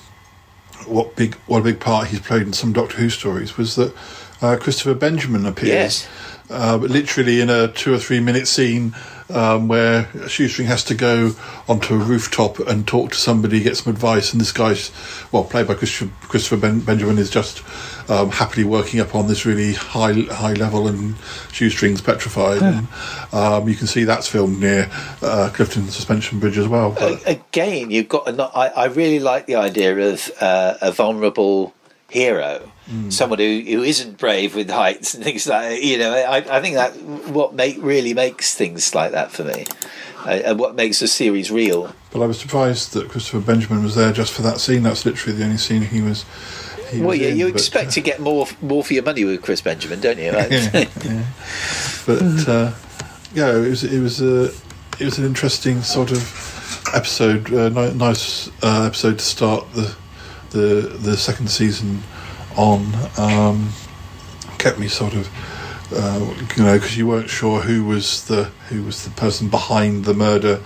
[0.85, 3.95] what big what a big part he's played in some Doctor Who stories, was that
[4.41, 5.69] uh, Christopher Benjamin appears.
[5.69, 6.09] Yes.
[6.47, 8.95] Uh, but literally in a two or three minute scene
[9.29, 11.31] um, where a Shoestring has to go
[11.67, 14.91] onto a rooftop and talk to somebody, get some advice, and this guy's,
[15.31, 17.63] well, played by Christopher, Christopher ben, Benjamin, is just
[18.09, 21.15] um, happily working up on this really high high level, and
[21.51, 22.61] Shoestring's petrified.
[22.61, 22.87] and
[23.33, 24.89] um, you can see that's filmed near
[25.21, 26.91] uh, Clifton Suspension Bridge as well.
[26.91, 28.27] But, again, you've got.
[28.27, 31.73] A, not- I, I really like the idea of uh, a vulnerable
[32.15, 33.11] hero, Mm.
[33.11, 35.69] someone who, who isn't brave with heights and things like.
[35.69, 35.81] that.
[35.83, 36.91] You know, I, I think that
[37.33, 39.65] what make really makes things like that for me,
[40.23, 41.95] uh, and what makes the series real.
[42.11, 44.83] but I was surprised that Christopher Benjamin was there just for that scene.
[44.83, 46.25] That's literally the only scene he was.
[46.91, 49.25] He well, was yeah, in, you but, expect to get more more for your money
[49.25, 50.31] with Chris Benjamin, don't you?
[50.31, 50.51] Right?
[50.51, 51.25] yeah, yeah.
[52.05, 52.71] But uh,
[53.33, 54.53] yeah, it was it was a
[54.99, 56.21] it was an interesting sort of
[56.93, 59.95] episode, uh, nice uh, episode to start the
[60.55, 62.01] the the second season
[62.55, 62.93] on.
[63.17, 63.69] Um,
[64.57, 65.29] kept me sort of.
[65.93, 70.05] Uh, you know, because you weren't sure who was the who was the person behind
[70.05, 70.59] the murder,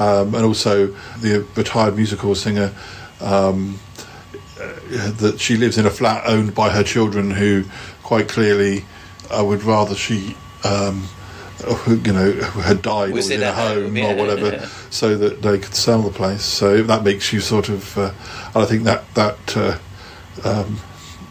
[0.00, 0.88] um, and also
[1.20, 2.72] the retired musical singer
[3.20, 3.78] um,
[4.60, 7.62] uh, that she lives in a flat owned by her children who
[8.02, 8.84] quite clearly
[9.30, 11.06] I would rather she um,
[11.88, 12.32] you know
[12.62, 14.66] had died Was or in in a home, home, yeah, or whatever yeah.
[14.90, 18.12] so that they could sell the place so that makes you sort of uh,
[18.54, 19.78] and I think that that uh,
[20.44, 20.78] um,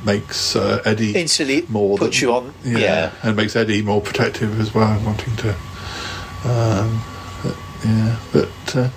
[0.06, 2.54] makes uh, Eddie Instantly more puts than- you on.
[2.64, 3.12] Yeah.
[3.24, 5.50] and makes Eddie more protective as well wanting to
[6.46, 7.02] um,
[7.44, 7.56] but,
[7.86, 8.90] yeah but uh,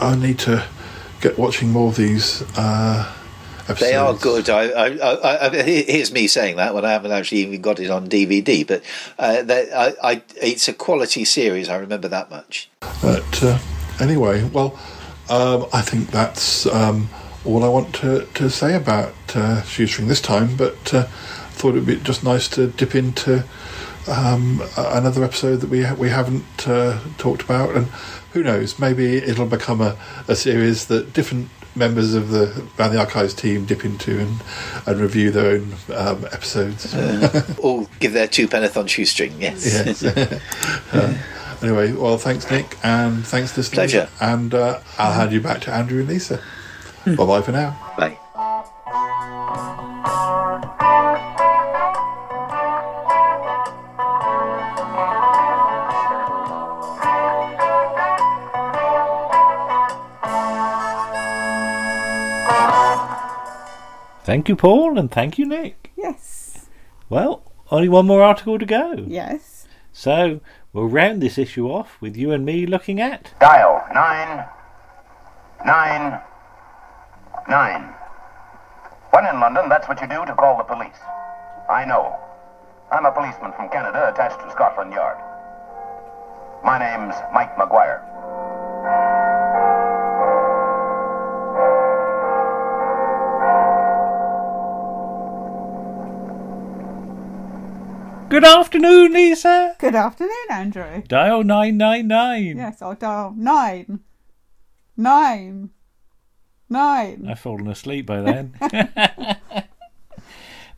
[0.00, 0.64] I need to
[1.20, 3.12] get watching more of these uh,
[3.70, 4.50] episodes They are good.
[4.50, 7.90] I, I, I, I, here's me saying that when I haven't actually even got it
[7.90, 8.66] on DVD.
[8.66, 8.82] But
[9.18, 11.68] uh, they, I, I, it's a quality series.
[11.68, 12.70] I remember that much.
[13.02, 13.58] But uh,
[14.00, 14.78] anyway, well,
[15.28, 17.08] um, I think that's um,
[17.44, 20.56] all I want to, to say about uh, Shoestring this time.
[20.56, 21.04] But uh,
[21.50, 23.44] thought it'd be just nice to dip into
[24.08, 27.86] um, another episode that we ha- we haven't uh, talked about, and
[28.32, 29.96] who knows, maybe it'll become a,
[30.28, 31.48] a series that different
[31.80, 34.40] members of the Round the Archives team dip into and,
[34.86, 36.94] and review their own um, episodes.
[36.94, 39.40] Uh, all give their two penneth on shoestring.
[39.40, 39.66] Yes.
[39.66, 40.04] Yes.
[40.04, 41.18] Uh,
[41.62, 43.74] anyway, well, thanks, Nick, and thanks, listeners.
[43.74, 44.08] Pleasure.
[44.20, 46.40] And uh, I'll hand you back to Andrew and Lisa.
[47.04, 47.76] bye bye for now.
[47.96, 48.18] Bye.
[64.30, 65.90] Thank you, Paul, and thank you, Nick.
[65.96, 66.68] Yes.
[67.08, 67.42] Well,
[67.72, 69.04] only one more article to go.
[69.08, 69.66] Yes.
[69.92, 70.40] So
[70.72, 74.46] we'll round this issue off with you and me looking at Dial nine,
[75.66, 76.20] nine,
[77.48, 77.92] nine.
[79.10, 81.00] When in London, that's what you do to call the police.
[81.68, 82.16] I know.
[82.92, 85.18] I'm a policeman from Canada attached to Scotland Yard.
[86.64, 88.06] My name's Mike Maguire.
[98.30, 99.74] Good afternoon, Lisa.
[99.80, 101.02] Good afternoon, Andrew.
[101.08, 102.56] Dial 999.
[102.56, 104.00] Yes, I'll dial nine.
[104.96, 105.70] Nine.
[106.68, 107.26] Nine.
[107.28, 108.54] I've fallen asleep by then.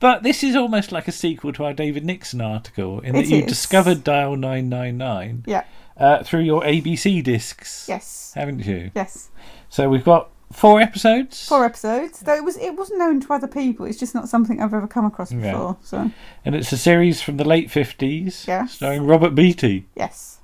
[0.00, 3.28] but this is almost like a sequel to our David Nixon article in that It
[3.28, 3.46] you is.
[3.46, 5.64] discovered Dial 999 Yeah.
[5.98, 7.86] uh, through your ABC discs.
[7.86, 8.32] Yes.
[8.34, 8.90] Haven't you?
[8.94, 9.28] Yes.
[9.68, 11.46] So we've got four episodes.
[11.48, 12.20] Four episodes.
[12.20, 13.86] Though it was it wasn't known to other people.
[13.86, 15.52] It's just not something I've ever come across Yeah.
[15.52, 15.76] before.
[15.82, 16.10] So
[16.44, 18.46] And it's a series from the late 50s.
[18.46, 18.72] Yes.
[18.72, 19.86] Starring Robert Beatty.
[19.96, 20.38] yes.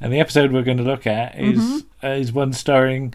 [0.00, 1.84] And the episode we're going to look at is Mhm.
[2.02, 3.12] uh, is one starring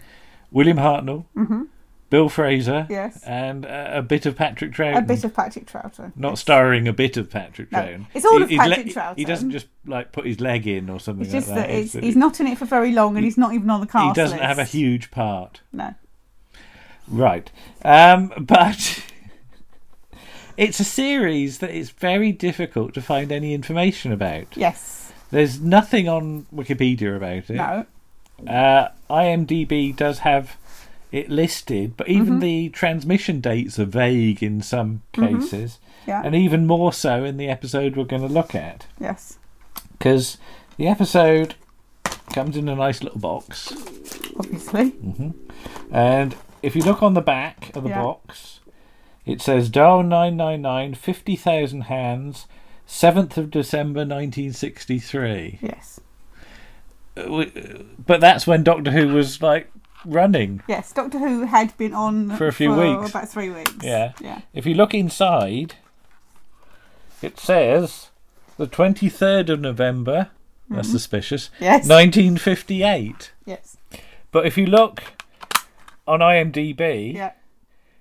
[0.52, 1.66] William Hartnell, Mhm.
[2.10, 3.20] Bill Fraser, Yes.
[3.24, 4.96] and uh, a bit of Patrick Troughton.
[4.98, 6.12] A bit of Patrick Troughton.
[6.14, 8.06] Not starring a bit of Patrick No, Troughton.
[8.14, 9.26] it's all of Patrick He Troughton.
[9.26, 11.66] doesn't just like put his leg in or something It's just like that.
[11.66, 13.80] that it's, It's- he's not in it for very long, and he's not even on
[13.80, 14.72] the cast He doesn't have a list.
[14.72, 15.62] huge part.
[15.72, 15.92] No.
[17.08, 17.50] Right.
[17.84, 19.02] Um, but
[20.56, 24.56] it's a series that it's very difficult to find any information about.
[24.56, 25.12] Yes.
[25.30, 27.56] There's nothing on Wikipedia about it.
[27.56, 27.86] No.
[28.46, 30.56] Uh, IMDb does have
[31.12, 32.40] it listed, but even Mhm.
[32.40, 35.40] the transmission dates are vague in some Mhm.
[35.40, 35.78] cases.
[36.06, 36.22] Yeah.
[36.24, 38.86] And even more so in the episode we're going to look at.
[39.00, 39.38] Yes.
[39.98, 40.38] Because
[40.76, 41.54] the episode
[42.32, 43.72] comes in a nice little box.
[44.38, 44.90] Obviously.
[44.90, 45.30] hmm
[45.90, 48.02] And if you look on the back of the Yeah.
[48.02, 48.60] box,
[49.24, 52.46] it says Dial 999, 50,000 hands,
[52.86, 55.58] 7th of December 1963.
[55.60, 56.00] Yes.
[57.16, 59.70] Uh, w- But that's when Doctor Who was like
[60.04, 60.62] running.
[60.68, 60.92] Yes.
[60.92, 63.10] Doctor Who had been on For a few weeks.
[63.10, 63.74] about three weeks.
[63.82, 64.12] Yeah.
[64.20, 64.42] Yeah.
[64.54, 65.74] If you look inside,
[67.22, 68.10] it says
[68.56, 70.28] the 23rd of November.
[70.68, 70.92] That's Mhm.
[70.92, 71.50] suspicious.
[71.60, 71.86] Yes.
[71.86, 73.30] 1958.
[73.44, 73.76] Yes.
[74.32, 75.02] But if you look
[76.06, 77.32] on IMDb, Yeah.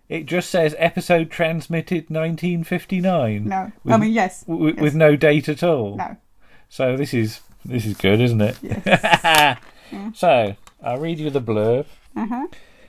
[0.10, 3.46] it just says episode transmitted 1959.
[3.48, 3.72] No.
[3.84, 4.44] With, I mean, yes.
[4.44, 4.82] w- yes.
[4.82, 5.98] with no date at all.
[5.98, 6.18] No.
[6.70, 8.58] So this is this is good, isn't it?
[8.62, 9.58] Yes.
[10.16, 11.86] So I'll read you the blurb.
[12.18, 12.48] Uh-huh.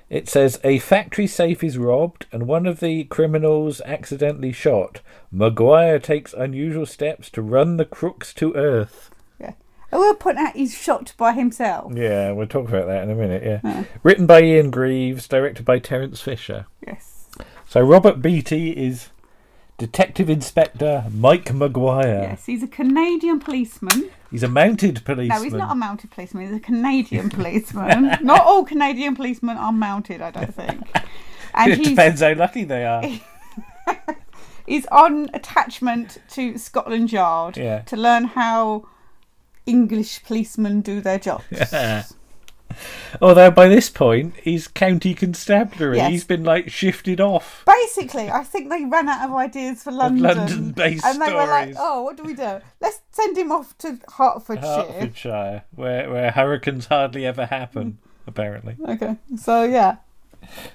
[0.08, 5.02] It says a factory safe is robbed and one of the criminals accidentally shot.
[5.30, 9.10] Maguire takes unusual steps to run the crooks to earth.
[9.96, 11.92] Oh, I will point out he's shot by himself.
[11.94, 13.42] Yeah, we'll talk about that in a minute.
[13.42, 13.60] Yeah.
[13.64, 13.84] Yeah.
[14.02, 16.66] Written by Ian Greaves, directed by Terence Fisher.
[16.86, 17.28] Yes.
[17.66, 19.08] So Robert Beatty is
[19.78, 22.22] Detective Inspector Mike Maguire.
[22.22, 22.44] Yes.
[22.46, 24.10] He's a Canadian policeman.
[24.30, 25.38] He's a mounted policeman.
[25.38, 26.46] No, he's not a mounted policeman.
[26.46, 28.18] He's a Canadian policeman.
[28.22, 30.86] not all Canadian policemen are mounted, I don't think.
[31.58, 33.02] And it he's depends how lucky they are.
[34.66, 37.80] he's on attachment to Scotland Yard Yeah.
[37.80, 38.86] to learn how
[39.66, 41.44] English policemen do their jobs.
[43.22, 45.96] Although by this point he's county constabulary.
[45.98, 46.10] Yes.
[46.10, 47.64] He's been like shifted off.
[47.66, 50.22] Basically, I think they ran out of ideas for London.
[50.24, 52.60] London-based and they were like, "Oh, what do we do?
[52.80, 58.76] Let's send him off to Hertfordshire." Hertfordshire, where where hurricanes hardly ever happen, apparently.
[58.86, 59.96] Okay, so yeah,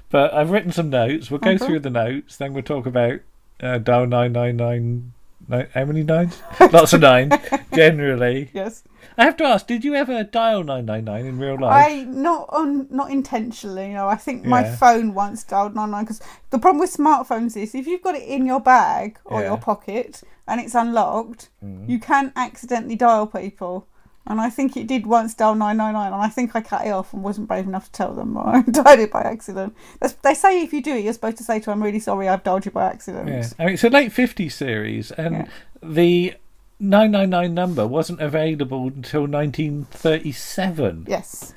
[0.10, 1.30] But I've written some notes.
[1.30, 1.66] We'll go Okay.
[1.66, 3.20] through the notes, then we'll talk about
[3.62, 5.14] uh, dial nine nine nine.
[5.48, 6.42] Nine- How many nines?
[6.60, 7.34] Lots of nines,
[7.74, 8.50] generally.
[8.54, 8.84] yes.
[9.18, 11.86] I have to ask: Did you ever dial nine nine nine in real life?
[11.86, 13.88] I not on not intentionally.
[13.88, 14.76] You know, I think my Yeah.
[14.76, 18.24] phone once dialed nine nine because the problem with smartphones is if you've got it
[18.24, 19.48] in your bag or Yeah.
[19.48, 21.88] your pocket and it's unlocked, Mm.
[21.90, 23.88] you can accidentally dial people.
[24.28, 26.86] And I think it did once dial nine nine nine, and I think I cut
[26.86, 28.38] it off and wasn't brave enough to tell them.
[28.38, 29.76] I dialed it by accident.
[30.00, 32.00] That's, they say if you do it, you're supposed to say to them, "I'm really
[32.00, 35.50] sorry, I've dialed you by accident." Yeah, I mean it's a late '50s series, and
[35.82, 36.36] the
[36.80, 41.06] 999 number wasn't available until 1937.
[41.08, 41.54] Yes.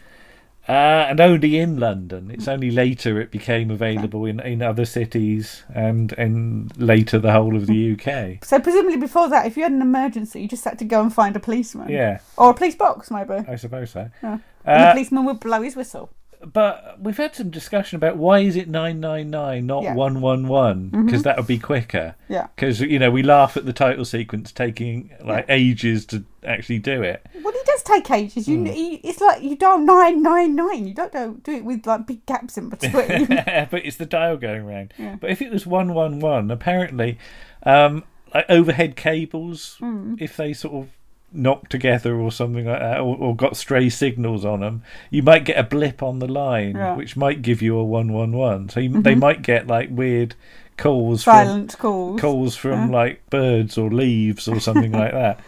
[0.66, 0.72] Uh,
[1.10, 2.30] and only in London.
[2.30, 7.54] It's only later it became available in, in other cities and and later the whole
[7.54, 8.42] of the UK.
[8.44, 11.12] So presumably before that, if you had an emergency, you just had to go and
[11.12, 11.90] find a policeman.
[11.90, 12.20] Yeah.
[12.38, 13.34] Or a police box, maybe.
[13.46, 14.08] I suppose so.
[14.22, 14.38] Yeah.
[14.64, 16.08] and the Uh, policeman would blow his whistle.
[16.52, 19.94] But we've had some discussion about why is it 999 not Yeah.
[19.94, 21.24] 111 because Mhm.
[21.24, 22.14] that would be quicker.
[22.28, 22.48] Yeah.
[22.54, 27.02] Because you know we laugh at the title sequence taking like ages to actually do
[27.02, 27.24] it.
[27.42, 28.46] Well, it does take ages.
[28.46, 28.66] Hmm.
[28.66, 30.86] You, you it's like you dial nine nine nine.
[30.86, 33.26] You don't do, do it with like big gaps in between.
[33.70, 34.92] but it's the dial going round.
[34.98, 35.16] Yeah.
[35.20, 37.18] But if it was 111, apparently,
[37.64, 38.04] um,
[38.34, 40.20] like overhead cables, Mm.
[40.20, 40.88] if they sort of
[41.34, 45.44] knocked together or something like that, or, or got stray signals on them, you might
[45.44, 46.94] get a blip on the line, Yeah.
[46.94, 48.68] which might give you a 111.
[48.68, 49.18] So you, they Mhm.
[49.18, 50.34] might get like weird
[50.76, 52.20] calls Silent from calls.
[52.20, 52.96] calls from Yeah.
[52.96, 55.40] like birds or leaves or something like that.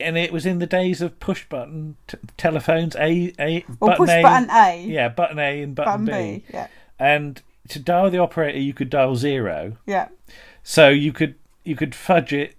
[0.00, 2.94] And it was in the days of push button t- telephones.
[2.96, 4.84] A a Or button push A, button A.
[4.86, 6.38] Yeah, button A and button, Button B.
[6.38, 6.66] B, yeah.
[7.00, 9.76] And to dial the operator, you could dial zero.
[9.86, 10.08] Yeah.
[10.62, 11.34] So you could
[11.64, 12.54] you could fudge it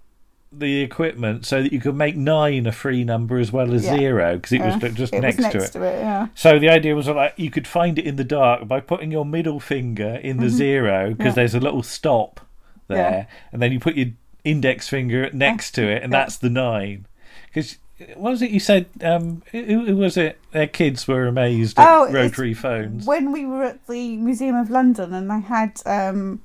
[0.52, 3.96] the equipment so that you could make nine a free number as well as Yeah.
[3.96, 4.78] zero because it Yeah.
[4.78, 6.26] was just It was next, next to it, yeah.
[6.34, 9.24] So the idea was like you could find it in the dark by putting your
[9.24, 10.50] middle finger in the Mhm.
[10.50, 12.40] zero because there's a little stop
[12.88, 14.08] there, and then you put your
[14.42, 17.06] index finger next to it, and that's the nine.
[17.46, 17.76] Because
[18.16, 18.86] what was it you said?
[19.04, 20.38] Um, who, who was it?
[20.50, 23.06] Their kids were amazed at Oh, rotary phones.
[23.06, 26.40] When we were at the Museum of London and they had um,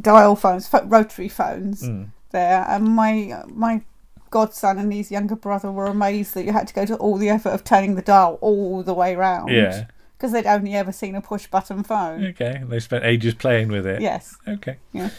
[0.00, 2.06] dial phones, rotary phones Mm.
[2.30, 3.82] There, and my my
[4.30, 7.30] godson and his younger brother were amazed that you had to go to all the
[7.30, 9.50] effort of turning the dial all the way round.
[9.50, 9.86] Yeah.
[10.16, 12.26] Because they'd only ever seen a push button phone.
[12.26, 14.02] Okay, they spent ages playing with it.
[14.02, 14.36] Yes.
[14.48, 14.76] Okay.
[14.92, 15.10] Yeah.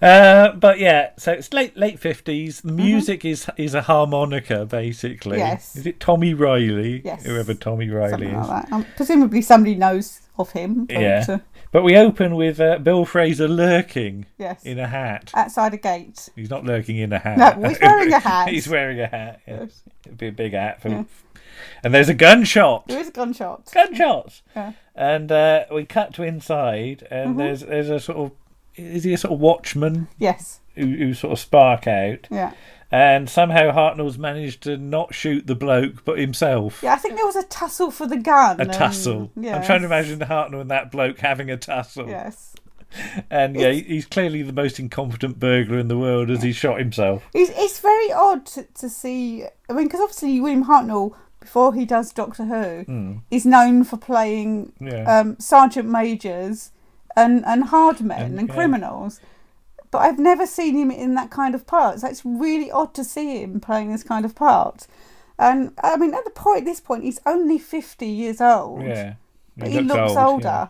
[0.00, 2.62] Uh, but yeah, so it's late late fifties.
[2.62, 5.38] The music is is a harmonica basically.
[5.38, 5.46] Mm-hmm.
[5.46, 5.76] Yes.
[5.76, 7.02] Is it Tommy Reilly?
[7.04, 7.24] Yes.
[7.24, 8.48] Whoever Tommy Reilly Something is.
[8.48, 8.72] like.
[8.72, 10.84] Um, presumably somebody knows of him.
[10.86, 11.24] But, Yeah.
[11.28, 11.38] uh,
[11.72, 14.64] But we open with uh, Bill Fraser lurking Yes.
[14.64, 15.30] in a hat.
[15.34, 16.28] outside a gate.
[16.36, 17.58] He's not lurking in a hat.
[17.58, 18.48] No, he's wearing a hat.
[18.48, 19.40] he's wearing a hat.
[19.46, 19.60] Yeah.
[19.62, 19.82] Yes.
[20.06, 20.80] It'd be a big hat.
[20.82, 20.88] For...
[20.88, 21.04] Yeah.
[21.82, 22.86] And there's a gunshot.
[22.88, 23.70] There is a gunshot.
[23.72, 24.42] Gunshots.
[24.54, 24.72] Yeah.
[24.94, 27.38] And uh, we cut to inside, and Mhm.
[27.38, 28.30] there's there's a sort of
[28.76, 30.08] is he a sort of watchman?
[30.18, 30.60] Yes.
[30.74, 32.28] Who, who sort of spark out.
[32.30, 32.52] Yeah.
[32.90, 36.80] And somehow Hartnell's managed to not shoot the bloke, but himself.
[36.82, 38.60] Yeah, I think there was a tussle for the gun.
[38.60, 39.30] A and- tussle.
[39.36, 39.56] Yeah.
[39.56, 42.08] I'm trying to imagine Hartnell and that bloke having a tussle.
[42.08, 42.54] Yes.
[43.30, 47.24] And yeah, he's clearly the most incompetent burglar in the world as he shot himself.
[47.34, 49.44] It's, it's very odd to, to see.
[49.68, 53.22] I mean, because obviously William Hartnell, before he does Doctor Who, Mm.
[53.30, 55.02] is known for playing Yeah.
[55.20, 56.70] um, sergeant majors
[57.16, 58.54] and, and hard men And- and, yeah.
[58.54, 59.20] criminals.
[59.96, 62.00] But I've never seen him in that kind of part.
[62.00, 64.86] So it's really odd to see him playing this kind of part.
[65.38, 68.82] And I mean, at the point, this point, he's only fifty years old.
[68.82, 69.14] Yeah.
[69.56, 70.44] but he looks, older.
[70.46, 70.68] yeah.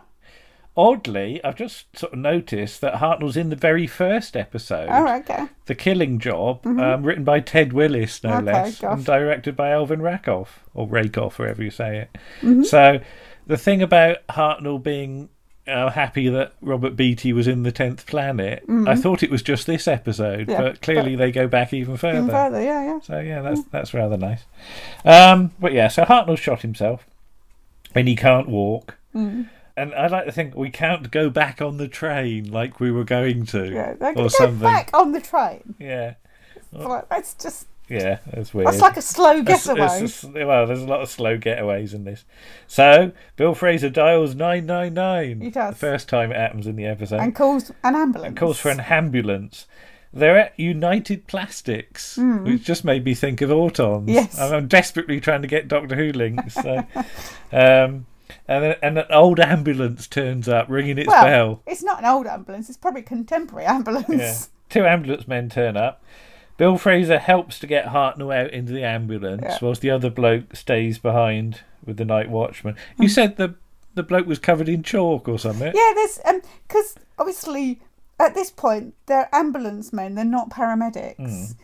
[0.77, 4.87] Oddly, I've just sort of noticed that Hartnell's in the very first episode.
[4.91, 5.47] Oh, okay.
[5.65, 6.79] The Killing Job, Mhm.
[6.81, 8.93] um, written by Ted Willis, no Okay, less, gosh.
[8.97, 12.17] and directed by Alvin Rakoff, or Rakoff, wherever you say it.
[12.41, 12.63] Mhm.
[12.63, 12.99] So,
[13.47, 15.29] the thing about Hartnell being
[15.67, 18.99] uh, happy that Robert Beatty was in the Tenth Planet, I Mhm.
[19.01, 22.19] thought it was just this episode, Yeah, but clearly but- they go back even further.
[22.19, 22.99] Even further, yeah, yeah.
[23.01, 24.45] So yeah, that's that's rather nice.
[25.05, 27.05] Um, but yeah, so Hartnell shot himself,
[27.93, 28.95] and he can't walk.
[29.15, 29.47] Mm.
[29.75, 33.03] And I like to think we can't go back on the train like we were
[33.03, 34.59] going to, Yeah, or go something.
[34.59, 35.75] back on the train.
[35.79, 36.13] Yeah,
[36.71, 38.67] Like, that's just yeah, that's weird.
[38.67, 39.85] That's like a slow It's- getaway.
[40.03, 42.25] it's a s- well, there's a lot of slow getaways in this.
[42.67, 45.41] So Bill Fraser dials nine nine nine.
[45.41, 45.73] He does.
[45.75, 47.19] The first time it happens in the episode.
[47.19, 48.27] and calls an ambulance.
[48.27, 49.65] And calls for an ambulance.
[50.13, 52.45] They're at United Plastics, Mm.
[52.45, 54.05] which just made me think of Autons.
[54.07, 54.39] Yes.
[54.39, 56.53] I'm, I'm desperately trying to get Doctor Who links.
[56.55, 56.77] So,
[57.51, 58.05] um,
[58.47, 61.61] and, then- and an old ambulance turns up, ringing its well, bell.
[61.67, 62.69] it's not an old ambulance.
[62.69, 64.07] It's probably a contemporary ambulance.
[64.09, 64.33] Yeah.
[64.69, 66.01] Two ambulance men turn up.
[66.57, 69.57] Bill Fraser helps to get Hartnell out into the ambulance, Yeah.
[69.61, 72.75] whilst the other bloke stays behind with the night watchman.
[72.99, 73.55] You said the
[73.95, 75.71] the bloke was covered in chalk or something.
[75.73, 77.79] Yeah, there's um because obviously
[78.19, 80.15] at this point they're ambulance men.
[80.15, 81.17] They're not paramedics.
[81.19, 81.55] Mm.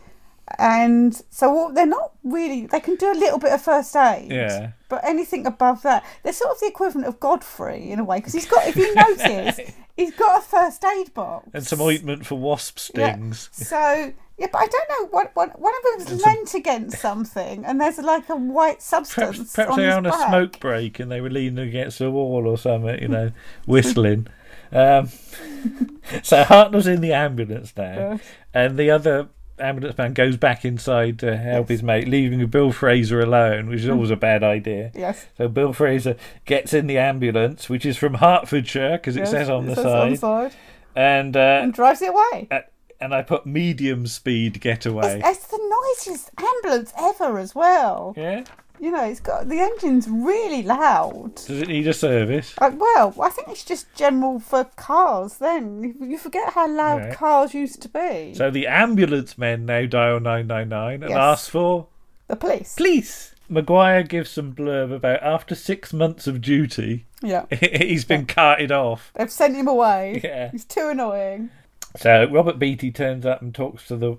[0.59, 2.67] And so they're not really.
[2.67, 4.31] They can do a little bit of first aid.
[4.31, 4.71] Yeah.
[4.89, 8.33] But anything above that, they're sort of the equivalent of Godfrey in a way because
[8.33, 8.67] he's got.
[8.67, 9.59] If you notice,
[9.97, 11.47] he's got a first aid box.
[11.53, 13.13] And some ointment for wasp Yeah.
[13.13, 13.49] stings.
[13.53, 15.07] So yeah, but I don't know.
[15.11, 19.55] What one one of them's leant against something, and there's like a white substance Perhaps,
[19.55, 20.27] perhaps on they were his on a back.
[20.27, 23.31] smoke break and they were leaning against a wall or something, you know,
[23.65, 24.27] whistling.
[24.73, 25.07] Um,
[26.23, 28.21] so Hartnell's in the ambulance now, Yes.
[28.53, 29.29] and the other
[29.63, 33.89] ambulance man goes back inside to help his mate, leaving Bill Fraser alone, which is
[33.89, 34.91] always a bad idea.
[34.93, 35.25] Yes.
[35.37, 36.15] So Bill Fraser
[36.45, 39.75] gets in the ambulance, which is from Hertfordshire, because it Yes, says on it the
[39.75, 40.55] says side, on the side.
[40.95, 42.47] and uh, and drives it away.
[42.51, 42.59] uh,
[43.01, 45.19] and I put medium speed getaway.
[45.19, 48.13] It's, it's the noisiest ambulance ever as well.
[48.15, 48.43] Yeah.
[48.83, 51.35] You know, it's got the engine's really loud.
[51.35, 52.53] Does it need a service?
[52.57, 55.35] Uh, well, I think it's just general for cars.
[55.37, 57.13] Then you, forget how loud Right.
[57.13, 58.33] cars used to be.
[58.35, 61.17] So the ambulance men now dial 999 and Yes.
[61.17, 61.87] ask for
[62.27, 62.75] the police.
[62.75, 63.33] Police.
[63.47, 69.13] Maguire gives some blurb about after six months of duty, Yeah, he's been carted off.
[69.15, 70.19] they've sent him away.
[70.21, 70.51] Yeah.
[70.51, 71.51] He's too annoying.
[71.95, 74.17] So Robert Beatty turns up and talks to the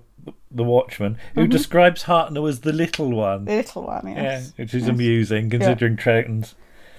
[0.51, 1.51] the watchman, who Mhm.
[1.51, 3.45] describes Hartnell as the little one.
[3.45, 4.53] The little one, Yeah, yes.
[4.55, 4.89] which is Yes.
[4.89, 5.49] amusing Yeah.
[5.57, 6.55] considering Troughton's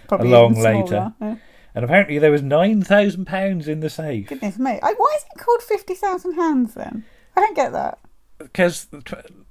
[0.09, 1.13] Probably a long even later.
[1.21, 1.37] yeah.
[1.75, 4.79] And apparently there was nine thousand pounds in the safe Goodness me.
[4.83, 7.05] I, why is it called 50,000 hands then?
[7.37, 7.99] I don't get that.
[8.39, 8.87] because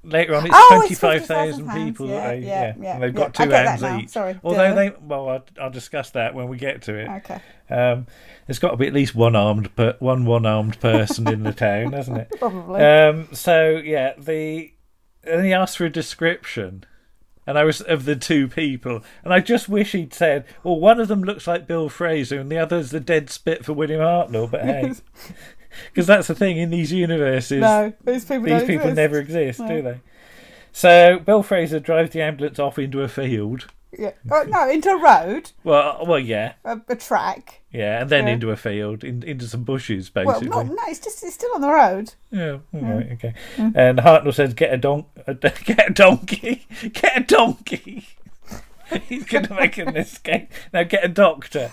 [0.03, 2.07] later on it's Oh, twenty-five thousand people.
[2.07, 3.19] Yeah, that they- yeah, yeah, and they've yeah.
[3.19, 4.09] got two I get that hands each.
[4.09, 4.39] Sorry.
[4.43, 7.09] Although they, well, I'll, I'll discuss that when we get to it.
[7.09, 7.39] Okay.
[7.69, 8.05] Um,
[8.47, 11.93] there's got to be at least one armed, per, one one-armed person in the town,
[11.93, 12.31] hasn't it?
[12.39, 12.81] Probably.
[12.81, 14.73] Um, so yeah, the
[15.23, 16.83] and he asked for a description,
[17.47, 20.99] and I was of the two people, and I just wish he'd said, "Well, one
[20.99, 24.49] of them looks like Bill Fraser, and the other's the dead spit for William Hartnell."
[24.51, 24.93] But hey,
[25.87, 27.61] because that's the thing in these universes.
[27.61, 28.95] No, these people these people exist.
[28.95, 29.67] never exist, No.
[29.67, 29.99] do they?
[30.71, 33.67] So Bill Fraser drives the ambulance off into a field.
[33.97, 34.11] Yeah.
[34.31, 37.61] Oh, no, into a road, Well, well, yeah, a, a track.
[37.71, 38.33] yeah, and then Yeah.
[38.33, 40.49] into a field, in, into some bushes, Well, basically.
[40.49, 42.13] not, no, it's just it's still on the road.
[42.31, 42.95] Yeah, all Mm.
[42.97, 43.33] right, okay.
[43.57, 45.33] And Hartnell says, "Get a don, a,
[45.65, 48.07] get a donkey, get a donkey."
[49.09, 50.51] He's going to make an escape.
[50.73, 51.71] Now get a doctor.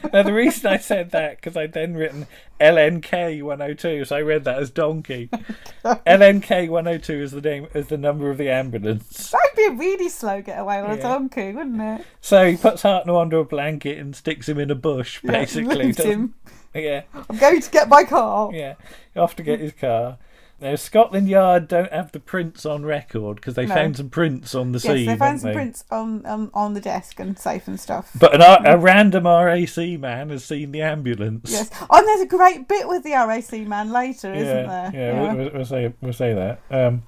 [0.12, 2.26] Now the reason I said that because I'd then written
[2.60, 5.28] LNK 102, so I read that as donkey.
[5.84, 9.30] LNK 102 is the name, is the number of the ambulance.
[9.30, 11.02] That'd be a really slow getaway on a Yeah.
[11.02, 12.06] donkey, wouldn't it?
[12.20, 15.92] So he puts Hartnell under a blanket and sticks him in a bush, Yeah, basically.
[15.92, 16.34] doesn't- him.
[16.74, 17.02] Yeah.
[17.28, 18.50] I'm going to get my car.
[18.52, 18.74] Yeah,
[19.16, 20.18] off to get his car.
[20.60, 23.74] Now, Scotland Yard don't have the prints on record because they No.
[23.74, 25.06] found some prints on the Yes, scene.
[25.06, 28.10] they found some prints on um, on the desk and safe and stuff.
[28.18, 31.50] But an, R- a random RAC man has seen the ambulance.
[31.50, 31.70] Yes.
[31.88, 35.14] Oh, and there's a great bit with the RAC man later, isn't yeah, there?
[35.14, 36.60] yeah, We'll, we'll say we'll say that.
[36.70, 37.02] Um,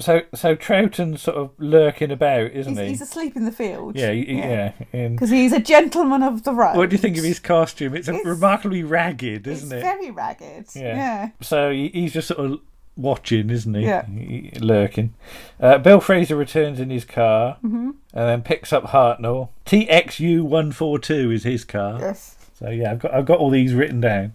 [0.00, 2.88] so so Troughton's sort of lurking about, isn't He's, he?
[2.88, 3.96] he's asleep in the field.
[3.96, 4.72] yeah, he- yeah.
[4.92, 6.76] in- Because he's a gentleman of the road.
[6.76, 7.94] what do you think of his costume?
[7.94, 9.80] It's, It's- remarkably ragged, isn't it?
[9.80, 10.66] very ragged.
[10.74, 10.96] Yeah.
[10.96, 11.28] Yeah.
[11.40, 12.60] So he, he's just sort of
[12.96, 13.82] watching, isn't he?
[13.82, 14.04] Yeah.
[14.06, 15.14] He- lurking.
[15.58, 17.94] Uh, Bill Fraser returns in his car Mhm.
[18.12, 19.48] and then picks up Hartnell.
[19.66, 21.98] TXU one four two is his car.
[22.00, 22.36] Yes.
[22.58, 24.34] So yeah, I've got I've got all these written down.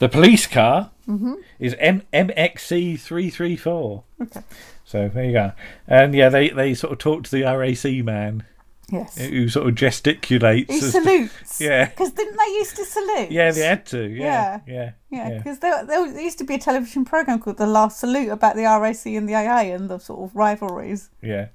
[0.00, 1.36] The police car Mhm.
[1.58, 4.02] is M- MXC three three four.
[4.24, 4.42] Okay.
[4.84, 5.52] So there you go.
[5.88, 8.44] And yeah, they, they sort of talk to the RAC man.
[8.92, 9.16] Yes.
[9.16, 10.70] Who sort of gesticulates.
[10.70, 11.58] He salutes.
[11.60, 11.86] Yeah.
[11.86, 13.30] Because didn't they used to salute?
[13.30, 14.06] Yeah, they had to.
[14.06, 14.60] Yeah.
[14.66, 14.92] Yeah.
[15.10, 15.38] Yeah, yeah.
[15.38, 18.64] because there, there used to be a television program called The Last Salute about the
[18.64, 21.08] RAC and the AA and the sort of rivalries.
[21.22, 21.48] Yeah.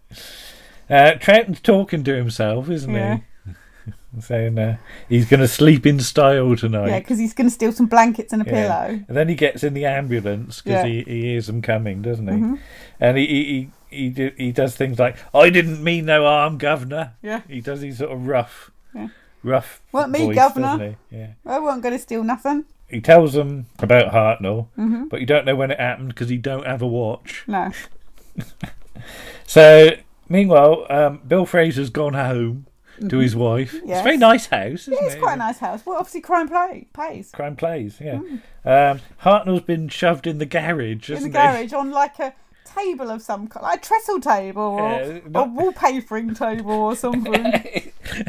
[0.90, 3.18] Uh, Troughton's talking to himself, isn't Yeah.
[3.18, 3.24] he?
[4.20, 4.78] Saying uh,
[5.08, 6.88] he's going to sleep in style tonight.
[6.90, 8.52] Yeah, because he's going to steal some blankets and a Yeah.
[8.52, 9.04] pillow.
[9.08, 10.88] And then he gets in the ambulance because Yeah.
[10.90, 12.34] he, he hears them coming, doesn't he?
[12.34, 12.60] Mhm.
[13.00, 17.14] And he he, he, he, he does things like, I didn't mean no harm, governor.
[17.22, 17.42] Yeah.
[17.48, 19.10] He does these sort of rough, Yeah.
[19.44, 20.96] rough Weren't me, governor.
[21.12, 21.28] Yeah.
[21.46, 22.66] I wasn't going to steal nothing.
[22.90, 25.10] He tells them about Hartnell, Mhm.
[25.10, 27.44] but you don't know when it happened because he don't have a watch.
[27.48, 27.70] No.
[29.46, 29.92] So,
[30.28, 32.68] meanwhile, um, Bill Fraser's gone home
[33.08, 33.74] to his wife.
[33.74, 35.22] It's a very nice house, isn't Yeah, it's it?
[35.22, 35.86] quite a nice house.
[35.86, 37.32] Well, obviously, crime play pays.
[37.32, 38.20] Crime plays, yeah.
[38.66, 38.92] Mm.
[38.94, 41.30] Um, Hartnell's been shoved in the garage, In the he?
[41.30, 42.34] garage on like a
[42.66, 47.44] table of some kind, like a trestle table or Yeah, a wallpapering table or something.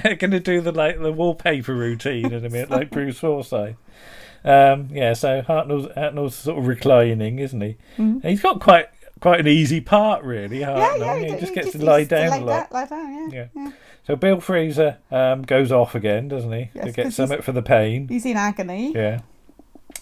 [0.02, 3.76] They're going to do the like the wallpaper routine in a minute, like Bruce Forsyth.
[4.42, 7.76] Um, yeah, so Hartnell's, Hartnell's sort of reclining, isn't he?
[7.98, 8.24] Mhm.
[8.24, 8.88] He's got quite
[9.20, 10.60] quite an easy part, really.
[10.60, 10.98] Hartnell.
[10.98, 12.70] yeah, yeah, he, do- just he gets to he lie down a lot.
[12.70, 13.47] da- lie down, yeah.
[13.55, 13.72] Yeah.
[14.11, 16.70] So Bill Fraser um, goes off again, doesn't he?
[16.74, 18.09] Yes, to get something for the pain.
[18.09, 18.93] He's in agony.
[18.93, 19.20] Yeah.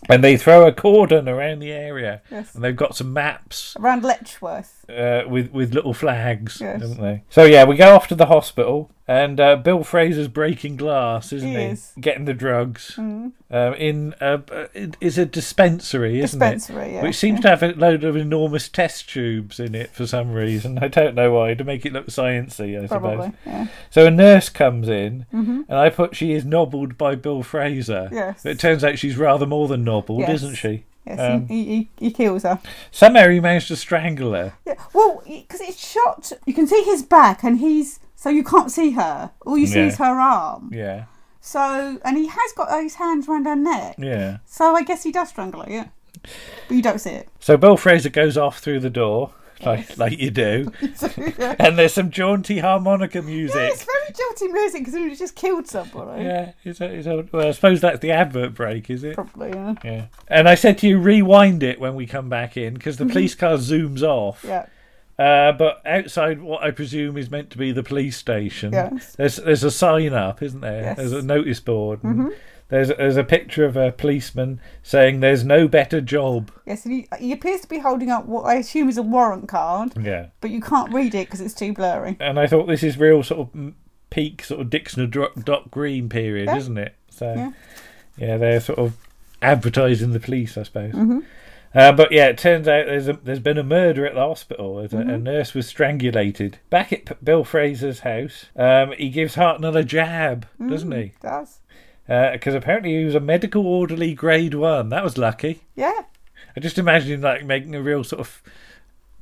[0.08, 2.54] And they throw a cordon around the area, Yes.
[2.54, 4.84] and they've got some maps Around Letchworth.
[4.88, 6.80] uh, with with little flags, Yes.
[6.80, 7.22] haven't they?
[7.28, 11.48] So yeah, we go off to the hospital, and uh, Bill Fraser's breaking glass, isn't
[11.48, 11.62] He he?
[11.62, 11.92] is.
[12.00, 13.32] Getting the drugs Mm.
[13.50, 14.40] um, in a,
[15.00, 16.92] is a dispensary, isn't Dispensary, it?
[16.92, 20.32] yeah, Which seems to have a load of enormous test tubes in it for some
[20.32, 20.78] reason.
[20.82, 23.32] I don't know why to make it look sciency, I Probably, suppose.
[23.46, 23.66] yeah.
[23.90, 25.64] So a nurse comes in, Mhm.
[25.68, 28.08] and I put she is nobbled by Bill Fraser.
[28.12, 28.42] Yes.
[28.42, 30.42] But it turns out she's rather more than nobbled, Yes.
[30.42, 30.84] isn't she?
[31.06, 32.58] Yes, Um, he, he, he kills her.
[32.90, 34.52] somehow he managed to strangle her.
[34.66, 38.70] Yeah, well, because it's shot, you can see his back, and he's so you can't
[38.70, 39.30] see her.
[39.46, 39.86] All you see Yeah.
[39.86, 40.70] is her arm.
[40.72, 41.04] Yeah.
[41.40, 43.94] So, and he has got his hands around her neck.
[43.96, 44.38] Yeah.
[44.44, 45.70] So I guess he does strangle her.
[45.70, 45.86] Yeah,
[46.22, 47.28] but you don't see it.
[47.38, 49.32] So Bill Fraser goes off through the door,
[49.64, 50.72] like like you do,
[51.60, 53.54] and there's some jaunty harmonica music.
[53.56, 56.24] Yeah, it's very jolty music because he just killed somebody.
[56.24, 59.14] Yeah, it's a, it's a, well, I suppose that's the advert break, is it?
[59.14, 59.74] Probably, yeah.
[59.84, 60.06] Yeah.
[60.26, 63.34] And I said to you, rewind it when we come back in because the police
[63.36, 64.44] car zooms off.
[64.46, 64.66] Yeah.
[65.18, 69.14] Uh, but outside what I presume is meant to be the police station, Yes.
[69.16, 70.82] there's there's a sign up, isn't there?
[70.82, 70.96] Yes.
[70.96, 72.04] There's a notice board.
[72.04, 72.34] and Mhm.
[72.68, 76.52] There's there's a picture of a policeman saying there's no better job.
[76.66, 79.48] Yes, and he, he appears to be holding up what I assume is a warrant
[79.48, 80.26] card, Yeah.
[80.40, 82.16] but you can't read it because it's too blurry.
[82.20, 83.72] And I thought this is real sort of
[84.10, 86.56] peak sort of Dixon Dock, Green period, Yeah.
[86.58, 86.94] isn't it?
[87.10, 87.50] So Yeah.
[88.18, 88.92] yeah, they're sort of
[89.42, 90.92] advertising the police, I suppose.
[90.92, 91.22] Mhm.
[91.74, 94.76] Uh, but yeah, it turns out there's a, there's been a murder at the hospital.
[94.76, 96.54] There's a, a nurse was strangulated.
[96.70, 101.12] Back at P- Bill Fraser's house, um, he gives Hartnell a jab, doesn't he?
[101.20, 101.60] Does.
[102.06, 104.88] Because apparently he was a medical orderly grade one.
[104.88, 105.60] That was lucky.
[105.76, 106.02] Yeah.
[106.56, 108.42] I just imagine him like making a real sort of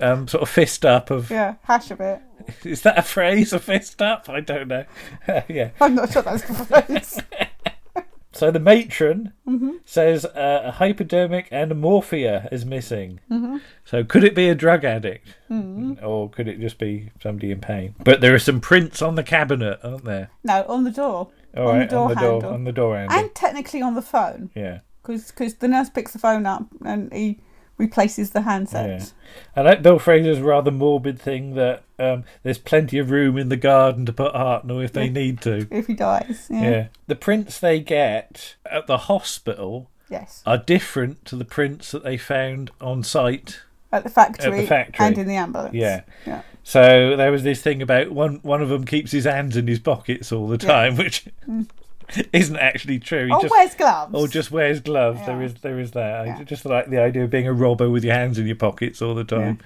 [0.01, 1.31] um, sort of fist up of.
[1.31, 1.56] Yeah.
[1.62, 2.20] Hash a bit.
[2.64, 3.52] Is that a phrase?
[3.52, 4.28] A fist up?
[4.28, 4.85] I don't know.
[5.48, 5.70] yeah.
[5.81, 7.20] I'm not sure that's the phrase.
[8.37, 9.81] So the matron Mhm.
[9.85, 13.21] says uh, a hypodermic and morphia is missing.
[13.31, 13.61] Mhm.
[13.85, 16.03] So could it be a drug addict, Mhm.
[16.05, 17.95] or could it just be somebody in pain?
[18.05, 20.31] But there are some prints on the cabinet, aren't there?
[20.45, 21.29] No, on the door.
[21.57, 22.41] All on right, the door on the handle.
[22.41, 23.19] door, on the door handle.
[23.19, 24.51] And technically on the phone.
[24.55, 24.81] yeah.
[25.03, 27.39] Because the nurse picks the phone up and he
[27.78, 29.01] replaces the handset.
[29.01, 29.07] Yeah.
[29.57, 33.57] I like Bill Fraser's rather morbid thing that um, there's plenty of room in the
[33.57, 35.66] garden to put Hartnell if they need to.
[35.70, 36.47] If he dies.
[36.51, 36.62] Yeah.
[36.70, 36.86] Yeah.
[37.07, 40.43] The prints they get at the hospital Yes.
[40.47, 43.61] are different to the prints that they found on site
[43.93, 45.74] At the factory, at the factory and in the ambulance.
[45.74, 46.03] Yeah.
[46.24, 46.43] Yeah.
[46.62, 49.78] So there was this thing about one one of them keeps his hands in his
[49.81, 50.73] pockets all the Yeah.
[50.73, 51.69] time, which Mm.
[52.33, 53.27] isn't actually true.
[53.27, 54.15] He Or just, wears gloves.
[54.15, 55.20] Or just wears gloves.
[55.27, 55.47] There Yeah.
[55.47, 56.28] is there is that.
[56.28, 59.01] I just like the idea of being a robber with your hands in your pockets
[59.03, 59.59] all the time.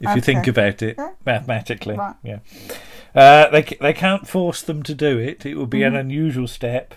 [0.00, 1.10] If you think about it Yeah.
[1.24, 2.16] mathematically, Right.
[2.24, 2.38] yeah.
[3.14, 5.46] Uh, they they can't force them to do it.
[5.46, 6.00] It would be an Mhm.
[6.00, 6.94] unusual step,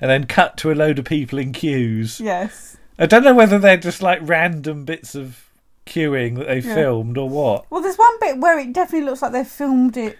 [0.00, 2.20] and then cut to a load of people in queues.
[2.20, 2.76] Yes.
[2.96, 5.40] I don't know whether they're just like random bits of
[5.84, 6.76] queuing that they've Yeah.
[6.76, 7.68] filmed or what.
[7.72, 10.16] Well, there's one bit where it definitely looks like they filmed it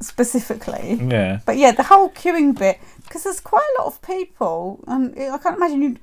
[0.00, 1.00] specifically.
[1.00, 1.38] Yeah.
[1.46, 5.38] But yeah, the whole queuing bit, because there's quite a lot of people, and I
[5.38, 6.00] can't imagine you'd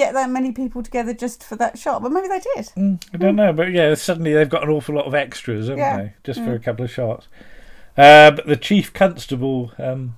[0.00, 2.02] get that many people together just for that shot.
[2.02, 2.98] But maybe they did.
[3.12, 5.96] I don't know, but yeah, suddenly they've got an awful lot of extras, haven't Yeah.
[5.98, 6.12] they?
[6.24, 6.56] Just for Mm.
[6.56, 7.28] a couple of shots.
[7.98, 10.14] Uh, but the chief constable um,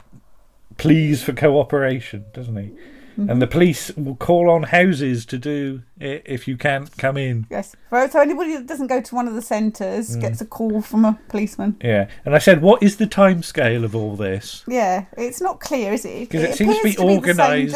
[0.79, 2.71] pleads for cooperation, doesn't he?
[3.19, 3.31] Mhm.
[3.31, 7.45] And the police will call on houses to do it if you can't come in.
[7.51, 7.77] Yes.
[7.91, 10.21] So so anybody that doesn't go to one of the centres Mm.
[10.23, 11.77] gets a call from a policeman.
[11.83, 14.65] Yeah, and I said, what is the time scale of all this?
[14.67, 16.21] Yeah, it's not clear, is it?
[16.31, 17.75] Because it, seems to be same organised.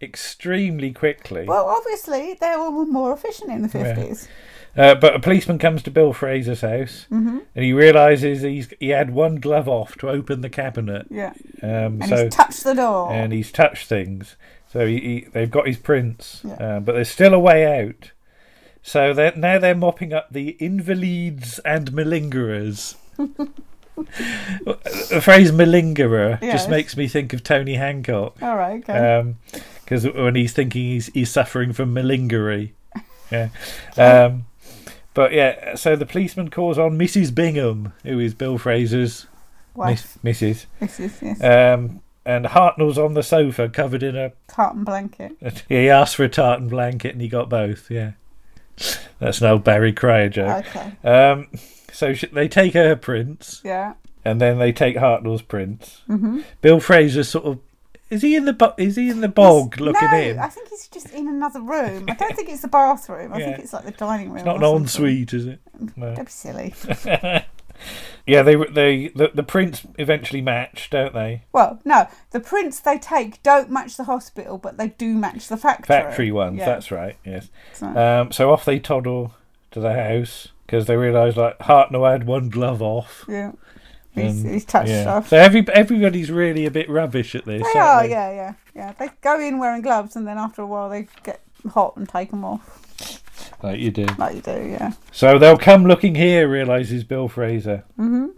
[0.00, 1.44] Extremely quickly.
[1.46, 3.94] Well, obviously they were more efficient in the Yeah.
[3.94, 4.28] fifties.
[4.76, 7.40] Uh, but a policeman comes to Bill Fraser's house, Mhm.
[7.56, 11.06] and he realizes he's he had one glove off to open the cabinet.
[11.10, 11.32] Yeah.
[11.62, 13.10] Um, And so he's touched the door.
[13.12, 14.36] and he's touched things.
[14.70, 16.52] So he, he, they've got his prints, Yeah.
[16.54, 18.12] uh, but there's still a way out.
[18.82, 22.94] So they're, now they're mopping up the invalids and malingerers.
[23.96, 26.52] the phrase malingerer Yes.
[26.52, 28.36] just makes me think of Tony Hancock.
[28.42, 29.22] All right, okay.
[29.88, 32.72] Because when he's thinking he's he's suffering from malingery.
[33.30, 33.48] Yeah.
[33.98, 34.46] Um,
[35.12, 37.34] but yeah, so the policeman calls on Mrs.
[37.34, 39.26] Bingham, who is Bill Fraser's
[39.74, 40.16] Wife.
[40.22, 40.66] Miss, Mrs.
[40.80, 41.42] Mrs., yes.
[41.42, 44.32] Um, and Hartnell's on the sofa covered in a.
[44.46, 45.32] Tartan blanket.
[45.42, 47.90] Yeah, he asked for a tartan blanket and he got both.
[47.90, 48.12] Yeah,
[49.18, 50.64] that's an old Barry Cryer joke.
[50.74, 50.92] Okay.
[51.06, 51.48] Um,
[51.92, 53.92] so sh- they take her prints Yeah.
[54.24, 56.00] and then they take Hartnell's prints.
[56.08, 56.44] Mhm.
[56.62, 57.58] Bill Fraser sort of
[58.10, 60.38] is he in the bo- is he in the bog looking no, in?
[60.38, 62.06] I think he's just in another room.
[62.08, 63.32] I don't think it's the bathroom.
[63.32, 64.38] I think it's like the dining room.
[64.38, 65.60] It's not an ensuite, is it?
[65.96, 66.14] No.
[66.14, 66.74] Don't be silly.
[68.26, 71.44] yeah, they they the, the prints eventually match, don't they?
[71.52, 75.56] Well, no, the prints they take don't match the hospital, but they do match the
[75.56, 75.86] factory.
[75.86, 76.66] Factory ones, Yeah.
[76.66, 77.16] that's right.
[77.24, 77.48] Yes.
[77.72, 79.34] So- Um, so off they toddle
[79.70, 83.24] to the house because they realise like Hartnell had one glove off.
[83.28, 83.52] Yeah.
[84.18, 85.02] He's, he's touched yeah.
[85.02, 85.28] stuff.
[85.28, 87.62] So every everybody's really a bit rubbish at this.
[87.72, 88.92] They are, yeah, yeah, yeah.
[88.98, 91.40] They go in wearing gloves, and then after a while they get
[91.70, 93.22] hot and take them off,
[93.62, 94.06] Like you do.
[94.18, 94.92] like you do, yeah.
[95.12, 97.84] So they'll come looking here, realises Bill Fraser.
[97.98, 98.30] Mhm.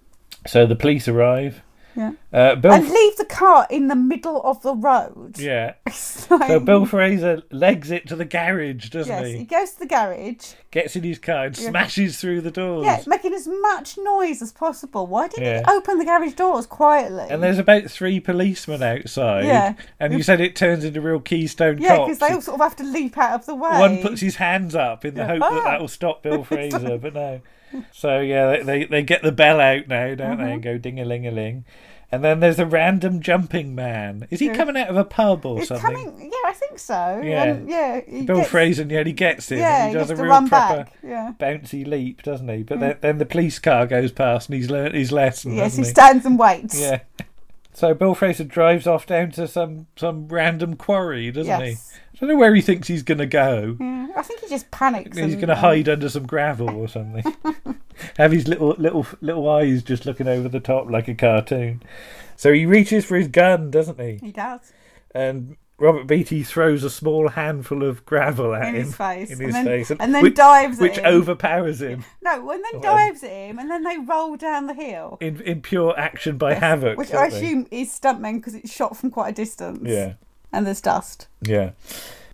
[0.47, 1.63] So the police arrive.
[2.01, 2.13] Yeah.
[2.33, 2.73] Uh, Bill.
[2.73, 5.39] and leave the car in the middle of the road.
[5.39, 5.75] yeah.
[6.31, 9.39] Like- So Bill Fraser legs it to the garage, doesn't yes, he?
[9.39, 10.53] he goes to the garage.
[10.71, 11.69] Gets in his car and Yeah.
[11.71, 12.85] smashes through the doors.
[12.87, 15.07] Yeah, making as much noise as possible.
[15.07, 15.59] Why didn't Yeah.
[15.67, 17.27] he open the garage doors quietly?
[17.29, 19.45] And there's about three policemen outside.
[19.45, 19.75] Yeah.
[19.99, 22.07] And you said it turns into real Keystone yeah, cops.
[22.07, 23.79] because they all sort of have to leap out of the way.
[23.79, 25.27] One puts his hands up in the Yeah.
[25.27, 25.65] hope that Ah.
[25.73, 27.41] that will stop Bill Fraser, but no.
[27.93, 30.53] So yeah, they, they they get the bell out now, don't they, Mhm.
[30.55, 31.65] and go ding a ling a ling.
[32.13, 34.27] And then there's a random jumping man.
[34.31, 35.95] Is he coming out of a pub or He's something?
[35.95, 36.21] coming.
[36.33, 37.21] Yeah, I think so.
[37.25, 37.45] Yeah.
[37.45, 38.01] And, yeah.
[38.07, 39.59] he Bill gets- Fraser nearly gets him.
[39.61, 41.33] Yeah, he he does a to real run proper back, yeah.
[41.39, 42.65] bouncy leap, doesn't he?
[42.65, 42.81] But Mm.
[42.81, 45.53] then, then the police car goes past and he's learnt his lesson.
[45.53, 46.79] Yes, he hasn't stands and waits.
[46.81, 47.01] Yeah.
[47.73, 51.93] So Bill Fraser drives off down to some some random quarry, doesn't Yes.
[51.93, 51.97] he?
[51.97, 53.77] I don't know where he thinks he's going to go.
[53.81, 55.17] Yeah, I think he just panics.
[55.17, 57.25] He's going to hide under some gravel or something.
[58.19, 61.83] Have his little little little eyes just looking over the top like a cartoon.
[62.37, 64.19] So he reaches for his gun, doesn't he?
[64.23, 64.73] He does.
[65.15, 69.39] And Robert Beatty throws a small handful of gravel at In him his face, in
[69.39, 71.07] and his then- face, and then which, dives at which him.
[71.07, 74.75] overpowers him No, and then Oh, dives at him, and then they roll down the
[74.75, 75.17] hill.
[75.21, 76.99] in in pure action by Havoc.
[76.99, 77.37] Which I they?
[77.37, 79.81] assume is stuntmen because it's shot from quite a distance.
[79.83, 80.15] Yeah.
[80.53, 81.29] And there's dust.
[81.43, 81.71] Yeah.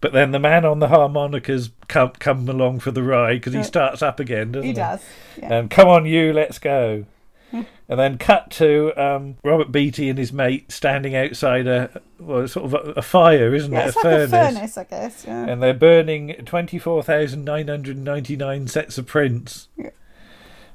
[0.00, 3.62] But then the man on the harmonicas come come along for the ride because he
[3.62, 4.68] starts up again, doesn't he?
[4.70, 5.00] He does,
[5.40, 5.58] yeah.
[5.58, 7.04] Um, come on, you, let's go.
[7.52, 12.66] and then cut to um, Robert Beatty and his mate standing outside a well, sort
[12.66, 13.88] of a, a fire, isn't Yeah, it?
[13.88, 14.32] it's a like furnace.
[14.32, 15.24] a furnace, I guess.
[15.26, 15.46] Yeah.
[15.46, 19.68] And they're burning twenty four thousand nine hundred ninety nine sets of prints.
[19.76, 19.90] Well,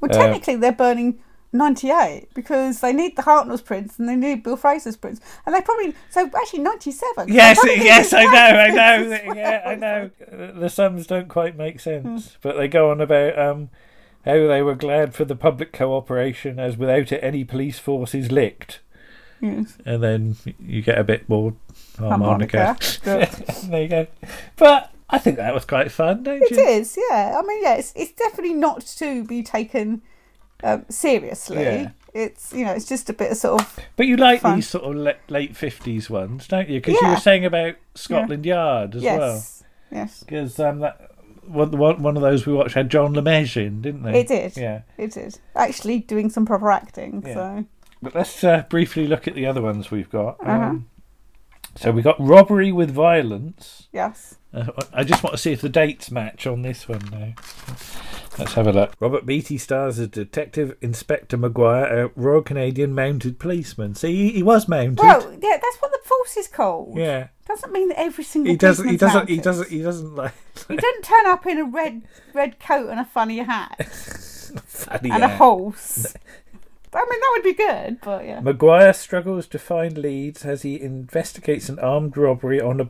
[0.04, 1.20] Uh, technically, they're burning
[1.54, 5.20] 98 because they need the Hartnell's prints and they need Bill Fraser's prints.
[5.46, 5.94] And they probably.
[6.10, 7.28] So actually, 97.
[7.28, 9.10] Yes, yes, I know, I know.
[9.10, 9.36] well.
[9.36, 10.10] Yeah, I know.
[10.32, 13.70] The sums don't quite make sense, but they go on about um,
[14.26, 18.32] how they were glad for the public cooperation, as without it, any police force is
[18.32, 18.80] licked.
[19.42, 19.78] Yes.
[19.86, 21.54] And then you get a bit more
[21.98, 22.78] harmonica.
[23.04, 24.08] Harmonica, there you go.
[24.56, 26.60] But I think that was quite fun, don't It you?
[26.60, 27.38] is, yeah.
[27.38, 30.04] I mean, yeah, it's, it's definitely not to be taken
[30.64, 31.64] um, seriously.
[31.64, 31.92] Yeah.
[32.14, 33.80] It's, you know, it's just a bit of sort of.
[33.96, 34.58] But you like Fun.
[34.58, 36.80] these sort of le- late fifties ones, don't you?
[36.80, 39.18] Because you were saying about Scotland Yard as yes.
[39.18, 39.44] well.
[39.92, 40.20] Yes.
[40.20, 41.11] Because um, that
[41.48, 44.20] one, one one of those we watched had John LeMage in, didn't they?
[44.22, 44.58] It did.
[44.58, 44.82] Yeah.
[44.98, 45.40] It did.
[45.56, 47.34] Actually doing some proper acting, Yeah.
[47.34, 47.66] so.
[48.02, 50.38] But let's uh, briefly look at the other ones we've got.
[50.42, 50.52] Uh-huh.
[50.52, 50.88] Um,
[51.76, 53.88] so we got robbery with violence.
[53.94, 54.38] Yes.
[54.54, 57.34] Uh, I just want to see if the dates match on this one now.
[58.38, 58.94] Let's have a look.
[59.00, 63.96] Robert Beatty stars as Detective Inspector Maguire, a Royal Canadian Mounted Policeman.
[63.96, 65.00] See, he, he was mounted.
[65.00, 66.98] Well, yeah, that's what the force is called.
[66.98, 67.28] yeah.
[67.52, 68.88] Doesn't mean that every single He doesn't.
[68.88, 69.28] He doesn't.
[69.28, 69.70] He doesn't.
[69.70, 70.34] He doesn't like.
[70.70, 72.04] He didn't turn up in a red
[72.34, 73.86] red coat and a funny hat
[74.66, 76.16] Funny and a horse.
[76.94, 78.40] I mean, that would be good, but yeah.
[78.40, 82.90] Maguire struggles to find leads as he investigates an armed robbery on a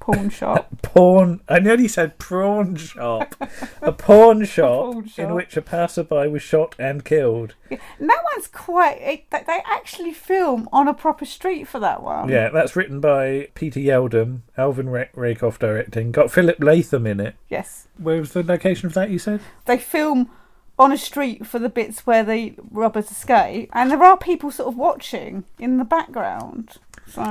[0.00, 0.68] pawn shop.
[0.82, 1.40] pawn.
[1.48, 3.34] I nearly said prawn shop.
[3.82, 5.30] a pawn shop, pawn in shop.
[5.30, 7.54] which a passerby was shot and killed.
[7.70, 8.98] And that one's quite.
[9.00, 12.28] It, they actually film on a proper street for that one.
[12.28, 16.12] Yeah, that's written by Peter Yeldham, Alvin Ra- Rakoff directing.
[16.12, 17.34] Got Philip Latham in it.
[17.48, 17.88] Yes.
[17.98, 19.10] Where was the location of that?
[19.10, 19.40] You said?
[19.66, 20.30] They film
[20.78, 24.68] on a street for the bits where the robbers escape, and there are people sort
[24.68, 26.72] of watching in the background.
[27.06, 27.22] So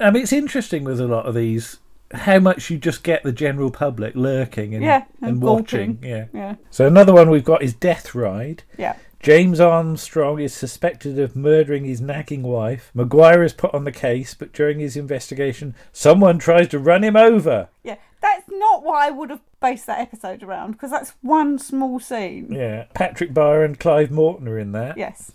[0.00, 1.78] I mean, it's interesting with a lot of these
[2.12, 5.98] how much you just get the general public lurking and, Yeah, and, and watching.
[6.02, 6.26] Yeah.
[6.32, 6.56] Yeah.
[6.70, 8.62] So another one we've got is Death Ride.
[8.78, 8.96] Yeah.
[9.20, 12.90] James Armstrong is suspected of murdering his nagging wife.
[12.92, 17.14] Maguire is put on the case, but during his investigation, someone tries to run him
[17.14, 17.68] over.
[17.84, 22.00] yeah, that's not what I would have based that episode around because that's one small
[22.00, 22.52] scene.
[22.52, 22.86] Yeah.
[22.94, 24.92] Patrick Barr and Clive Morton are in there.
[24.96, 25.32] Yes.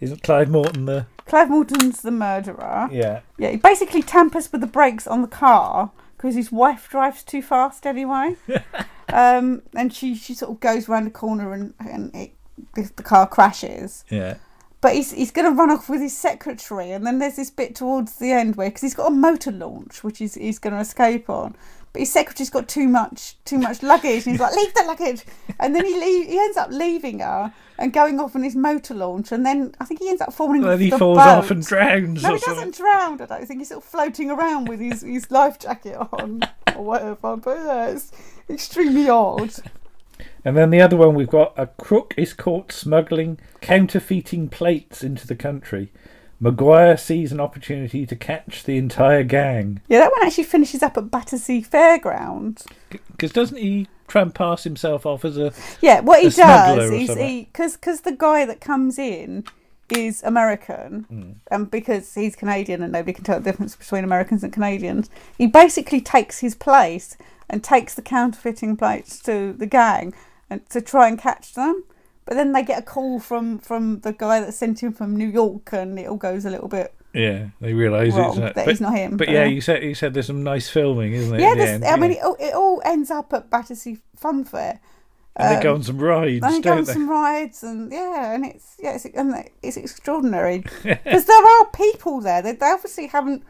[0.00, 1.06] Isn't Clive Morton the.
[1.26, 2.88] Clive Morton's the murderer.
[2.92, 3.20] Yeah.
[3.36, 5.90] Yeah, he basically tampers with the brakes on the car
[6.24, 8.34] because his wife drives too fast anyway.
[9.12, 12.32] um, and she, she sort of goes around the corner and, and it,
[12.96, 14.06] the car crashes.
[14.08, 14.38] Yeah.
[14.80, 16.92] But he's, he's going to run off with his secretary.
[16.92, 20.02] And then there's this bit towards the end where, because he's got a motor launch,
[20.02, 21.56] which he's, he's going to escape on.
[21.94, 25.24] But his secretary's got too much too much luggage, and he's like, "Leave the luggage."
[25.60, 28.94] And then he leave, he ends up leaving her and going off on his motor
[28.94, 30.62] launch, and then I think he ends up falling.
[30.62, 31.26] Then off he the falls boat.
[31.26, 33.20] off and drowns No, he doesn't drown.
[33.22, 36.42] I don't think he's sort of floating around with his, his life jacket on
[36.74, 37.36] or whatever.
[37.36, 38.10] But yeah, it's
[38.50, 39.54] extremely odd.
[40.44, 45.26] And then the other one we've got a crook is caught smuggling counterfeiting plates into
[45.28, 45.92] the country.
[46.40, 49.80] Maguire sees an opportunity to catch the entire gang.
[49.88, 52.66] Yeah, that one actually finishes up at Battersea Fairground.
[52.90, 57.14] Because doesn't he try and pass himself off as a Yeah, what he does is
[57.14, 59.44] he because because the guy that comes in
[59.90, 64.52] is American, and because he's Canadian and nobody can tell the difference between Americans and
[64.52, 67.16] Canadians, he basically takes his place
[67.50, 70.14] and takes the counterfeiting plates to the gang
[70.48, 71.84] and to try and catch them.
[72.26, 75.28] But then they get a call from from the guy that sent him from New
[75.28, 76.94] York, and it all goes a little bit.
[77.12, 79.84] Yeah, they realise it's not, that but, he's not him, But but, yeah, you said
[79.84, 81.40] you said there's some nice filming, isn't it?
[81.40, 81.82] Yeah, this?
[81.84, 84.80] I mean, it, all- it all ends up at Battersea Fun Fair.
[85.36, 86.92] and they go Um, on some rides, And they go on they?
[86.92, 92.20] some rides, and yeah, and it's yeah, it's, and it's extraordinary because there are people
[92.20, 92.42] there.
[92.42, 93.44] They, they obviously haven't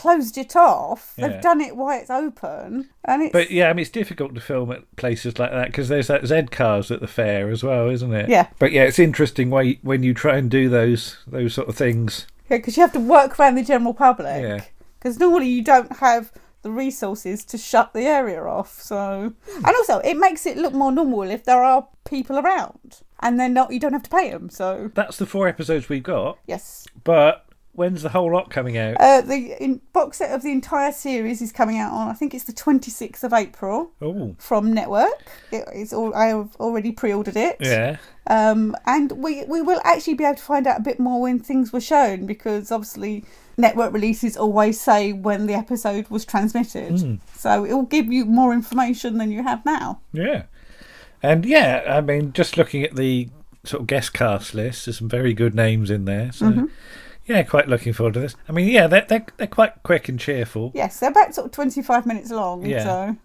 [0.00, 1.14] closed it off.
[1.16, 4.40] They've done it while it's open, and it's But yeah, I mean, it's difficult to
[4.40, 7.90] film at places like that because there's that Z cars at the fair as well,
[7.90, 8.28] isn't it?
[8.28, 8.48] Yeah.
[8.58, 11.76] But yeah, it's interesting when you, when you try and do those those sort of
[11.76, 12.26] things.
[12.48, 14.42] yeah, because you have to work around the general public.
[14.42, 14.64] Yeah.
[14.98, 16.32] Because normally you don't have
[16.62, 18.80] the resources to shut the area off.
[18.80, 19.64] So, hmm.
[19.64, 23.48] and also it makes it look more normal if there are people around, and they're
[23.48, 23.72] not.
[23.72, 24.48] You don't have to pay them.
[24.48, 26.38] So That's the four episodes we've got.
[26.46, 26.86] yes.
[27.04, 28.96] But when's the whole lot coming out?
[29.00, 32.34] Uh, the in, box set of the entire series is coming out on I think
[32.34, 35.30] it's the 26th of April oh, from Network.
[35.50, 37.56] It, it's all I have already pre-ordered it.
[37.60, 37.96] yeah.
[38.26, 41.40] Um, and we we will actually be able to find out a bit more when
[41.40, 43.24] things were shown because obviously
[43.56, 47.00] network releases always say when the episode was transmitted.
[47.00, 47.14] Hmm.
[47.34, 50.00] So it will give you more information than you have now.
[50.12, 50.44] Yeah.
[51.22, 53.28] And yeah, I mean, just looking at the
[53.64, 56.32] sort of guest cast list, there's some very good names in there.
[56.32, 56.70] So Mhm.
[57.26, 58.34] Yeah, quite looking forward to this.
[58.48, 60.72] I mean, yeah, they're they're, they're quite quick and cheerful.
[60.74, 62.64] Yes, they're about sort of 25 minutes long.
[62.66, 62.84] Yeah.
[62.84, 63.16] So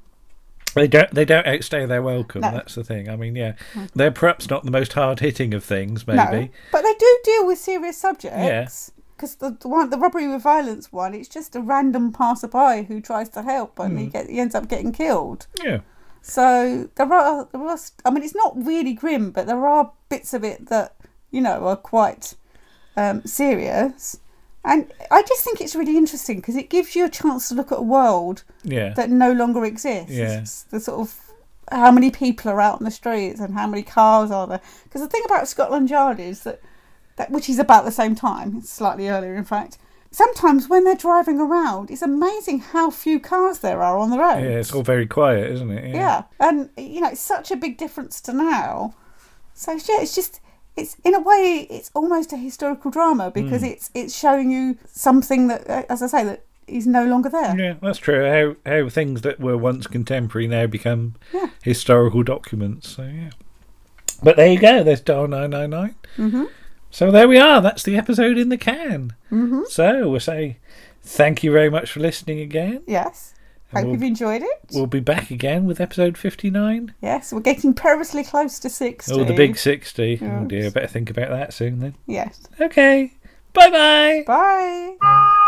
[0.75, 2.41] They don't they don't outstay their welcome.
[2.41, 2.51] No.
[2.51, 3.09] That's the thing.
[3.09, 3.53] I mean, yeah,
[3.95, 6.19] they're perhaps not the most hard hitting of things, maybe.
[6.19, 8.37] no, but they do deal with serious subjects.
[8.37, 8.67] Yeah.
[9.15, 12.99] Because the, the one, the robbery with violence one, it's just a random passerby who
[12.99, 13.97] tries to help and Hmm.
[13.97, 15.47] he, get, he ends up getting killed.
[15.63, 15.79] Yeah.
[16.21, 20.33] So there are, there are, I mean, it's not really grim, but there are bits
[20.33, 20.95] of it that
[21.31, 22.33] you know are quite
[22.97, 24.19] um, serious.
[24.63, 27.71] And I just think it's really interesting because it gives you a chance to look
[27.71, 28.93] at a world Yeah.
[28.95, 30.11] that no longer exists.
[30.11, 30.43] Yeah.
[30.71, 31.19] The sort of
[31.71, 34.61] how many people are out on the streets and how many cars are there.
[34.83, 36.61] Because the thing about Scotland Yard is that,
[37.17, 39.77] that which is about the same time, it's slightly earlier, in fact.
[40.11, 44.39] Sometimes when they're driving around, it's amazing how few cars there are on the road.
[44.43, 45.93] Yeah, it's all very quiet, isn't it?
[45.93, 48.95] Yeah, and you know, it's such a big difference to now.
[49.53, 50.39] So yeah, it's just
[50.77, 53.71] it's in a way it's almost a historical drama because Mm.
[53.71, 57.55] it's it's showing you something that, uh, as I say, that is no longer there.
[57.57, 58.25] Yeah, that's true.
[58.65, 61.15] How how things that were once contemporary now become
[61.63, 62.89] historical documents.
[62.89, 63.29] So yeah.
[64.23, 64.81] But there you go.
[64.83, 65.95] There's Dial nine nine nine.
[66.17, 66.47] Mhm.
[66.89, 67.61] So there we are.
[67.61, 69.13] That's the episode in the can.
[69.31, 69.67] Mhm.
[69.67, 70.57] So we'll say
[71.03, 72.81] thank you very much for listening again.
[72.87, 73.33] Yes.
[73.75, 74.59] Hope we'll- you've enjoyed it.
[74.73, 76.93] We'll be back again with episode fifty nine.
[77.01, 79.13] Yes, we're getting perilously close to sixty.
[79.13, 80.19] Oh, the big sixty.
[80.21, 80.47] Oh Yes.
[80.47, 81.95] dear, better think about that soon then.
[82.07, 82.41] Yes.
[82.59, 83.13] Okay.
[83.53, 84.23] Bye bye.
[84.27, 85.41] Bye bye.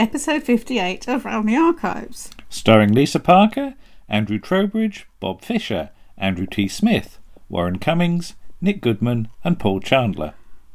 [0.00, 2.30] Episode 58 of Round the Archives.
[2.48, 3.74] Starring Lisa Parker,
[4.08, 6.68] Andrew Trowbridge, Bob Fisher, Andrew T.
[6.68, 7.18] Smith,
[7.50, 8.32] Warren Cummings,
[8.62, 10.32] Nick Goodman, and Paul Chandler.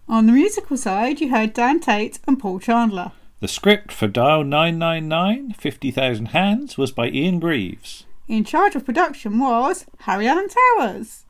[0.08, 3.14] On the musical side, you heard Dan Tate and Paul Chandler.
[3.40, 8.06] The script for Dial 999 50,000 Hands was by Ian Greaves.
[8.28, 11.25] In charge of production was Harry Alan Towers.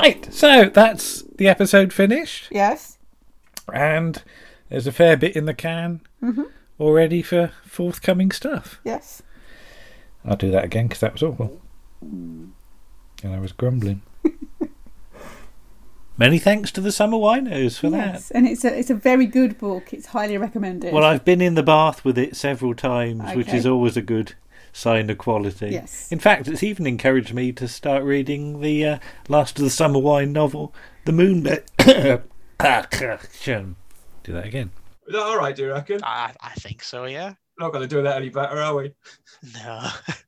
[0.00, 2.98] Right, so that's the episode finished, Yes.
[3.72, 4.22] and
[4.68, 6.00] there's a fair bit in the can.
[6.20, 6.42] hmm
[6.80, 8.78] already for forthcoming stuff.
[8.84, 9.20] Yes.
[10.24, 11.60] I'll do that again because that was awful.
[12.00, 12.52] And
[13.24, 14.02] I was grumbling.
[16.16, 18.14] Many thanks to the Summer Winos for that.
[18.14, 19.92] Yes, and it's a it's a very good book.
[19.92, 20.92] It's highly recommended.
[20.92, 24.34] Well, I've been in the bath with it several times, which is always a good
[24.72, 25.70] sign of quality.
[25.70, 26.10] Yes.
[26.10, 29.98] In fact, it's even encouraged me to start reading the uh, last of the Summer
[29.98, 30.74] Wine novel,
[31.04, 32.22] The Moonbather.
[34.24, 34.70] do that again.
[35.06, 36.00] Is that all right, do you reckon?
[36.02, 37.34] I, I think so, yeah.
[37.58, 38.92] Not going to do that any better, are we?
[39.54, 39.88] No.